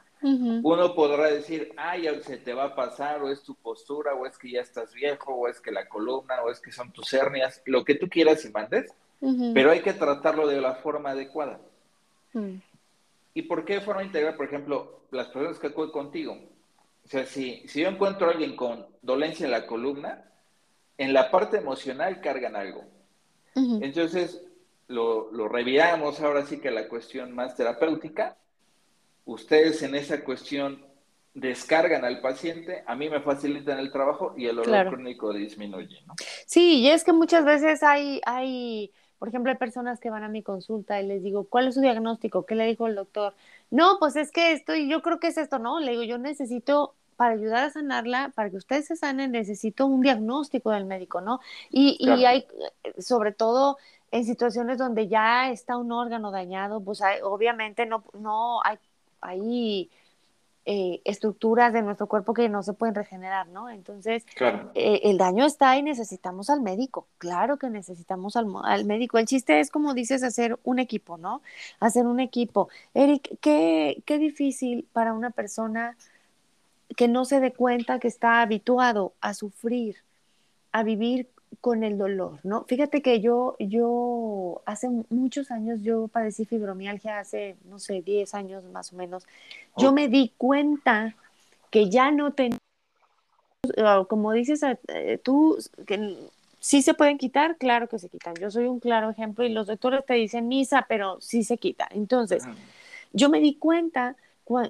Uno 0.64 0.96
podrá 0.96 1.28
decir, 1.28 1.74
ay, 1.78 2.10
se 2.24 2.38
te 2.38 2.56
va 2.56 2.64
a 2.64 2.76
pasar, 2.76 3.22
o 3.22 3.30
es 3.30 3.44
tu 3.44 3.54
postura, 3.54 4.16
o 4.16 4.26
es 4.26 4.36
que 4.36 4.50
ya 4.50 4.62
estás 4.62 4.96
viejo, 4.96 5.32
o 5.32 5.48
es 5.48 5.62
que 5.62 5.72
la 5.72 5.88
columna, 5.88 6.42
o 6.42 6.50
es 6.50 6.60
que 6.60 6.72
son 6.72 6.92
tus 6.92 7.14
hernias, 7.14 7.62
lo 7.66 7.86
que 7.86 7.94
tú 7.94 8.10
quieras 8.10 8.44
y 8.46 8.50
mandes, 8.50 8.92
pero 9.54 9.70
hay 9.70 9.82
que 9.82 9.94
tratarlo 9.94 10.48
de 10.48 10.60
la 10.60 10.74
forma 10.74 11.12
adecuada. 11.12 11.60
Mm. 12.34 12.56
¿Y 13.36 13.44
por 13.44 13.64
qué 13.64 13.80
forma 13.80 14.04
integral? 14.04 14.36
Por 14.38 14.48
ejemplo, 14.48 15.02
las 15.12 15.28
personas 15.28 15.60
que 15.60 15.68
acuden 15.68 15.92
contigo. 15.92 16.36
O 17.14 17.16
sea, 17.16 17.28
si, 17.28 17.68
si 17.68 17.82
yo 17.82 17.90
encuentro 17.90 18.28
a 18.28 18.32
alguien 18.32 18.56
con 18.56 18.88
dolencia 19.04 19.46
en 19.46 19.52
la 19.52 19.68
columna, 19.68 20.26
en 20.98 21.14
la 21.14 21.30
parte 21.30 21.58
emocional 21.58 22.22
cargan 22.22 22.56
algo. 22.56 22.86
Entonces, 23.56 24.42
lo, 24.88 25.32
lo 25.32 25.48
reviramos 25.48 26.20
ahora 26.22 26.44
sí 26.44 26.60
que 26.60 26.72
la 26.72 26.88
cuestión 26.88 27.32
más 27.32 27.56
terapéutica 27.56 28.36
ustedes 29.26 29.84
en 29.84 29.94
esa 29.94 30.24
cuestión 30.24 30.84
descargan 31.36 32.04
al 32.04 32.20
paciente, 32.20 32.84
a 32.88 32.96
mí 32.96 33.10
me 33.10 33.20
facilitan 33.20 33.78
el 33.78 33.92
trabajo 33.92 34.34
y 34.36 34.48
el 34.48 34.56
dolor 34.56 34.88
crónico 34.88 35.34
disminuye. 35.34 36.02
¿no? 36.08 36.16
Sí, 36.48 36.80
y 36.80 36.90
es 36.90 37.04
que 37.04 37.14
muchas 37.14 37.46
veces 37.46 37.84
hay, 37.84 38.22
hay, 38.26 38.92
por 39.20 39.30
ejemplo, 39.30 39.52
hay 39.52 39.58
personas 39.58 40.00
que 40.00 40.10
van 40.10 40.24
a 40.24 40.30
mi 40.30 40.42
consulta 40.42 41.00
y 41.00 41.06
les 41.08 41.22
digo, 41.22 41.46
¿cuál 41.46 41.68
es 41.68 41.76
su 41.76 41.82
diagnóstico? 41.82 42.46
¿Qué 42.48 42.56
le 42.56 42.66
dijo 42.66 42.88
el 42.88 42.96
doctor? 42.96 43.36
No, 43.72 43.98
pues 44.00 44.16
es 44.16 44.32
que 44.32 44.52
estoy, 44.52 44.90
yo 44.90 45.02
creo 45.02 45.20
que 45.20 45.28
es 45.28 45.38
esto, 45.38 45.58
¿no? 45.58 45.80
Le 45.80 45.92
digo, 45.92 46.04
yo 46.04 46.18
necesito 46.18 46.96
para 47.16 47.34
ayudar 47.34 47.66
a 47.66 47.70
sanarla, 47.70 48.32
para 48.36 48.50
que 48.50 48.58
ustedes 48.58 48.88
se 48.88 48.96
sanen, 48.96 49.32
necesito 49.32 49.86
un 49.86 50.02
diagnóstico 50.02 50.72
del 50.72 50.86
médico, 50.86 51.22
¿no? 51.22 51.40
Y, 51.70 51.98
y 52.00 52.26
hay, 52.26 52.46
sobre 53.00 53.32
todo 53.32 53.78
en 54.12 54.26
situaciones 54.26 54.78
donde 54.78 55.08
ya 55.08 55.50
está 55.50 55.78
un 55.78 55.92
órgano 55.92 56.32
dañado, 56.32 56.82
pues 56.82 57.02
obviamente 57.24 57.86
no, 57.86 58.04
no 58.14 58.62
hay 58.64 58.78
hay 59.24 59.90
eh, 60.66 61.02
estructuras 61.04 61.74
de 61.74 61.82
nuestro 61.82 62.08
cuerpo 62.08 62.34
que 62.34 62.48
no 62.48 62.64
se 62.64 62.74
pueden 62.74 62.96
regenerar, 62.96 63.48
¿no? 63.48 63.70
Entonces, 63.70 64.26
eh, 64.76 65.02
el 65.04 65.18
daño 65.18 65.46
está 65.46 65.76
y 65.78 65.84
necesitamos 65.84 66.50
al 66.50 66.62
médico, 66.62 67.08
claro 67.18 67.58
que 67.58 67.70
necesitamos 67.70 68.36
al, 68.36 68.48
al, 68.64 68.86
médico. 68.86 69.18
El 69.18 69.26
chiste 69.26 69.60
es, 69.60 69.70
como 69.72 69.94
dices, 69.94 70.24
hacer 70.24 70.58
un 70.64 70.80
equipo, 70.80 71.18
¿no? 71.18 71.42
Hacer 71.80 72.06
un 72.06 72.20
equipo. 72.20 72.70
Eric, 72.94 73.38
qué, 73.42 74.04
qué 74.06 74.18
difícil 74.18 74.88
para 74.94 75.14
una 75.14 75.32
persona 75.32 75.98
que 76.96 77.08
no 77.08 77.26
se 77.26 77.40
dé 77.40 77.54
cuenta 77.54 78.00
que 78.00 78.08
está 78.08 78.42
habituado 78.42 79.14
a 79.22 79.34
sufrir, 79.34 79.98
a 80.72 80.84
vivir 80.84 81.30
con 81.62 81.84
el 81.84 81.98
dolor, 81.98 82.40
¿no? 82.44 82.66
Fíjate 82.66 83.02
que 83.02 83.22
yo, 83.22 83.56
yo 83.60 84.62
hace 84.66 84.90
muchos 85.10 85.52
años, 85.52 85.82
yo 85.82 86.08
padecí 86.08 86.46
fibromialgia 86.46 87.20
hace, 87.20 87.58
no 87.66 87.80
sé, 87.80 88.02
10 88.02 88.34
años 88.34 88.64
más 88.66 88.94
o 88.94 88.96
menos. 88.96 89.26
Yo 89.78 89.94
me 89.94 90.08
di 90.08 90.34
cuenta 90.38 91.16
que 91.70 91.90
ya 91.90 92.12
no 92.12 92.34
tenía, 92.34 92.58
como 94.08 94.32
dices 94.32 94.62
eh, 94.88 95.20
tú, 95.24 95.58
que 95.86 96.18
sí 96.60 96.82
se 96.82 96.94
pueden 96.94 97.18
quitar, 97.18 97.58
claro 97.58 97.88
que 97.88 98.00
se 98.00 98.10
quitan. 98.10 98.36
Yo 98.36 98.50
soy 98.50 98.66
un 98.66 98.80
claro 98.80 99.10
ejemplo 99.10 99.46
y 99.46 99.50
los 99.50 99.68
doctores 99.68 100.06
te 100.06 100.16
dicen 100.16 100.48
misa, 100.48 100.86
pero 100.88 101.20
sí 101.22 101.44
se 101.44 101.58
quita. 101.58 101.88
Entonces, 101.92 102.46
yo 103.12 103.30
me 103.30 103.40
di 103.40 103.56
cuenta 103.56 104.16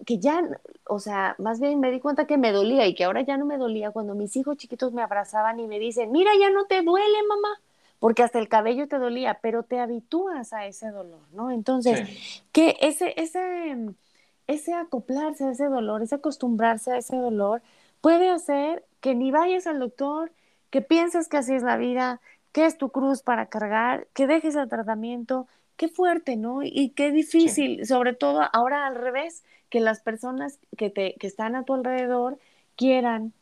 que 0.05 0.19
ya, 0.19 0.43
o 0.87 0.99
sea, 0.99 1.35
más 1.39 1.59
bien 1.59 1.79
me 1.79 1.91
di 1.91 1.99
cuenta 1.99 2.27
que 2.27 2.37
me 2.37 2.51
dolía 2.51 2.85
y 2.87 2.95
que 2.95 3.03
ahora 3.05 3.21
ya 3.21 3.37
no 3.37 3.45
me 3.45 3.57
dolía 3.57 3.91
cuando 3.91 4.15
mis 4.15 4.35
hijos 4.35 4.57
chiquitos 4.57 4.93
me 4.93 5.01
abrazaban 5.01 5.59
y 5.59 5.67
me 5.67 5.79
dicen, 5.79 6.11
mira, 6.11 6.31
ya 6.39 6.49
no 6.49 6.65
te 6.65 6.81
duele, 6.81 7.17
mamá, 7.27 7.59
porque 7.99 8.23
hasta 8.23 8.39
el 8.39 8.49
cabello 8.49 8.87
te 8.87 8.97
dolía, 8.97 9.39
pero 9.41 9.63
te 9.63 9.79
habitúas 9.79 10.53
a 10.53 10.65
ese 10.67 10.91
dolor, 10.91 11.21
¿no? 11.33 11.51
Entonces, 11.51 12.07
que 12.51 12.77
ese, 12.81 13.13
ese, 13.17 13.77
ese 14.47 14.73
acoplarse 14.73 15.45
a 15.45 15.51
ese 15.51 15.65
dolor, 15.65 16.03
ese 16.03 16.15
acostumbrarse 16.15 16.91
a 16.91 16.97
ese 16.97 17.15
dolor, 17.15 17.61
puede 18.01 18.29
hacer 18.29 18.83
que 18.99 19.15
ni 19.15 19.31
vayas 19.31 19.65
al 19.65 19.79
doctor, 19.79 20.31
que 20.69 20.81
pienses 20.81 21.29
que 21.29 21.37
así 21.37 21.53
es 21.53 21.63
la 21.63 21.77
vida, 21.77 22.19
que 22.51 22.65
es 22.65 22.77
tu 22.77 22.89
cruz 22.89 23.21
para 23.23 23.47
cargar, 23.47 24.07
que 24.13 24.27
dejes 24.27 24.55
el 24.55 24.69
tratamiento, 24.69 25.47
qué 25.77 25.87
fuerte, 25.87 26.35
¿no? 26.35 26.61
Y 26.63 26.89
qué 26.89 27.11
difícil, 27.11 27.85
sobre 27.85 28.13
todo 28.13 28.41
ahora 28.53 28.85
al 28.85 28.95
revés, 28.95 29.43
que 29.73 29.79
las 29.79 30.01
personas 30.01 30.59
que, 30.77 30.91
te, 30.91 31.15
que 31.15 31.25
están 31.25 31.55
a 31.55 31.63
tu 31.63 31.73
alrededor 31.73 32.37
quieran 32.75 33.33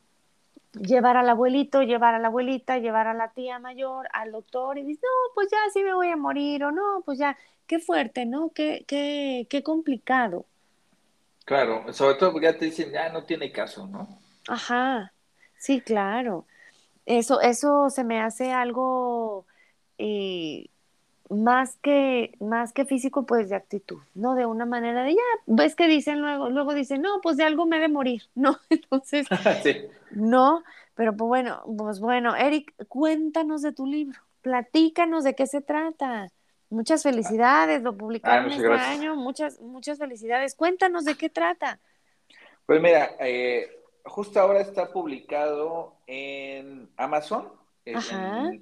llevar 0.72 1.17
al 1.17 1.28
abuelito, 1.28 1.82
llevar 1.84 2.15
a 2.15 2.20
la 2.20 2.30
abuelita, 2.30 2.78
llevar 2.78 3.08
a 3.08 3.13
la 3.13 3.32
tía 3.32 3.60
mayor, 3.60 4.08
al 4.13 4.32
doctor 4.32 4.77
y 4.77 4.84
dices, 4.84 5.04
no, 5.04 5.34
pues 5.36 5.50
ya 5.52 5.58
sí 5.73 5.84
me 5.84 5.94
voy 5.94 6.08
a 6.08 6.15
morir 6.15 6.63
o 6.63 6.71
no, 6.71 7.02
pues 7.04 7.19
ya, 7.19 7.38
qué 7.67 7.79
fuerte, 7.79 8.25
¿no? 8.25 8.52
Qué, 8.56 8.86
qué, 8.88 9.46
qué 9.50 9.62
complicado. 9.62 10.46
Claro, 11.44 11.92
sobre 11.92 12.15
todo 12.15 12.32
porque 12.32 12.46
ya 12.46 12.58
te 12.58 12.63
dicen, 12.63 12.94
ya 12.94 13.10
no 13.10 13.25
tiene 13.25 13.52
caso, 13.52 13.86
¿no? 13.88 14.08
Ajá, 14.48 15.12
sí, 15.58 15.82
claro. 15.82 16.46
Eso, 17.06 17.42
eso 17.42 17.90
se 17.90 18.06
me 18.06 18.21
hace 18.21 18.54
algo 18.54 19.46
eh, 19.98 20.69
más 21.32 21.77
que, 21.77 22.34
más 22.40 22.73
que 22.73 22.86
físico, 22.86 23.25
pues 23.25 23.50
de 23.50 23.56
actitud, 23.56 24.00
¿no? 24.13 24.36
De 24.36 24.46
una 24.46 24.65
manera 24.65 25.04
de, 25.04 25.13
ya, 25.13 25.21
ves 25.46 25.75
que 25.75 25.88
dicen 25.88 26.19
luego, 26.19 26.50
luego 26.50 26.73
dicen, 26.73 27.02
no, 27.02 27.21
pues 27.21 27.38
de 27.38 27.46
algo 27.46 27.65
me 27.65 27.77
he 27.77 27.79
de 27.79 27.88
morir, 27.88 28.23
¿no? 28.36 28.60
Entonces, 28.69 29.27
no, 30.12 30.63
pero 30.94 31.15
pues 31.15 31.27
bueno, 31.27 31.63
pues 31.77 32.00
bueno, 32.00 32.36
Eric, 32.36 32.73
cuéntanos 32.88 33.62
de 33.62 33.71
tu 33.71 33.86
libro, 33.86 34.19
platícanos 34.42 35.23
de 35.23 35.34
qué 35.34 35.48
se 35.48 35.62
trata. 35.62 36.29
Muchas 36.69 37.04
felicidades, 37.04 37.82
lo 37.82 37.98
publicaron 37.98 38.50
este 38.50 38.71
año, 38.71 39.15
muchas, 39.15 39.60
muchas 39.60 39.98
felicidades. 39.98 40.56
Cuéntanos 40.56 41.04
de 41.04 41.15
qué 41.15 41.29
trata. 41.29 41.82
Pues 42.65 42.82
mira, 42.82 43.12
eh, 43.19 43.69
justo 44.06 44.40
ahora 44.40 44.62
está 44.62 44.90
publicado 44.94 45.96
en 46.08 46.90
Amazon 46.96 47.61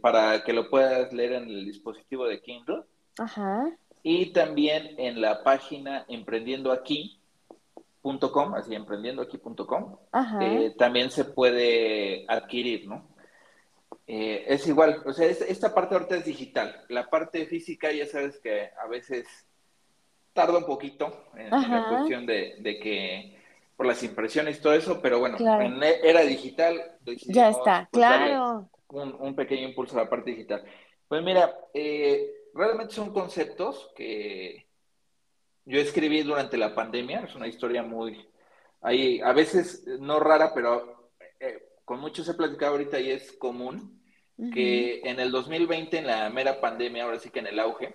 para 0.02 0.44
que 0.44 0.54
lo 0.54 0.70
puedas 0.70 1.12
leer 1.14 1.34
en 1.34 1.44
el 1.44 1.66
dispositivo 1.66 2.26
de 2.26 2.42
Kindle. 2.42 2.84
Ajá. 3.18 3.70
Y 4.02 4.32
también 4.32 4.96
en 4.98 5.20
la 5.22 5.44
página 5.44 6.06
emprendiendoaquí.com, 6.08 8.56
así 8.56 8.74
emprendiendoaquí.com, 8.76 9.98
eh, 10.42 10.74
también 10.78 11.12
se 11.12 11.26
puede 11.26 12.24
adquirir, 12.28 12.88
¿no? 12.88 13.10
Eh, 14.08 14.46
es 14.48 14.66
igual, 14.68 15.04
o 15.06 15.12
sea, 15.14 15.28
esta 15.28 15.74
parte 15.74 15.96
ahorita 15.96 16.16
es 16.16 16.24
digital. 16.26 16.86
La 16.88 17.10
parte 17.10 17.46
física 17.46 17.92
ya 17.92 18.06
sabes 18.08 18.40
que 18.40 18.70
a 18.82 18.88
veces 18.88 19.28
tarda 20.34 20.58
un 20.58 20.66
poquito 20.66 21.26
en, 21.36 21.52
la 21.52 21.88
cuestión 21.90 22.26
de, 22.26 22.80
que 22.82 23.38
por 23.76 23.86
las 23.86 24.02
impresiones 24.02 24.58
y 24.58 24.62
todo 24.62 24.74
eso, 24.74 25.02
pero 25.02 25.20
bueno, 25.20 25.38
en 25.38 25.84
era 25.84 26.22
digital. 26.22 26.96
Ya 27.28 27.50
está, 27.50 27.90
pues, 27.92 28.04
claro. 28.04 28.70
Un, 28.92 29.36
pequeño 29.36 29.68
impulso 29.68 29.98
a 29.98 30.04
la 30.04 30.10
parte 30.10 30.32
digital. 30.32 30.64
Pues 31.08 31.24
mira, 31.24 31.56
eh, 31.74 32.32
realmente 32.54 32.94
son 32.94 33.14
conceptos 33.14 33.92
que 33.96 34.68
yo 35.66 35.80
escribí 35.80 36.24
durante 36.24 36.58
la 36.58 36.74
pandemia, 36.74 37.22
es 37.22 37.36
una 37.36 37.48
historia 37.48 37.84
muy, 37.84 38.28
ahí, 38.82 39.22
a 39.22 39.34
veces 39.34 39.86
no 40.00 40.20
rara, 40.20 40.52
pero 40.54 41.12
eh, 41.40 41.70
con 41.86 42.00
muchos 42.00 42.28
he 42.28 42.34
platicado 42.34 42.72
ahorita 42.72 43.00
y 43.00 43.12
es 43.12 43.32
común, 43.34 43.98
que 44.54 45.02
en 45.04 45.20
el 45.20 45.32
2020, 45.32 45.98
en 45.98 46.08
la 46.08 46.30
mera 46.30 46.62
pandemia, 46.62 47.04
ahora 47.04 47.20
sí 47.20 47.30
que 47.30 47.40
en 47.40 47.48
el 47.48 47.60
auge, 47.60 47.94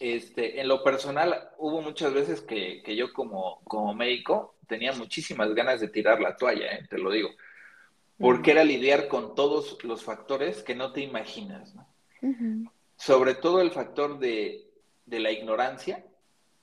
este, 0.00 0.60
en 0.60 0.66
lo 0.66 0.82
personal 0.82 1.50
hubo 1.58 1.82
muchas 1.82 2.14
veces 2.14 2.40
que, 2.40 2.82
yo 2.96 3.12
como, 3.12 3.60
como 3.64 3.94
médico 3.94 4.56
tenía 4.66 4.92
muchísimas 4.92 5.54
ganas 5.54 5.80
de 5.80 5.88
tirar 5.88 6.20
la 6.20 6.36
toalla, 6.36 6.72
¿eh? 6.72 6.86
te 6.88 6.96
lo 6.96 7.10
digo, 7.10 7.28
porque 8.18 8.52
era 8.52 8.64
lidiar 8.64 9.08
con 9.08 9.34
todos 9.34 9.82
los 9.84 10.02
factores 10.02 10.62
que 10.62 10.74
no 10.74 10.92
te 10.92 11.00
imaginas, 11.00 11.74
¿no? 11.74 11.86
Sobre 12.96 13.34
todo 13.34 13.60
el 13.60 13.70
factor 13.70 14.18
de, 14.18 14.66
la 15.06 15.30
ignorancia, 15.30 16.04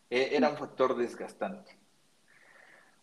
e, 0.10 0.36
era 0.36 0.49
un 0.49 0.58
factor 0.58 0.95
desgastante. 0.97 1.78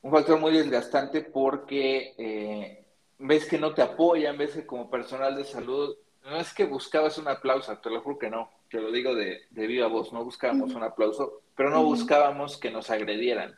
Un 0.02 0.10
factor 0.10 0.40
muy 0.40 0.52
desgastante 0.52 1.22
porque 1.22 2.14
eh, 2.18 2.84
ves 3.18 3.46
que 3.46 3.58
no 3.58 3.72
te 3.72 3.82
apoyan, 3.82 4.36
ves 4.36 4.52
que 4.52 4.66
como 4.66 4.90
personal 4.90 5.36
de 5.36 5.44
salud, 5.44 5.96
no 6.24 6.36
es 6.36 6.52
que 6.52 6.64
buscabas 6.64 7.18
un 7.18 7.28
aplauso, 7.28 7.76
te 7.78 7.90
lo 7.90 8.00
juro 8.00 8.18
que 8.18 8.30
no, 8.30 8.50
te 8.68 8.80
lo 8.80 8.90
digo 8.90 9.14
de, 9.14 9.46
viva 9.50 9.86
voz, 9.86 10.12
no 10.12 10.24
buscábamos 10.24 10.74
un 10.74 10.82
aplauso, 10.82 11.42
pero 11.56 11.70
no 11.70 11.84
buscábamos 11.84 12.56
que 12.56 12.70
nos 12.70 12.90
agredieran. 12.90 13.56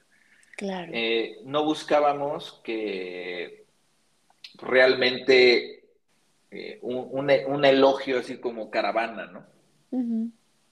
Claro. 0.56 0.92
Eh, 0.94 1.40
no 1.44 1.64
buscábamos 1.64 2.60
que 2.62 3.61
realmente 4.62 5.84
eh, 6.50 6.78
un, 6.82 7.30
elogio 7.64 8.18
así 8.18 8.38
como 8.38 8.70
caravana, 8.70 9.26
¿no? 9.26 9.44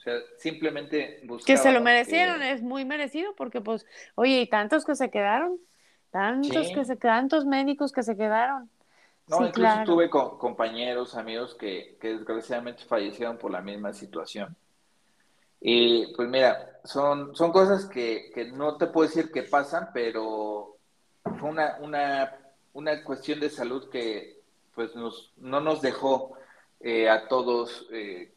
O 0.01 0.03
sea, 0.03 0.15
simplemente 0.39 1.21
buscábamos. 1.25 1.45
Que 1.45 1.57
se 1.59 1.73
lo 1.73 1.83
merecieron, 1.83 2.43
es 2.43 2.63
muy 2.63 2.87
merecido, 2.87 3.35
porque 3.37 3.61
pues, 3.61 3.87
oye, 4.15 4.41
y 4.41 4.47
tantos 4.47 4.87
que 4.87 4.95
se 4.95 5.11
quedaron, 5.11 5.59
tantos 6.11 6.71
que 6.71 6.85
se 6.87 6.97
tantos 6.97 7.45
médicos 7.45 7.93
que 7.93 8.03
se 8.03 8.17
quedaron. 8.17 8.71
No, 9.29 9.47
incluso 9.47 9.85
tuve 9.85 10.11
compañeros, 10.11 11.15
amigos 11.15 11.55
que, 11.55 11.97
desgraciadamente 12.03 12.85
fallecieron 12.85 13.39
por 13.39 13.51
la 13.51 13.61
misma 13.61 13.93
situación. 13.93 14.57
Y 15.61 16.13
pues 16.15 16.29
mira, 16.29 16.81
son, 16.85 17.37
son 17.37 17.53
cosas 17.53 17.87
que, 17.87 18.33
no 18.55 18.77
te 18.77 18.87
puedo 18.87 19.07
decir 19.07 19.31
que 19.31 19.45
pasan, 19.45 19.91
pero 19.95 20.77
fue 21.39 21.49
una, 21.49 21.77
una, 21.81 22.40
una 22.73 23.03
cuestión 23.05 23.41
de 23.41 23.51
salud 23.51 23.91
que 23.91 24.41
pues 24.75 24.95
nos, 24.95 25.33
no 25.37 25.61
nos 25.61 25.81
dejó 25.81 26.33
eh, 26.81 27.09
a 27.09 27.29
todos 27.29 27.87
eh, 27.93 28.33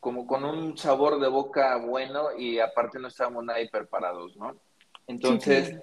como 0.00 0.26
con 0.26 0.44
un 0.44 0.76
sabor 0.76 1.20
de 1.20 1.28
boca 1.28 1.76
bueno 1.76 2.36
y 2.36 2.58
aparte 2.58 2.98
no 2.98 3.08
estábamos 3.08 3.44
nadie 3.44 3.70
preparados, 3.70 4.36
¿no? 4.36 4.56
Entonces, 5.06 5.76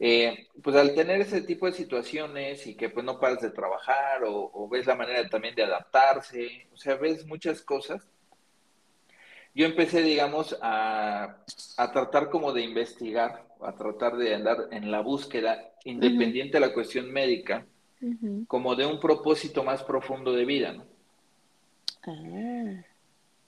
eh, 0.00 0.48
pues 0.62 0.74
al 0.74 0.94
tener 0.94 1.20
ese 1.20 1.42
tipo 1.42 1.66
de 1.66 1.72
situaciones 1.72 2.66
y 2.66 2.74
que 2.74 2.88
pues 2.88 3.04
no 3.04 3.20
paras 3.20 3.40
de 3.40 3.50
trabajar 3.50 4.22
o, 4.26 4.68
ves 4.68 4.86
la 4.86 4.96
manera 4.96 5.28
también 5.28 5.54
de 5.54 5.64
adaptarse, 5.64 6.66
o 6.72 6.76
sea, 6.76 6.96
ves 6.96 7.26
muchas 7.26 7.62
cosas, 7.62 8.08
yo 9.54 9.66
empecé, 9.66 10.02
digamos, 10.02 10.56
a, 10.62 11.36
tratar 11.92 12.30
como 12.30 12.52
de 12.52 12.62
investigar, 12.62 13.46
a 13.60 13.72
tratar 13.74 14.16
de 14.16 14.34
andar 14.34 14.68
en 14.70 14.90
la 14.90 15.00
búsqueda, 15.00 15.72
independiente 15.84 16.58
de 16.58 16.66
la 16.66 16.72
cuestión 16.72 17.12
médica, 17.12 17.66
como 18.48 18.74
de 18.74 18.86
un 18.86 18.98
propósito 18.98 19.62
más 19.62 19.82
profundo 19.82 20.32
de 20.32 20.44
vida, 20.44 20.72
¿no? 20.72 20.84
Ah. 22.04 22.82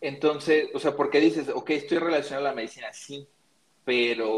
Entonces, 0.00 0.68
o 0.74 0.78
sea, 0.78 0.94
porque 0.94 1.18
dices, 1.18 1.48
ok, 1.48 1.70
estoy 1.70 1.98
relacionado 1.98 2.46
a 2.46 2.50
la 2.50 2.54
medicina, 2.54 2.92
sí, 2.92 3.26
pero, 3.84 4.28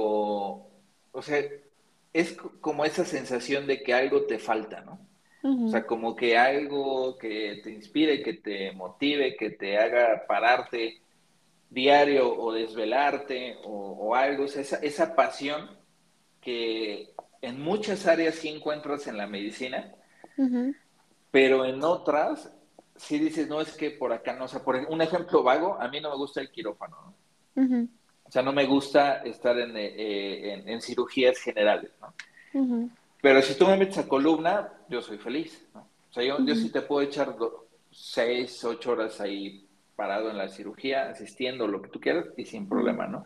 o 1.13 1.23
sea, 1.23 1.43
es 2.13 2.33
como 2.61 2.85
esa 2.85 3.05
sensación 3.05 3.67
de 3.67 3.83
que 3.83 3.93
algo 3.93 4.23
te 4.23 4.39
falta, 4.39 4.81
¿no? 4.83 5.07
O 5.43 5.69
sea, 5.69 5.87
como 5.87 6.17
que 6.17 6.37
algo 6.37 7.17
que 7.19 7.61
te 7.63 7.71
inspire, 7.71 8.21
que 8.21 8.33
te 8.33 8.73
motive, 8.73 9.37
que 9.37 9.51
te 9.51 9.79
haga 9.79 10.25
pararte 10.27 11.03
diario 11.71 12.35
o 12.39 12.53
desvelarte 12.53 13.59
o, 13.65 14.15
algo, 14.15 14.45
o 14.45 14.49
sea, 14.49 14.63
esa, 14.63 14.77
esa, 14.77 15.15
pasión 15.15 15.71
que 16.41 17.15
en 17.43 17.61
muchas 17.61 18.07
áreas 18.07 18.37
sí 18.37 18.49
encuentras 18.49 19.07
en 19.07 19.17
la 19.17 19.27
medicina, 19.27 19.93
pero 21.31 21.65
en 21.65 21.83
otras 21.83 22.53
sí 22.97 23.19
dices, 23.19 23.49
no 23.49 23.61
es 23.61 23.73
que 23.73 23.91
por 23.91 24.13
acá 24.13 24.35
no, 24.35 24.45
o 24.45 24.49
sea, 24.49 24.63
por 24.63 24.77
un 24.77 25.03
ejemplo 25.03 25.43
vago, 25.43 25.77
a 25.81 25.89
mí 25.89 26.01
no 26.01 26.11
me 26.11 26.17
gusta 26.17 26.41
el 26.41 26.51
quirófano, 26.51 27.15
¿no? 27.55 27.89
O 28.25 28.31
sea, 28.31 28.43
no 28.43 28.53
me 28.53 28.67
gusta 28.67 29.23
estar 29.23 29.59
en, 29.59 29.77
eh, 29.77 30.65
en, 30.67 30.81
cirugías 30.81 31.39
generales, 31.39 31.93
¿no? 32.01 32.91
Pero 33.21 33.41
si 33.43 33.55
tú 33.57 33.67
me 33.67 33.77
metes 33.77 33.99
a 33.99 34.09
columna, 34.09 34.73
yo 34.89 35.01
soy 35.01 35.19
feliz, 35.19 35.65
¿no? 35.75 35.81
O 35.81 36.13
sea, 36.13 36.25
yo, 36.25 36.39
yo 36.45 36.55
sí 36.55 36.71
te 36.71 36.81
puedo 36.81 37.03
echar 37.03 37.37
seis, 37.91 38.65
ocho 38.65 38.93
horas 38.93 39.21
ahí 39.21 39.66
parado 39.97 40.31
en 40.31 40.39
la 40.39 40.49
cirugía, 40.49 41.09
asistiendo, 41.09 41.67
lo 41.67 41.83
que 41.83 41.89
tú 41.89 42.01
quieras, 42.01 42.27
y 42.37 42.45
sin 42.45 42.69
problema, 42.69 43.07
¿no? 43.07 43.25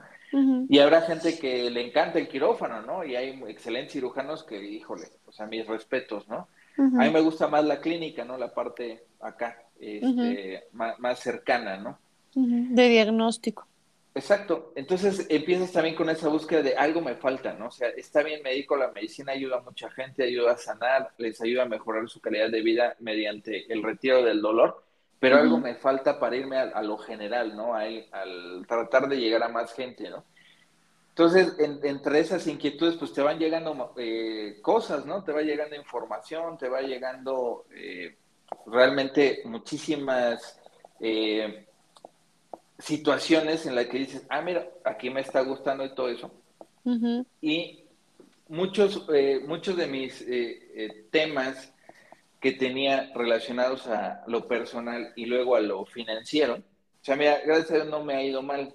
Y 0.68 0.78
habrá 0.78 1.02
gente 1.02 1.38
que 1.40 1.68
le 1.70 1.84
encanta 1.84 2.20
el 2.20 2.28
quirófano, 2.28 2.82
¿no? 2.82 3.04
Y 3.04 3.16
hay 3.16 3.42
excelentes 3.48 3.92
cirujanos 3.92 4.44
que, 4.44 4.62
híjole, 4.62 5.08
o 5.26 5.32
sea, 5.32 5.46
mis 5.46 5.66
respetos, 5.66 6.28
¿no? 6.28 6.46
A 6.78 7.04
mí 7.04 7.10
me 7.10 7.20
gusta 7.20 7.48
más 7.48 7.64
la 7.64 7.80
clínica, 7.80 8.24
¿no? 8.24 8.38
La 8.38 8.54
parte 8.54 9.04
acá, 9.20 9.64
este, 9.78 10.68
más, 10.72 10.98
más, 11.00 11.18
cercana, 11.18 11.76
¿no? 11.76 11.98
De 12.34 12.88
diagnóstico. 12.88 13.66
Exacto. 14.14 14.72
Entonces 14.76 15.26
empiezas 15.28 15.72
también 15.72 15.94
con 15.94 16.10
esa 16.10 16.28
búsqueda 16.28 16.62
de 16.62 16.76
algo 16.76 17.00
me 17.00 17.14
falta, 17.14 17.52
¿no? 17.52 17.66
O 17.68 17.70
sea, 17.70 17.88
está 17.88 18.22
bien 18.22 18.42
médico, 18.42 18.76
la 18.76 18.90
medicina 18.92 19.32
ayuda 19.32 19.58
a 19.58 19.62
mucha 19.62 19.90
gente, 19.90 20.24
ayuda 20.24 20.52
a 20.52 20.56
sanar, 20.56 21.10
les 21.18 21.40
ayuda 21.40 21.62
a 21.62 21.66
mejorar 21.66 22.08
su 22.08 22.20
calidad 22.20 22.50
de 22.50 22.62
vida 22.62 22.96
mediante 23.00 23.72
el 23.72 23.82
retiro 23.82 24.22
del 24.22 24.40
dolor, 24.40 24.84
pero 25.20 25.36
algo 25.36 25.58
me 25.58 25.76
falta 25.76 26.18
para 26.18 26.34
irme 26.34 26.58
a, 26.58 26.82
lo 26.82 26.98
general, 26.98 27.54
¿no? 27.54 27.74
al 27.74 28.64
tratar 28.66 29.08
de 29.08 29.20
llegar 29.20 29.42
a 29.44 29.48
más 29.48 29.72
gente, 29.74 30.10
¿no? 30.10 30.24
Entonces, 31.10 31.54
entre 31.58 32.20
esas 32.20 32.46
inquietudes, 32.46 32.96
pues 32.96 33.12
te 33.12 33.20
van 33.20 33.38
llegando 33.38 33.92
eh, 33.98 34.58
cosas, 34.62 35.04
¿no? 35.04 35.22
Te 35.22 35.32
va 35.32 35.42
llegando 35.42 35.76
información, 35.76 36.56
te 36.56 36.68
va 36.68 36.80
llegando 36.80 37.66
eh, 37.74 38.16
realmente 38.64 39.42
muchísimas 39.44 40.58
eh, 40.98 41.66
situaciones 42.78 43.66
en 43.66 43.74
las 43.74 43.84
que 43.86 43.98
dices, 43.98 44.24
ah, 44.30 44.40
mira, 44.40 44.66
aquí 44.82 45.10
me 45.10 45.20
está 45.20 45.42
gustando 45.42 45.84
y 45.84 45.94
todo 45.94 46.08
eso. 46.08 46.30
Y 47.42 47.84
muchos, 48.48 49.06
muchos 49.46 49.76
de 49.76 49.86
mis 49.86 50.24
temas 51.10 51.70
que 52.41 52.53
tenía 52.53 53.12
relacionados 53.14 53.86
a 53.86 54.24
lo 54.26 54.49
personal 54.49 55.12
y 55.14 55.26
luego 55.26 55.57
a 55.57 55.61
lo 55.61 55.84
financiero, 55.84 56.55
o 57.01 57.05
sea, 57.05 57.16
mira, 57.16 57.41
gracias 57.45 57.70
a 57.70 57.74
Dios 57.76 57.88
no 57.88 58.05
me 58.05 58.14
ha 58.14 58.22
ido 58.22 58.43
mal, 58.43 58.74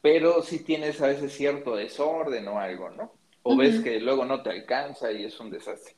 pero 0.00 0.42
sí 0.42 0.64
tienes 0.64 1.00
a 1.00 1.08
veces 1.08 1.32
cierto 1.32 1.74
desorden 1.76 2.46
o 2.48 2.58
algo, 2.58 2.90
¿no? 2.90 3.12
O 3.42 3.56
ves 3.56 3.80
que 3.80 3.98
luego 4.00 4.24
no 4.24 4.42
te 4.42 4.50
alcanza 4.50 5.10
y 5.10 5.24
es 5.24 5.38
un 5.40 5.50
desastre. 5.50 5.96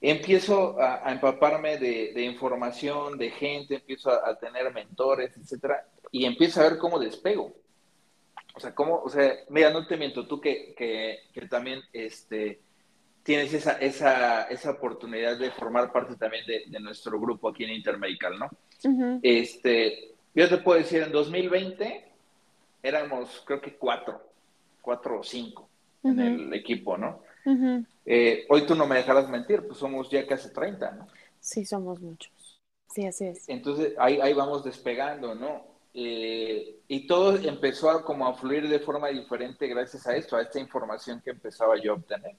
Empiezo 0.00 0.78
a, 0.80 1.10
empaparme 1.10 1.78
de, 1.78 2.22
información, 2.22 3.16
de 3.16 3.30
gente, 3.30 3.76
empiezo 3.76 4.10
a, 4.10 4.38
tener 4.38 4.72
mentores, 4.72 5.36
etcétera, 5.36 5.88
y 6.10 6.24
empiezo 6.24 6.60
a 6.60 6.64
ver 6.64 6.78
cómo 6.78 6.98
despego. 6.98 7.54
O 8.54 8.60
sea, 8.60 8.74
cómo, 8.74 9.02
o 9.02 9.08
sea, 9.08 9.34
mira, 9.48 9.70
no 9.70 9.86
te 9.86 9.96
miento, 9.96 10.26
tú 10.26 10.40
que, 10.40 10.74
que, 10.76 11.20
que 11.32 11.48
también 11.48 11.80
este, 11.92 12.60
tienes 13.24 13.52
esa, 13.54 13.72
esa, 13.78 14.42
esa 14.44 14.70
oportunidad 14.70 15.36
de 15.38 15.50
formar 15.50 15.90
parte 15.90 16.14
también 16.14 16.44
de, 16.46 16.78
nuestro 16.78 17.18
grupo 17.18 17.48
aquí 17.48 17.64
en 17.64 17.70
Intermedical, 17.70 18.38
¿no? 18.38 18.50
Este, 19.22 20.14
yo 20.34 20.48
te 20.48 20.58
puedo 20.58 20.78
decir, 20.78 21.02
en 21.02 21.10
2020 21.10 22.04
éramos 22.82 23.42
creo 23.46 23.60
que 23.60 23.76
cuatro, 23.76 24.20
cuatro 24.80 25.20
o 25.20 25.22
cinco 25.24 25.68
en 26.04 26.20
el 26.20 26.52
equipo, 26.52 26.98
¿no? 26.98 27.22
Eh, 28.04 28.44
hoy 28.50 28.66
tú 28.66 28.74
no 28.74 28.86
me 28.86 28.96
dejarás 28.96 29.28
mentir, 29.28 29.66
pues 29.66 29.78
somos 29.78 30.10
ya 30.10 30.26
casi 30.26 30.52
30, 30.52 30.90
¿no? 30.92 31.08
Sí, 31.40 31.64
somos 31.64 32.00
muchos. 32.00 32.60
Sí, 32.90 33.06
así 33.06 33.26
es. 33.26 33.48
Entonces 33.48 33.94
ahí, 33.98 34.20
ahí 34.20 34.34
vamos 34.34 34.62
despegando, 34.62 35.34
¿no? 35.34 35.64
Eh, 35.94 36.80
y 36.88 37.06
todo 37.06 37.36
empezó 37.36 37.88
a 37.88 38.04
como 38.04 38.26
a 38.26 38.34
fluir 38.34 38.68
de 38.68 38.80
forma 38.80 39.08
diferente 39.08 39.66
gracias 39.66 40.06
a 40.06 40.14
esto, 40.14 40.36
a 40.36 40.42
esta 40.42 40.60
información 40.60 41.22
que 41.24 41.30
empezaba 41.30 41.80
yo 41.80 41.92
a 41.92 41.94
obtener. 41.94 42.36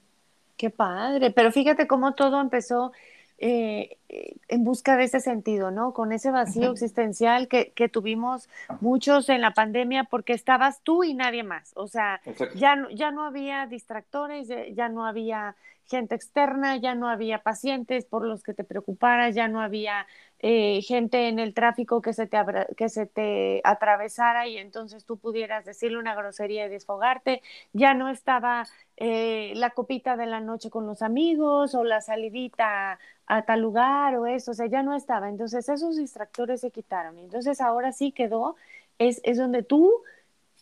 Qué 0.56 0.70
padre, 0.70 1.30
pero 1.32 1.52
fíjate 1.52 1.86
cómo 1.86 2.14
todo 2.14 2.40
empezó 2.40 2.92
eh, 3.38 3.98
en 4.08 4.64
busca 4.64 4.96
de 4.96 5.04
ese 5.04 5.20
sentido, 5.20 5.70
¿no? 5.70 5.92
Con 5.92 6.12
ese 6.12 6.30
vacío 6.30 6.70
existencial 6.70 7.48
que, 7.48 7.72
que, 7.72 7.88
tuvimos 7.88 8.48
muchos 8.80 9.28
en 9.28 9.40
la 9.40 9.52
pandemia 9.52 10.04
porque 10.04 10.32
estabas 10.32 10.80
tú 10.82 11.04
y 11.04 11.14
nadie 11.14 11.42
más. 11.42 11.72
O 11.74 11.86
sea, 11.86 12.20
ya, 12.54 12.86
ya 12.92 13.10
no 13.10 13.24
había 13.24 13.66
distractores, 13.66 14.48
ya 14.74 14.88
no 14.88 15.06
había 15.06 15.56
gente 15.86 16.14
externa, 16.14 16.76
ya 16.76 16.94
no 16.94 17.08
había 17.08 17.42
pacientes 17.42 18.04
por 18.04 18.24
los 18.26 18.42
que 18.42 18.54
te 18.54 18.64
preocuparas, 18.64 19.34
ya 19.34 19.48
no 19.48 19.60
había 19.60 20.06
eh, 20.40 20.82
gente 20.82 21.28
en 21.28 21.38
el 21.38 21.54
tráfico 21.54 22.02
que 22.02 22.12
se, 22.12 22.26
te 22.26 22.38
que 22.76 22.88
se 22.88 23.06
te 23.06 23.60
atravesara 23.64 24.48
y 24.48 24.58
entonces 24.58 25.04
tú 25.04 25.16
pudieras 25.18 25.64
decirle 25.64 25.98
una 25.98 26.14
grosería 26.14 26.66
y 26.66 26.68
desfogarte, 26.68 27.42
ya 27.72 27.94
no 27.94 28.08
estaba 28.10 28.66
eh, 28.96 29.52
la 29.56 29.70
copita 29.70 30.16
de 30.16 30.26
la 30.26 30.40
noche 30.40 30.70
con 30.70 30.86
los 30.86 31.02
amigos 31.02 31.74
o 31.74 31.84
la 31.84 32.00
salidita 32.00 32.98
a 33.26 33.42
tal 33.42 33.60
lugar 33.60 33.95
o 34.16 34.26
eso, 34.26 34.50
o 34.52 34.54
sea, 34.54 34.66
ya 34.66 34.82
no 34.82 34.94
estaba. 34.94 35.28
Entonces 35.28 35.68
esos 35.68 35.96
distractores 35.96 36.60
se 36.60 36.70
quitaron. 36.70 37.18
Entonces 37.18 37.60
ahora 37.60 37.92
sí 37.92 38.12
quedó, 38.12 38.56
es, 38.98 39.20
es 39.24 39.38
donde 39.38 39.62
tú 39.62 39.92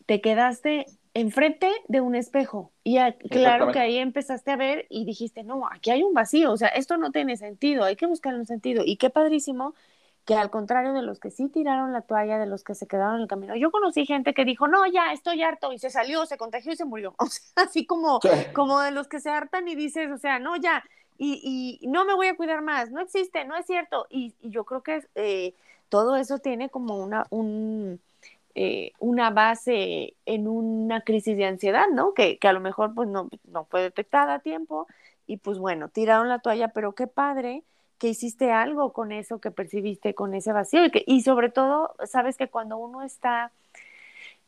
te 0.07 0.20
quedaste 0.20 0.87
enfrente 1.14 1.70
de 1.89 2.01
un 2.01 2.14
espejo. 2.14 2.72
Y 2.82 2.99
claro 3.30 3.72
que 3.72 3.78
ahí 3.78 3.99
empezaste 3.99 4.51
a 4.51 4.57
ver 4.57 4.87
y 4.91 5.05
dijiste, 5.05 5.45
no, 5.45 5.66
aquí 5.70 5.91
hay 5.91 6.03
un 6.03 6.12
vacío, 6.12 6.53
o 6.53 6.57
sea, 6.57 6.68
esto 6.68 6.97
no 6.97 7.12
tiene 7.12 7.37
sentido, 7.37 7.85
hay 7.85 7.97
que 7.97 8.07
buscar 8.07 8.35
un 8.35 8.47
sentido. 8.47 8.82
Y 8.85 8.97
qué 8.97 9.11
padrísimo 9.11 9.74
que 10.24 10.35
al 10.35 10.51
contrario 10.51 10.93
de 10.93 11.03
los 11.03 11.20
que 11.20 11.30
sí 11.30 11.49
tiraron 11.49 11.93
la 11.93 12.01
toalla, 12.01 12.39
de 12.39 12.47
los 12.47 12.64
que 12.64 12.74
se 12.74 12.87
quedaron 12.87 13.16
en 13.16 13.22
el 13.22 13.28
camino, 13.28 13.55
yo 13.57 13.70
conocí 13.70 14.07
gente 14.07 14.32
que 14.32 14.45
dijo, 14.45 14.68
no, 14.68 14.87
ya, 14.87 15.12
estoy 15.12 15.43
harto, 15.43 15.72
y 15.72 15.78
se 15.78 15.91
salió, 15.91 16.24
se 16.26 16.39
contagió 16.39 16.72
y 16.72 16.76
se 16.76 16.85
murió. 16.85 17.14
O 17.24 17.26
sea, 17.26 17.64
así 17.64 17.87
como, 17.87 18.20
como 18.53 18.80
de 18.80 18.91
los 18.91 19.07
que 19.07 19.20
se 19.20 19.30
hartan 19.30 19.68
y 19.68 19.74
dices, 19.74 20.11
o 20.11 20.18
sea, 20.18 20.39
no, 20.39 20.57
ya, 20.57 20.82
y, 21.19 21.79
y 21.81 21.87
no 21.87 22.05
me 22.05 22.15
voy 22.15 22.27
a 22.27 22.37
cuidar 22.37 22.62
más, 22.62 22.91
no 22.91 23.01
existe, 23.01 23.45
no 23.45 23.57
es 23.57 23.67
cierto. 23.67 24.07
Y, 24.11 24.35
yo 24.43 24.65
creo 24.65 24.83
que 24.83 25.07
eh, 25.15 25.55
todo 25.89 26.17
eso 26.17 26.39
tiene 26.39 26.71
como 26.71 26.99
una, 26.99 27.27
un, 27.31 28.01
eh, 28.55 28.93
una 28.99 29.31
base 29.31 30.15
en 30.27 30.49
una 30.49 31.03
crisis 31.03 31.37
de 31.37 31.47
ansiedad, 31.47 31.87
¿no? 31.93 32.15
Que, 32.15 32.39
que 32.39 32.49
a 32.49 32.53
lo 32.53 32.61
mejor 32.61 32.95
pues 32.95 33.09
no, 33.09 33.29
no 33.45 33.65
fue 33.67 33.83
detectada 33.83 34.35
a 34.35 34.39
tiempo 34.41 34.87
y 35.27 35.39
pues 35.39 35.59
bueno, 35.59 35.89
tiraron 35.89 36.29
la 36.29 36.41
toalla, 36.41 36.69
pero 36.69 36.95
qué 36.95 37.07
padre 37.07 37.65
que 37.99 38.09
hiciste 38.09 38.53
algo 38.53 38.93
con 38.93 39.12
eso 39.12 39.41
que 39.41 39.51
percibiste, 39.51 40.15
con 40.15 40.35
ese 40.35 40.53
vacío 40.53 40.85
y, 40.85 40.91
que, 40.91 41.05
y 41.07 41.23
sobre 41.23 41.51
todo, 41.51 41.95
sabes 42.07 42.37
que 42.37 42.49
cuando 42.49 42.77
uno 42.77 43.03
está 43.03 43.53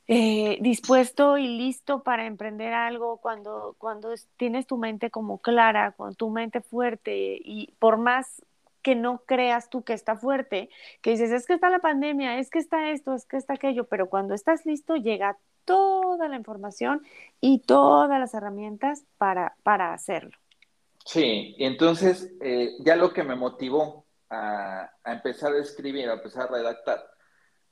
eh, 0.08 0.58
dispuesto 0.60 1.36
y 1.36 1.48
listo 1.48 2.02
para 2.04 2.26
emprender 2.26 2.72
algo, 2.72 3.16
cuando, 3.16 3.74
cuando 3.78 4.14
tienes 4.36 4.66
tu 4.66 4.76
mente 4.76 5.10
como 5.10 5.38
clara, 5.38 5.92
con 5.92 6.14
tu 6.14 6.30
mente 6.30 6.60
fuerte 6.60 7.38
y 7.42 7.72
por 7.78 7.96
más 7.96 8.42
que 8.82 8.94
no 8.94 9.22
creas 9.26 9.68
tú 9.68 9.82
que 9.82 9.94
está 9.94 10.14
fuerte, 10.14 10.70
que 11.02 11.10
dices, 11.10 11.32
es 11.32 11.44
que 11.44 11.54
está 11.54 11.70
la 11.70 11.80
pandemia, 11.80 12.38
es 12.38 12.50
que 12.50 12.60
está 12.60 12.90
esto, 12.92 13.14
es 13.14 13.26
que 13.26 13.36
está 13.36 13.54
aquello, 13.54 13.88
pero 13.88 14.08
cuando 14.08 14.32
estás 14.32 14.64
listo 14.64 14.94
llega 14.94 15.38
toda 15.64 16.28
la 16.28 16.36
información 16.36 17.02
y 17.40 17.62
todas 17.62 18.20
las 18.20 18.32
herramientas 18.32 19.04
para, 19.18 19.56
para 19.64 19.92
hacerlo. 19.92 20.38
Sí, 21.04 21.56
entonces 21.58 22.32
eh, 22.40 22.76
ya 22.78 22.94
lo 22.94 23.12
que 23.12 23.24
me 23.24 23.34
motivó 23.34 24.06
a, 24.30 24.88
a, 25.02 25.12
empezar 25.12 25.52
a 25.52 25.58
escribir, 25.58 26.08
a 26.08 26.14
empezar 26.14 26.44
a 26.44 26.52
redactar, 26.52 27.04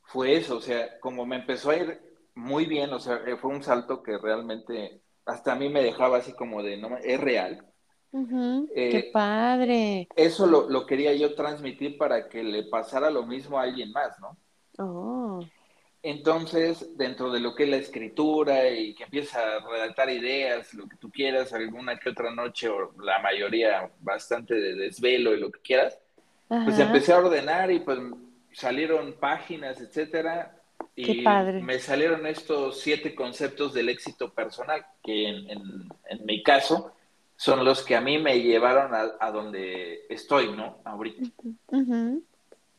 fue 0.02 0.34
eso, 0.34 0.56
o 0.56 0.60
sea, 0.60 0.98
como 0.98 1.24
me 1.26 1.36
empezó 1.36 1.70
a 1.70 1.76
ir 1.76 2.13
muy 2.34 2.66
bien, 2.66 2.92
o 2.92 2.98
sea, 2.98 3.20
fue 3.40 3.50
un 3.50 3.62
salto 3.62 4.02
que 4.02 4.18
realmente 4.18 5.00
hasta 5.26 5.52
a 5.52 5.56
mí 5.56 5.68
me 5.68 5.82
dejaba 5.82 6.18
así 6.18 6.32
como 6.32 6.62
de, 6.62 6.76
no, 6.76 6.96
es 6.98 7.20
real, 7.20 7.64
¡Qué 8.72 8.98
eh, 8.98 9.10
padre! 9.12 10.08
Eso 10.14 10.46
lo, 10.46 10.86
quería 10.86 11.12
yo 11.14 11.34
transmitir 11.34 11.98
para 11.98 12.28
que 12.28 12.44
le 12.44 12.62
pasara 12.64 13.10
lo 13.10 13.26
mismo 13.26 13.58
a 13.58 13.62
alguien 13.62 13.90
más, 13.90 14.16
¿no? 14.20 14.36
Oh. 14.78 15.44
Entonces, 16.00 16.96
dentro 16.96 17.32
de 17.32 17.40
lo 17.40 17.56
que 17.56 17.64
es 17.64 17.70
la 17.70 17.76
escritura 17.76 18.68
y 18.70 18.94
que 18.94 19.04
empieza 19.04 19.40
a 19.40 19.68
redactar 19.68 20.10
ideas, 20.10 20.74
lo 20.74 20.86
que 20.86 20.96
tú 20.96 21.10
quieras, 21.10 21.52
alguna 21.52 21.98
que 21.98 22.10
otra 22.10 22.32
noche 22.32 22.68
o 22.68 22.92
la 23.02 23.18
mayoría 23.18 23.90
bastante 24.00 24.54
de 24.54 24.76
desvelo 24.76 25.34
y 25.34 25.40
lo 25.40 25.50
que 25.50 25.60
quieras, 25.60 25.98
pues 26.46 26.78
empecé 26.78 27.12
a 27.12 27.18
ordenar 27.18 27.72
y 27.72 27.80
pues 27.80 27.98
salieron 28.52 29.14
páginas, 29.14 29.80
etcétera, 29.80 30.53
y 30.96 31.24
me 31.62 31.78
salieron 31.78 32.26
estos 32.26 32.80
siete 32.80 33.14
conceptos 33.14 33.74
del 33.74 33.88
éxito 33.88 34.32
personal, 34.32 34.84
que 35.02 35.28
en 35.28 36.24
mi 36.24 36.42
caso 36.42 36.92
son 37.36 37.64
los 37.64 37.82
que 37.82 37.96
a 37.96 38.00
mí 38.00 38.18
me 38.18 38.40
llevaron 38.40 38.92
a, 38.94 39.30
donde 39.30 40.06
estoy, 40.08 40.52
¿no? 40.52 40.78
Ahorita. 40.84 41.22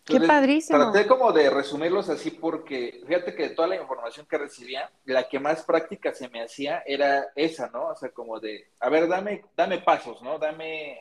Qué 0.05 0.21
padrísimo. 0.21 0.77
Traté 0.77 1.07
como 1.07 1.31
de 1.31 1.49
resumirlos 1.49 2.09
así 2.09 2.29
porque 2.29 3.01
fíjate 3.07 3.33
que 3.33 3.49
toda 3.49 3.67
la 3.67 3.75
información 3.75 4.27
que 4.29 4.37
recibía, 4.37 4.89
la 5.05 5.27
que 5.27 5.39
más 5.39 5.63
práctica 5.63 6.13
se 6.13 6.29
me 6.29 6.43
hacía 6.43 6.83
era 6.85 7.27
esa, 7.35 7.69
¿no? 7.71 7.87
O 7.87 7.95
sea, 7.95 8.09
como 8.09 8.39
de, 8.39 8.67
a 8.79 8.89
ver, 8.89 9.07
dame, 9.07 9.45
dame 9.57 9.79
pasos, 9.79 10.21
¿no? 10.21 10.37
Dame, 10.37 10.99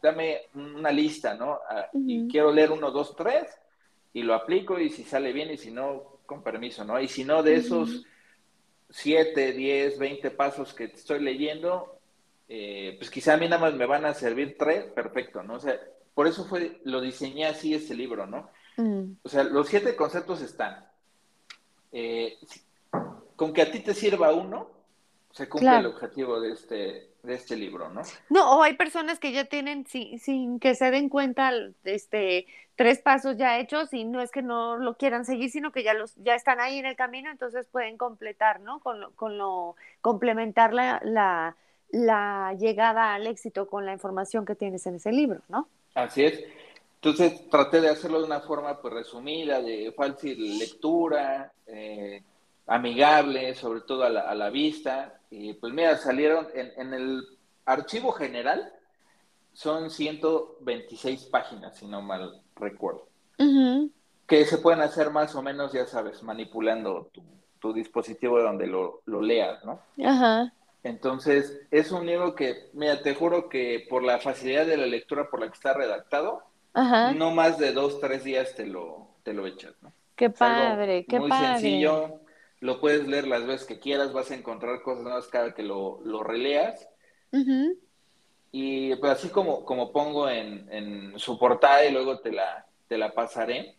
dame 0.00 0.42
una 0.54 0.92
lista, 0.92 1.34
¿no? 1.34 1.58
Y 1.92 2.28
quiero 2.28 2.52
leer 2.52 2.70
uno, 2.70 2.92
dos, 2.92 3.16
tres, 3.16 3.46
y 4.12 4.22
lo 4.22 4.32
aplico, 4.32 4.78
y 4.78 4.90
si 4.90 5.02
sale 5.02 5.32
bien, 5.32 5.50
y 5.50 5.58
si 5.58 5.72
no, 5.72 6.15
con 6.26 6.42
permiso, 6.42 6.84
¿no? 6.84 7.00
Y 7.00 7.08
si 7.08 7.24
no, 7.24 7.42
de 7.42 7.56
esos 7.56 8.04
siete, 8.90 9.52
diez, 9.52 9.98
veinte 9.98 10.30
pasos 10.30 10.74
que 10.74 10.84
estoy 10.84 11.20
leyendo, 11.20 11.98
eh, 12.48 12.94
pues 12.98 13.10
quizá 13.10 13.34
a 13.34 13.36
mí 13.36 13.48
nada 13.48 13.60
más 13.60 13.74
me 13.74 13.86
van 13.86 14.04
a 14.04 14.14
servir 14.14 14.56
tres, 14.58 14.84
perfecto, 14.84 15.42
¿no? 15.42 15.54
O 15.54 15.60
sea, 15.60 15.78
por 16.14 16.26
eso 16.26 16.44
fue, 16.44 16.80
lo 16.84 17.00
diseñé 17.00 17.46
así 17.46 17.74
ese 17.74 17.94
libro, 17.94 18.26
¿no? 18.26 18.50
Mm. 18.76 19.12
O 19.22 19.28
sea, 19.28 19.44
los 19.44 19.68
siete 19.68 19.96
conceptos 19.96 20.42
están. 20.42 20.86
Eh, 21.92 22.36
con 23.36 23.52
que 23.52 23.62
a 23.62 23.70
ti 23.70 23.80
te 23.80 23.94
sirva 23.94 24.32
uno, 24.32 24.70
se 25.36 25.48
cumple 25.48 25.76
el 25.76 25.86
objetivo 25.86 26.40
de 26.40 26.52
este, 26.52 27.10
de 27.22 27.34
este 27.34 27.56
libro, 27.56 27.90
¿no? 27.90 28.02
No, 28.30 28.56
o 28.56 28.62
hay 28.62 28.74
personas 28.74 29.18
que 29.18 29.32
ya 29.32 29.44
tienen, 29.44 29.86
sin, 29.86 30.58
que 30.58 30.74
se 30.74 30.90
den 30.90 31.08
cuenta, 31.08 31.52
este, 31.84 32.46
tres 32.74 33.00
pasos 33.00 33.36
ya 33.36 33.58
hechos 33.58 33.92
y 33.92 34.04
no 34.04 34.22
es 34.22 34.30
que 34.30 34.42
no 34.42 34.76
lo 34.76 34.96
quieran 34.96 35.24
seguir, 35.24 35.50
sino 35.50 35.72
que 35.72 35.82
ya 35.82 35.94
los, 35.94 36.14
ya 36.16 36.34
están 36.34 36.60
ahí 36.60 36.78
en 36.78 36.86
el 36.86 36.96
camino, 36.96 37.30
entonces 37.30 37.66
pueden 37.70 37.98
completar, 37.98 38.60
¿no? 38.60 38.80
Con 38.80 39.00
lo, 39.00 39.10
con 39.12 39.36
lo 39.36 39.76
complementar 40.00 40.72
la 40.72 41.54
la 41.90 42.54
llegada 42.58 43.14
al 43.14 43.26
éxito 43.26 43.68
con 43.68 43.86
la 43.86 43.92
información 43.92 44.44
que 44.44 44.54
tienes 44.54 44.86
en 44.86 44.96
ese 44.96 45.12
libro, 45.12 45.40
¿no? 45.48 45.68
Así 45.94 46.24
es. 46.24 46.44
Entonces 46.96 47.48
traté 47.48 47.80
de 47.80 47.88
hacerlo 47.88 48.18
de 48.18 48.26
una 48.26 48.40
forma 48.40 48.80
pues 48.80 48.92
resumida, 48.92 49.62
de 49.62 49.92
fácil 49.96 50.58
lectura, 50.58 51.52
eh, 51.66 52.22
amigable, 52.66 53.54
sobre 53.54 53.82
todo 53.82 54.04
a 54.04 54.10
la, 54.10 54.50
vista. 54.50 55.15
Y 55.30 55.54
pues 55.54 55.72
mira, 55.72 55.96
salieron 55.96 56.48
en, 56.54 56.94
el 56.94 57.24
archivo 57.64 58.12
general, 58.12 58.72
son 59.52 59.90
126 59.90 61.24
páginas, 61.24 61.76
si 61.76 61.86
no 61.86 62.02
mal 62.02 62.42
recuerdo. 62.54 63.06
Que 64.26 64.44
se 64.44 64.58
pueden 64.58 64.80
hacer 64.80 65.10
más 65.10 65.34
o 65.34 65.42
menos, 65.42 65.72
ya 65.72 65.86
sabes, 65.86 66.22
manipulando 66.22 67.10
tu, 67.12 67.22
tu 67.58 67.72
dispositivo 67.72 68.40
donde 68.40 68.66
lo, 68.66 69.02
lo 69.06 69.20
leas, 69.20 69.64
¿no? 69.64 69.80
Ajá. 70.04 70.52
Entonces, 70.82 71.60
es 71.72 71.90
un 71.90 72.06
libro 72.06 72.36
que, 72.36 72.70
mira, 72.72 73.02
te 73.02 73.14
juro 73.14 73.48
que 73.48 73.84
por 73.90 74.04
la 74.04 74.18
facilidad 74.18 74.66
de 74.66 74.76
la 74.76 74.86
lectura 74.86 75.28
por 75.28 75.40
la 75.40 75.48
que 75.48 75.54
está 75.54 75.72
redactado, 75.72 76.44
no 76.74 77.32
más 77.32 77.58
de 77.58 77.72
dos, 77.72 77.98
tres 78.00 78.22
días 78.22 78.54
te 78.54 78.66
lo, 78.66 79.08
te 79.24 79.32
lo 79.32 79.46
echas, 79.46 79.74
¿no? 79.82 79.92
Qué 80.14 80.30
padre, 80.30 81.04
qué 81.06 81.18
muy 81.18 81.28
padre. 81.28 81.48
Muy 81.48 81.60
sencillo, 81.60 82.20
lo 82.60 82.80
puedes 82.80 83.06
leer 83.06 83.26
las 83.26 83.46
veces 83.46 83.66
que 83.66 83.78
quieras, 83.78 84.12
vas 84.12 84.30
a 84.30 84.34
encontrar 84.34 84.82
cosas 84.82 85.04
nuevas 85.04 85.28
cada 85.28 85.54
que 85.54 85.62
lo, 85.62 86.00
lo 86.04 86.22
releas. 86.22 86.88
Y 88.52 88.94
pues 88.96 89.12
así 89.12 89.28
como, 89.28 89.64
como 89.64 89.92
pongo 89.92 90.28
en, 90.28 90.72
en, 90.72 91.18
su 91.18 91.38
portada 91.38 91.84
y 91.84 91.92
luego 91.92 92.20
te 92.20 92.32
la, 92.32 92.66
te 92.88 92.96
la 92.96 93.12
pasaré. 93.12 93.76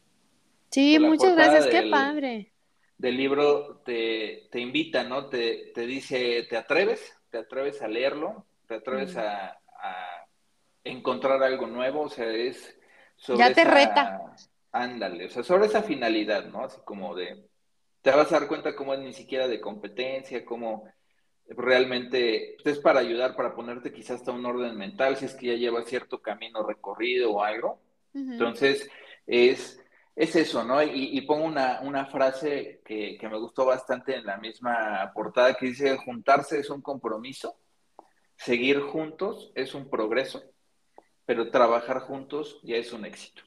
Sí, 0.70 1.00
muchas 1.00 1.36
gracias, 1.36 1.68
qué 1.68 1.90
padre 1.90 2.52
del 2.98 3.16
libro 3.16 3.82
te, 3.86 4.48
te 4.52 4.60
invita, 4.60 5.04
¿no? 5.04 5.28
Te, 5.28 5.72
te, 5.74 5.86
dice, 5.86 6.46
¿te 6.50 6.58
atreves? 6.58 7.16
¿Te 7.30 7.38
atreves 7.38 7.82
a 7.82 7.88
leerlo? 7.88 8.46
¿Te 8.68 8.76
atreves 8.76 9.16
mm. 9.16 9.20
a, 9.20 9.58
a, 9.82 10.28
encontrar 10.84 11.44
algo 11.44 11.68
nuevo? 11.68 12.02
O 12.04 12.10
sea, 12.10 12.30
es 12.32 12.78
sobre 13.16 13.40
Ya 13.40 13.54
te 13.54 13.64
reta. 13.64 14.36
ándale, 14.72 15.26
o 15.26 15.30
sea, 15.30 15.44
sobre 15.44 15.68
esa 15.68 15.84
finalidad, 15.84 16.46
¿no? 16.46 16.64
Así 16.64 16.80
como 16.84 17.16
de, 17.16 17.46
te 18.08 18.16
vas 18.16 18.32
a 18.32 18.39
dar 18.39 18.47
cuenta 18.47 18.74
cómo 18.74 18.93
es 18.93 19.01
ni 19.01 19.12
siquiera 19.12 19.49
de 19.49 19.60
competencia, 19.60 20.45
cómo 20.45 20.86
realmente 21.49 22.55
es 22.64 22.80
para 22.80 23.01
ayudar, 23.01 23.36
para 23.36 23.53
ponerte 23.53 23.91
quizás 23.91 24.22
hasta 24.22 24.32
un 24.32 24.45
orden 24.45 24.78
mental, 24.78 25.18
si 25.18 25.26
es 25.26 25.34
que 25.34 25.47
ya 25.47 25.55
lleva 25.55 25.84
cierto 25.84 26.22
camino 26.22 26.64
recorrido 26.64 27.34
o 27.34 27.43
algo. 27.43 27.82
Entonces, 28.14 28.89
es, 29.26 29.84
es 30.16 30.36
eso, 30.38 30.64
¿no? 30.64 30.82
Y, 30.82 31.20
pongo 31.24 31.43
una, 31.43 31.82
una 31.82 32.05
frase 32.05 32.80
que, 32.86 33.18
que, 33.20 33.28
me 33.28 33.38
gustó 33.38 33.66
bastante 33.66 34.16
en 34.16 34.26
la 34.26 34.38
misma 34.38 35.12
portada 35.14 35.55
que 35.55 35.66
dice, 35.66 35.97
juntarse 35.97 36.60
es 36.60 36.70
un 36.70 36.82
compromiso, 36.82 37.58
seguir 38.38 38.80
juntos 38.80 39.51
es 39.53 39.76
un 39.76 39.89
progreso, 39.89 40.43
pero 41.26 41.51
trabajar 41.51 41.99
juntos 41.99 42.62
ya 42.64 42.78
es 42.78 42.93
un 42.93 43.03
éxito. 43.03 43.43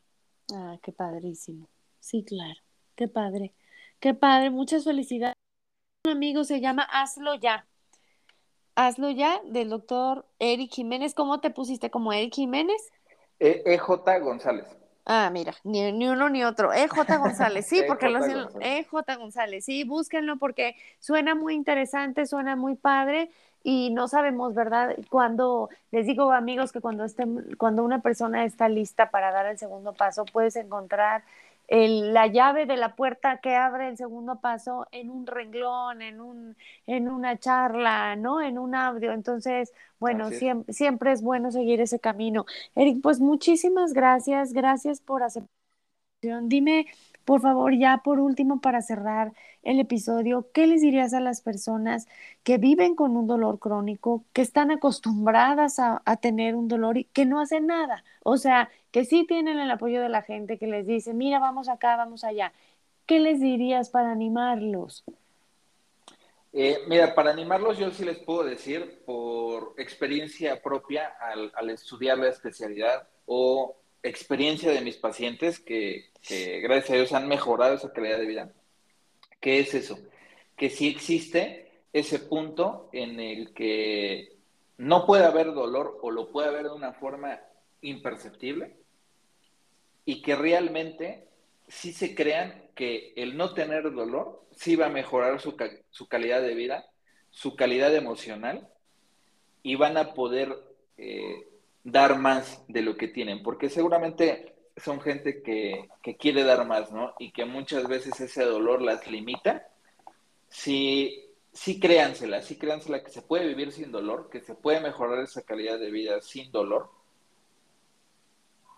Ah, 0.52 0.76
qué 0.82 0.92
padrísimo. 0.92 1.66
Sí, 1.98 2.22
claro. 2.24 2.60
Qué 2.94 3.08
padre. 3.08 3.54
Qué 4.00 4.14
padre. 4.14 4.50
Muchas 4.50 4.84
felicidades. 4.84 5.36
Un 6.06 6.12
amigo 6.12 6.44
se 6.44 6.60
llama 6.60 6.82
Hazlo 6.90 7.34
Ya. 7.34 7.66
Hazlo 8.74 9.10
Ya 9.10 9.40
del 9.44 9.68
doctor 9.68 10.26
Eric 10.38 10.72
Jiménez. 10.72 11.14
¿Cómo 11.14 11.40
te 11.40 11.50
pusiste 11.50 11.90
como 11.90 12.12
Eric 12.12 12.34
Jiménez? 12.34 12.90
EJ 13.38 14.06
e 14.06 14.20
González. 14.20 14.66
Ah, 15.04 15.28
mira, 15.32 15.54
ni, 15.64 16.08
uno 16.08 16.28
ni 16.28 16.44
otro. 16.44 16.72
EJ 16.72 17.18
González, 17.18 17.66
sí, 17.66 17.82
porque 17.88 18.08
lo 18.08 18.20
EJ 18.60 19.16
González, 19.18 19.64
sí, 19.64 19.84
búsquenlo 19.84 20.38
porque 20.38 20.76
suena 20.98 21.34
muy 21.34 21.54
interesante, 21.54 22.26
suena 22.26 22.54
muy 22.54 22.76
padre 22.76 23.30
y 23.62 23.90
no 23.90 24.08
sabemos, 24.08 24.54
¿verdad? 24.54 24.96
Cuando 25.10 25.68
les 25.90 26.06
digo 26.06 26.32
amigos 26.32 26.72
que 26.72 26.80
cuando 26.80 27.04
estén, 27.04 27.56
cuando 27.56 27.82
una 27.82 28.00
persona 28.00 28.44
está 28.44 28.68
lista 28.68 29.10
para 29.10 29.32
dar 29.32 29.46
el 29.46 29.58
segundo 29.58 29.92
paso, 29.94 30.24
puedes 30.24 30.56
encontrar 30.56 31.24
la 31.70 32.26
llave 32.26 32.66
de 32.66 32.76
la 32.76 32.96
puerta 32.96 33.38
que 33.40 33.54
abre 33.56 33.88
el 33.88 33.96
segundo 33.96 34.40
paso 34.40 34.86
en 34.92 35.10
un 35.10 35.26
renglón, 35.26 36.02
en, 36.02 36.20
un, 36.20 36.56
en 36.86 37.08
una 37.08 37.38
charla, 37.38 38.16
¿no? 38.16 38.40
En 38.42 38.58
un 38.58 38.74
audio. 38.74 39.12
Entonces, 39.12 39.72
bueno, 39.98 40.30
siempre, 40.32 40.72
siempre 40.72 41.12
es 41.12 41.22
bueno 41.22 41.50
seguir 41.52 41.80
ese 41.80 42.00
camino. 42.00 42.44
Eric, 42.74 43.00
pues 43.02 43.20
muchísimas 43.20 43.92
gracias, 43.92 44.52
gracias 44.52 45.00
por 45.00 45.22
aceptar. 45.22 45.48
Dime, 46.22 46.86
por 47.30 47.42
favor, 47.42 47.72
ya 47.78 47.98
por 47.98 48.18
último, 48.18 48.60
para 48.60 48.82
cerrar 48.82 49.32
el 49.62 49.78
episodio, 49.78 50.48
¿qué 50.52 50.66
les 50.66 50.80
dirías 50.80 51.14
a 51.14 51.20
las 51.20 51.42
personas 51.42 52.08
que 52.42 52.58
viven 52.58 52.96
con 52.96 53.16
un 53.16 53.28
dolor 53.28 53.60
crónico, 53.60 54.24
que 54.32 54.42
están 54.42 54.72
acostumbradas 54.72 55.78
a, 55.78 56.02
tener 56.20 56.56
un 56.56 56.66
dolor 56.66 56.98
y 56.98 57.04
que 57.04 57.26
no 57.26 57.38
hacen 57.38 57.68
nada? 57.68 58.02
O 58.24 58.36
sea, 58.36 58.68
que 58.90 59.04
sí 59.04 59.26
tienen 59.28 59.60
el 59.60 59.70
apoyo 59.70 60.02
de 60.02 60.08
la 60.08 60.22
gente 60.22 60.58
que 60.58 60.66
les 60.66 60.88
dice, 60.88 61.14
mira, 61.14 61.38
vamos 61.38 61.68
acá, 61.68 61.94
vamos 61.94 62.24
allá. 62.24 62.52
¿Qué 63.06 63.20
les 63.20 63.40
dirías 63.40 63.90
para 63.90 64.10
animarlos? 64.10 65.04
Eh, 66.52 66.78
mira, 66.88 67.14
para 67.14 67.30
animarlos 67.30 67.78
yo 67.78 67.92
sí 67.92 68.04
les 68.04 68.18
puedo 68.18 68.42
decir 68.42 69.04
por 69.06 69.74
experiencia 69.78 70.60
propia 70.60 71.14
al, 71.20 71.52
al 71.54 71.70
estudiar 71.70 72.18
la 72.18 72.28
especialidad 72.28 73.06
o 73.26 73.76
experiencia 74.02 74.72
de 74.72 74.80
mis 74.80 74.96
pacientes 74.96 75.60
que, 75.60 76.10
gracias 76.62 76.90
a 76.90 76.94
Dios 76.94 77.12
han 77.12 77.28
mejorado 77.28 77.74
esa 77.74 77.92
calidad 77.92 78.18
de 78.18 78.26
vida. 78.26 78.52
¿Qué 79.40 79.60
es 79.60 79.74
eso? 79.74 79.98
Que 80.56 80.70
si 80.70 80.88
existe 80.88 81.70
ese 81.92 82.18
punto 82.18 82.88
en 82.92 83.20
el 83.20 83.52
que 83.52 84.36
no 84.76 85.06
puede 85.06 85.24
haber 85.24 85.52
dolor 85.52 85.98
o 86.02 86.10
lo 86.10 86.30
puede 86.30 86.48
haber 86.48 86.64
de 86.64 86.72
una 86.72 86.92
forma 86.92 87.40
imperceptible 87.82 88.76
y 90.04 90.22
que 90.22 90.36
realmente 90.36 91.28
sí 91.68 91.92
se 91.92 92.14
crean 92.14 92.70
que 92.74 93.12
el 93.16 93.36
no 93.36 93.54
tener 93.54 93.92
dolor 93.92 94.46
sí 94.52 94.76
va 94.76 94.86
a 94.86 94.90
mejorar 94.90 95.40
su, 95.40 95.56
su 95.90 96.08
calidad 96.08 96.42
de 96.42 96.54
vida, 96.54 96.86
su 97.30 97.56
calidad 97.56 97.94
emocional 97.94 98.68
y 99.62 99.74
van 99.76 99.96
a 99.96 100.14
poder 100.14 100.56
eh, 100.96 101.49
dar 101.84 102.18
más 102.18 102.62
de 102.68 102.82
lo 102.82 102.96
que 102.96 103.08
tienen, 103.08 103.42
porque 103.42 103.68
seguramente 103.68 104.54
son 104.76 105.00
gente 105.00 105.42
que, 105.42 105.88
quiere 106.18 106.44
dar 106.44 106.66
más, 106.66 106.90
¿no? 106.92 107.14
Y 107.18 107.32
que 107.32 107.44
muchas 107.44 107.86
veces 107.86 108.20
ese 108.20 108.44
dolor 108.44 108.82
las 108.82 109.06
limita. 109.06 109.68
Sí, 110.48 111.30
sí 111.52 111.78
créansela, 111.78 112.42
sí 112.42 112.56
créansela 112.58 113.02
que 113.02 113.10
se 113.10 113.22
puede 113.22 113.46
vivir 113.46 113.72
sin 113.72 113.92
dolor, 113.92 114.28
que 114.30 114.40
se 114.40 114.54
puede 114.54 114.80
mejorar 114.80 115.22
esa 115.22 115.42
calidad 115.42 115.78
de 115.78 115.90
vida 115.90 116.20
sin 116.22 116.50
dolor 116.50 116.90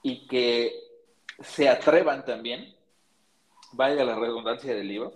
y 0.03 0.27
que 0.27 0.75
se 1.41 1.69
atrevan 1.69 2.25
también, 2.25 2.75
vaya 3.73 4.05
la 4.05 4.17
redundancia 4.17 4.75
del 4.75 4.89
libro, 4.89 5.15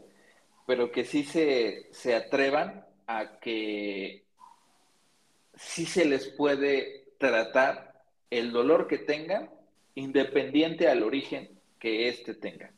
pero 0.66 0.90
que 0.90 1.04
sí 1.04 1.24
se, 1.24 1.88
se 1.92 2.14
atrevan 2.14 2.86
a 3.06 3.38
que 3.38 4.24
sí 5.54 5.86
se 5.86 6.04
les 6.04 6.28
puede 6.28 6.95
tratar 7.18 8.02
el 8.30 8.52
dolor 8.52 8.86
que 8.86 8.98
tengan 8.98 9.50
independiente 9.94 10.88
al 10.88 11.02
origen 11.02 11.48
que 11.78 12.08
éste 12.08 12.34
tenga. 12.34 12.70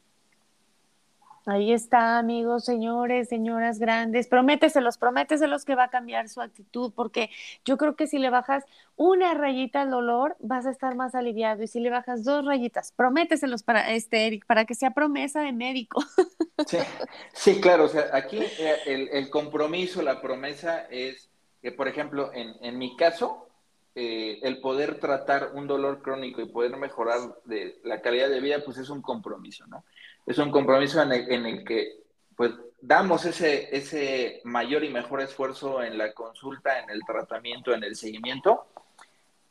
Ahí 1.50 1.72
está, 1.72 2.18
amigos, 2.18 2.66
señores, 2.66 3.30
señoras 3.30 3.78
grandes. 3.78 4.28
Prométeselos, 4.28 4.98
prométeselos 4.98 5.64
que 5.64 5.74
va 5.74 5.84
a 5.84 5.88
cambiar 5.88 6.28
su 6.28 6.42
actitud, 6.42 6.92
porque 6.94 7.30
yo 7.64 7.78
creo 7.78 7.96
que 7.96 8.06
si 8.06 8.18
le 8.18 8.28
bajas 8.28 8.64
una 8.96 9.32
rayita 9.32 9.80
al 9.80 9.90
dolor, 9.90 10.36
vas 10.40 10.66
a 10.66 10.70
estar 10.70 10.94
más 10.94 11.14
aliviado. 11.14 11.62
Y 11.62 11.66
si 11.66 11.80
le 11.80 11.88
bajas 11.88 12.22
dos 12.22 12.44
rayitas, 12.44 12.92
prométeselos 12.92 13.62
para 13.62 13.92
este 13.92 14.26
Eric, 14.26 14.44
para 14.44 14.66
que 14.66 14.74
sea 14.74 14.90
promesa 14.90 15.40
de 15.40 15.52
médico. 15.52 16.04
Sí, 17.32 17.60
claro, 17.62 17.84
o 17.84 17.88
sea, 17.88 18.10
aquí 18.12 18.40
eh, 18.40 19.08
el, 19.10 19.30
compromiso, 19.30 20.02
la 20.02 20.20
promesa 20.20 20.86
es 20.90 21.30
que, 21.62 21.72
por 21.72 21.88
ejemplo, 21.88 22.30
en, 22.34 22.52
en 22.60 22.76
mi 22.76 22.94
caso, 22.94 23.47
eh, 24.00 24.38
el 24.42 24.60
poder 24.60 25.00
tratar 25.00 25.50
un 25.54 25.66
dolor 25.66 26.02
crónico 26.02 26.40
y 26.40 26.46
poder 26.46 26.76
mejorar 26.76 27.18
la 27.82 28.00
calidad 28.00 28.28
de 28.28 28.38
vida, 28.38 28.62
pues 28.64 28.78
es 28.78 28.90
un 28.90 29.02
compromiso, 29.02 29.66
¿no? 29.66 29.82
Es 30.24 30.38
un 30.38 30.52
compromiso 30.52 31.02
en 31.02 31.10
el, 31.12 31.64
que, 31.64 32.04
pues, 32.36 32.52
damos 32.80 33.24
ese, 33.24 33.76
ese 33.76 34.40
mayor 34.44 34.84
y 34.84 34.90
mejor 34.90 35.20
esfuerzo 35.20 35.82
en 35.82 35.98
la 35.98 36.12
consulta, 36.12 36.78
en 36.78 36.90
el 36.90 37.00
tratamiento, 37.04 37.74
en 37.74 37.82
el 37.82 37.96
seguimiento, 37.96 38.68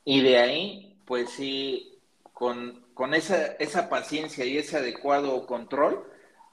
y 0.05 0.21
de 0.21 0.37
ahí, 0.37 0.97
pues 1.03 1.29
sí, 1.31 1.99
con, 2.31 2.85
con 2.93 3.13
esa, 3.13 3.47
esa 3.59 3.89
paciencia 3.89 4.45
y 4.45 4.57
ese 4.57 4.77
adecuado 4.77 5.45
control, 5.45 6.09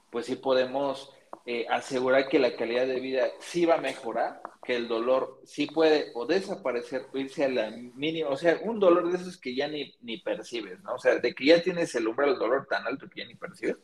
pues 0.09 0.25
sí 0.25 0.35
podemos 0.35 1.14
eh, 1.45 1.65
asegurar 1.69 2.27
que 2.27 2.39
la 2.39 2.55
calidad 2.55 2.87
de 2.87 2.99
vida 2.99 3.27
sí 3.39 3.65
va 3.65 3.75
a 3.75 3.81
mejorar, 3.81 4.41
que 4.63 4.75
el 4.75 4.87
dolor 4.87 5.41
sí 5.45 5.67
puede 5.67 6.11
o 6.13 6.25
desaparecer 6.25 7.07
o 7.13 7.17
irse 7.17 7.45
a 7.45 7.49
la 7.49 7.71
mínima, 7.71 8.29
o 8.29 8.37
sea, 8.37 8.59
un 8.63 8.79
dolor 8.79 9.11
de 9.11 9.17
esos 9.17 9.37
que 9.37 9.55
ya 9.55 9.67
ni, 9.67 9.93
ni 10.01 10.17
percibes, 10.17 10.81
¿no? 10.83 10.95
O 10.95 10.99
sea, 10.99 11.17
de 11.17 11.33
que 11.33 11.45
ya 11.45 11.61
tienes 11.61 11.93
el 11.95 12.07
umbral 12.07 12.31
del 12.31 12.39
dolor 12.39 12.67
tan 12.69 12.85
alto 12.87 13.09
que 13.09 13.21
ya 13.21 13.27
ni 13.27 13.35
percibes. 13.35 13.77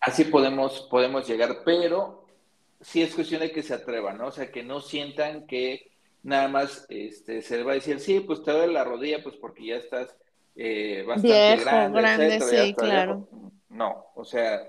Así 0.00 0.24
podemos, 0.24 0.88
podemos 0.90 1.28
llegar, 1.28 1.58
pero 1.64 2.26
sí 2.80 3.02
es 3.02 3.14
cuestión 3.14 3.40
de 3.40 3.52
que 3.52 3.62
se 3.62 3.74
atrevan, 3.74 4.18
¿no? 4.18 4.28
O 4.28 4.32
sea, 4.32 4.50
que 4.50 4.62
no 4.62 4.80
sientan 4.80 5.46
que 5.46 5.90
nada 6.22 6.48
más 6.48 6.86
este, 6.88 7.42
se 7.42 7.56
les 7.56 7.66
va 7.66 7.72
a 7.72 7.74
decir, 7.74 8.00
sí, 8.00 8.20
pues 8.20 8.42
te 8.42 8.52
duele 8.52 8.72
la 8.72 8.84
rodilla, 8.84 9.22
pues 9.22 9.36
porque 9.36 9.66
ya 9.66 9.76
estás 9.76 10.16
eh, 10.56 11.04
bastante 11.06 11.56
grande, 11.64 12.00
grande 12.00 12.40
sí, 12.40 12.74
claro. 12.74 13.28
No, 13.68 14.06
o 14.14 14.24
sea, 14.24 14.66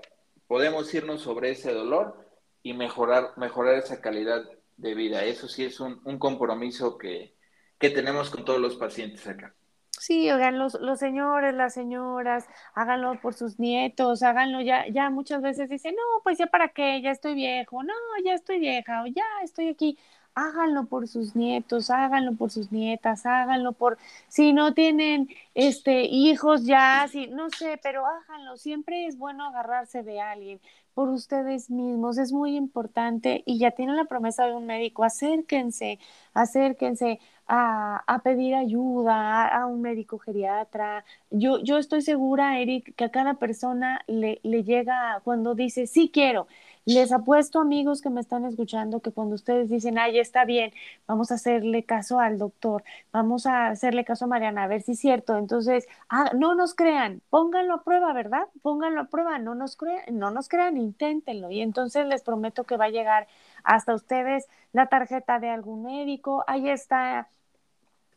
podemos 0.48 0.92
irnos 0.92 1.20
sobre 1.20 1.50
ese 1.50 1.72
dolor 1.72 2.28
y 2.64 2.72
mejorar, 2.72 3.34
mejorar 3.36 3.76
esa 3.76 4.00
calidad 4.00 4.42
de 4.76 4.94
vida. 4.94 5.24
Eso 5.24 5.46
sí 5.46 5.64
es 5.64 5.78
un, 5.78 6.18
compromiso 6.18 6.98
que, 6.98 7.36
tenemos 7.78 8.30
con 8.30 8.44
todos 8.44 8.58
los 8.58 8.74
pacientes 8.74 9.24
acá. 9.28 9.54
Sí, 9.90 10.30
oigan, 10.30 10.58
los, 10.58 10.74
los 10.80 10.98
señores, 10.98 11.54
las 11.54 11.74
señoras, 11.74 12.46
háganlo 12.74 13.20
por 13.20 13.34
sus 13.34 13.58
nietos, 13.58 14.22
háganlo 14.22 14.60
ya, 14.60 14.86
ya 14.88 15.10
muchas 15.10 15.42
veces 15.42 15.68
dicen, 15.68 15.94
no, 15.96 16.22
pues 16.22 16.38
ya 16.38 16.46
para 16.46 16.68
qué, 16.68 17.02
ya 17.02 17.10
estoy 17.10 17.34
viejo, 17.34 17.82
no, 17.82 17.94
ya 18.24 18.34
estoy 18.34 18.60
vieja, 18.60 19.02
o 19.02 19.06
ya 19.06 19.24
estoy 19.42 19.68
aquí 19.68 19.98
háganlo 20.38 20.86
por 20.86 21.08
sus 21.08 21.34
nietos, 21.36 21.90
háganlo 21.90 22.34
por 22.34 22.50
sus 22.50 22.72
nietas, 22.72 23.26
háganlo 23.26 23.72
por 23.72 23.98
si 24.28 24.52
no 24.52 24.74
tienen 24.74 25.28
este 25.54 26.02
hijos 26.04 26.64
ya, 26.64 27.06
si 27.10 27.26
no 27.28 27.50
sé, 27.50 27.78
pero 27.82 28.04
háganlo, 28.06 28.56
siempre 28.56 29.06
es 29.06 29.18
bueno 29.18 29.46
agarrarse 29.46 30.02
de 30.02 30.20
alguien 30.20 30.60
por 30.94 31.08
ustedes 31.10 31.70
mismos, 31.70 32.18
es 32.18 32.32
muy 32.32 32.56
importante 32.56 33.42
y 33.46 33.58
ya 33.58 33.70
tienen 33.70 33.96
la 33.96 34.06
promesa 34.06 34.46
de 34.46 34.54
un 34.54 34.66
médico, 34.66 35.04
acérquense, 35.04 35.98
acérquense 36.34 37.20
a, 37.48 38.04
a 38.06 38.22
pedir 38.22 38.54
ayuda 38.54 39.48
a, 39.48 39.66
un 39.66 39.80
médico 39.82 40.18
geriatra. 40.18 41.04
Yo, 41.30 41.58
yo 41.60 41.78
estoy 41.78 42.02
segura, 42.02 42.60
Eric, 42.60 42.94
que 42.94 43.04
a 43.04 43.10
cada 43.10 43.34
persona 43.34 44.00
le, 44.06 44.40
le 44.42 44.64
llega 44.64 45.20
cuando 45.24 45.54
dice, 45.54 45.86
sí 45.86 46.10
quiero, 46.12 46.46
Les 46.84 47.12
apuesto, 47.12 47.60
amigos 47.60 48.00
que 48.00 48.08
me 48.10 48.20
están 48.20 48.44
escuchando, 48.46 49.00
que 49.00 49.12
cuando 49.12 49.34
ustedes 49.34 49.68
dicen, 49.68 49.98
ay, 49.98 50.18
está 50.18 50.44
bien, 50.46 50.72
vamos 51.06 51.30
a 51.30 51.34
hacerle 51.34 51.84
caso 51.84 52.18
al 52.18 52.38
doctor, 52.38 52.82
vamos 53.12 53.44
a 53.46 53.68
hacerle 53.68 54.04
caso 54.04 54.24
a 54.24 54.28
Mariana, 54.28 54.64
a 54.64 54.66
ver 54.68 54.80
si 54.82 54.92
es 54.92 54.98
cierto. 55.00 55.36
Entonces, 55.36 55.86
ah, 56.08 56.30
no 56.34 56.54
nos 56.54 56.74
crean, 56.74 57.20
pónganlo 57.30 57.74
a 57.74 57.82
prueba, 57.84 58.12
¿verdad? 58.14 58.46
Pónganlo 58.62 59.02
a 59.02 59.04
prueba, 59.04 59.38
no 59.38 59.54
nos 59.54 59.76
crean, 59.76 60.02
no 60.18 60.30
nos 60.30 60.48
crean, 60.48 60.76
inténtenlo. 60.78 61.50
Y 61.50 61.60
entonces 61.60 62.06
les 62.06 62.22
prometo 62.22 62.64
que 62.64 62.76
va 62.78 62.86
a 62.86 62.90
llegar 62.90 63.26
hasta 63.64 63.94
ustedes 63.94 64.48
la 64.72 64.86
tarjeta 64.88 65.38
de 65.40 65.50
algún 65.50 65.82
médico. 65.82 66.44
Ahí 66.46 66.68
está 66.70 67.28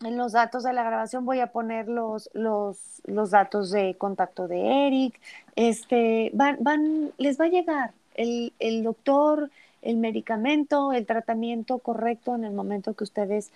en 0.04 0.18
los 0.18 0.34
datos 0.34 0.64
de 0.64 0.74
la 0.74 0.84
grabación 0.84 1.26
voy 1.26 1.40
a 1.40 1.52
poner 1.52 1.88
los, 1.88 2.30
los, 2.34 2.78
los 3.06 3.32
datos 3.32 3.72
de 3.72 3.96
contacto 3.96 4.48
de 4.48 4.88
Eric. 4.88 5.20
Este, 5.56 6.32
van, 6.34 6.58
van, 6.60 7.12
les 7.18 7.40
va 7.40 7.46
a 7.46 7.50
llegar 7.50 7.92
el, 8.16 8.54
el, 8.60 8.84
doctor, 8.84 9.50
el 9.82 9.98
medicamento, 9.98 10.94
el 10.94 11.06
tratamiento 11.06 11.80
correcto 11.80 12.36
en 12.36 12.44
el 12.44 12.54
momento 12.54 12.94
que 12.94 13.04
ustedes 13.04 13.52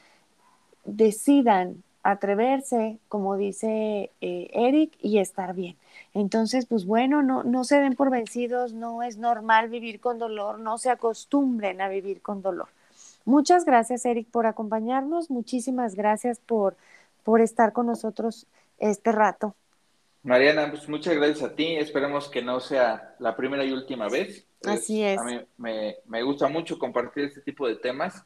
decidan 0.86 1.84
atreverse, 2.04 3.00
como 3.10 3.36
dice 3.36 4.12
eh, 4.22 4.50
Eric, 4.54 4.94
y 5.02 5.18
estar 5.18 5.56
bien. 5.56 5.76
Entonces, 6.14 6.68
pues 6.68 6.86
bueno, 6.86 7.24
no, 7.24 7.44
no 7.44 7.64
se 7.64 7.80
den 7.80 7.96
por 7.96 8.12
vencidos, 8.12 8.74
no 8.74 9.02
es 9.02 9.18
normal 9.18 9.70
vivir 9.70 10.00
con 10.00 10.20
dolor, 10.20 10.60
no 10.60 10.78
se 10.78 10.92
acostumbren 10.92 11.82
a 11.82 11.90
vivir 11.90 12.22
con 12.22 12.44
dolor. 12.44 12.68
Muchas 13.26 13.66
gracias, 13.66 14.06
Eric, 14.06 14.30
por 14.30 14.46
acompañarnos. 14.46 15.32
Muchísimas 15.32 15.96
gracias 15.96 16.40
por, 16.40 16.78
por 17.24 17.42
estar 17.42 17.74
con 17.74 17.88
nosotros 17.88 18.48
este 18.78 19.12
rato. 19.12 19.56
Mariana, 20.26 20.70
pues 20.70 20.88
muchas 20.90 21.16
gracias 21.16 21.44
a 21.44 21.56
ti. 21.56 21.76
Esperemos 21.76 22.30
que 22.30 22.42
no 22.42 22.60
sea 22.60 23.16
la 23.20 23.36
primera 23.36 23.64
y 23.64 23.72
última 23.72 24.10
vez. 24.10 24.46
Así 24.66 25.04
es. 25.04 25.20
A 25.20 25.24
mí 25.24 25.40
me, 25.58 26.24
gusta 26.24 26.48
mucho 26.48 26.80
compartir 26.80 27.26
este 27.26 27.42
tipo 27.42 27.68
de 27.68 27.76
temas. 27.76 28.26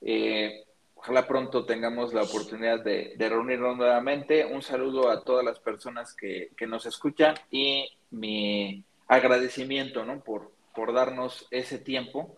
Eh, 0.00 0.64
ojalá 0.94 1.26
pronto 1.26 1.66
tengamos 1.66 2.14
la 2.14 2.22
oportunidad 2.22 2.82
de, 2.82 3.14
reunirnos 3.18 3.76
nuevamente. 3.76 4.46
Un 4.46 4.62
saludo 4.62 5.10
a 5.10 5.22
todas 5.22 5.44
las 5.44 5.58
personas 5.58 6.14
que, 6.14 6.50
nos 6.66 6.86
escuchan 6.86 7.34
y 7.50 7.88
mi 8.10 8.82
agradecimiento 9.06 10.04
¿no? 10.04 10.20
por, 10.20 10.50
por 10.74 10.94
darnos 10.94 11.46
ese 11.50 11.78
tiempo. 11.78 12.36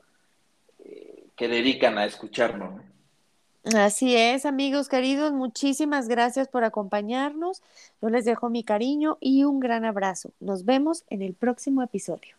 Que 1.37 1.49
dedican 1.49 1.99
a 1.99 2.07
escucharnos. 2.07 2.83
Así 3.75 4.15
es, 4.17 4.47
amigos 4.47 4.89
queridos, 4.89 5.33
muchísimas 5.33 6.07
gracias 6.07 6.47
por 6.47 6.63
acompañarnos. 6.63 7.63
Yo 8.01 8.11
les 8.11 8.25
dejo 8.25 8.49
mi 8.49 8.63
cariño 8.63 9.19
y 9.21 9.43
un 9.43 9.59
gran 9.59 9.85
abrazo. 9.85 10.31
Nos 10.39 10.65
vemos 10.65 11.05
en 11.11 11.21
el 11.21 11.35
próximo 11.35 11.83
episodio. 11.83 12.37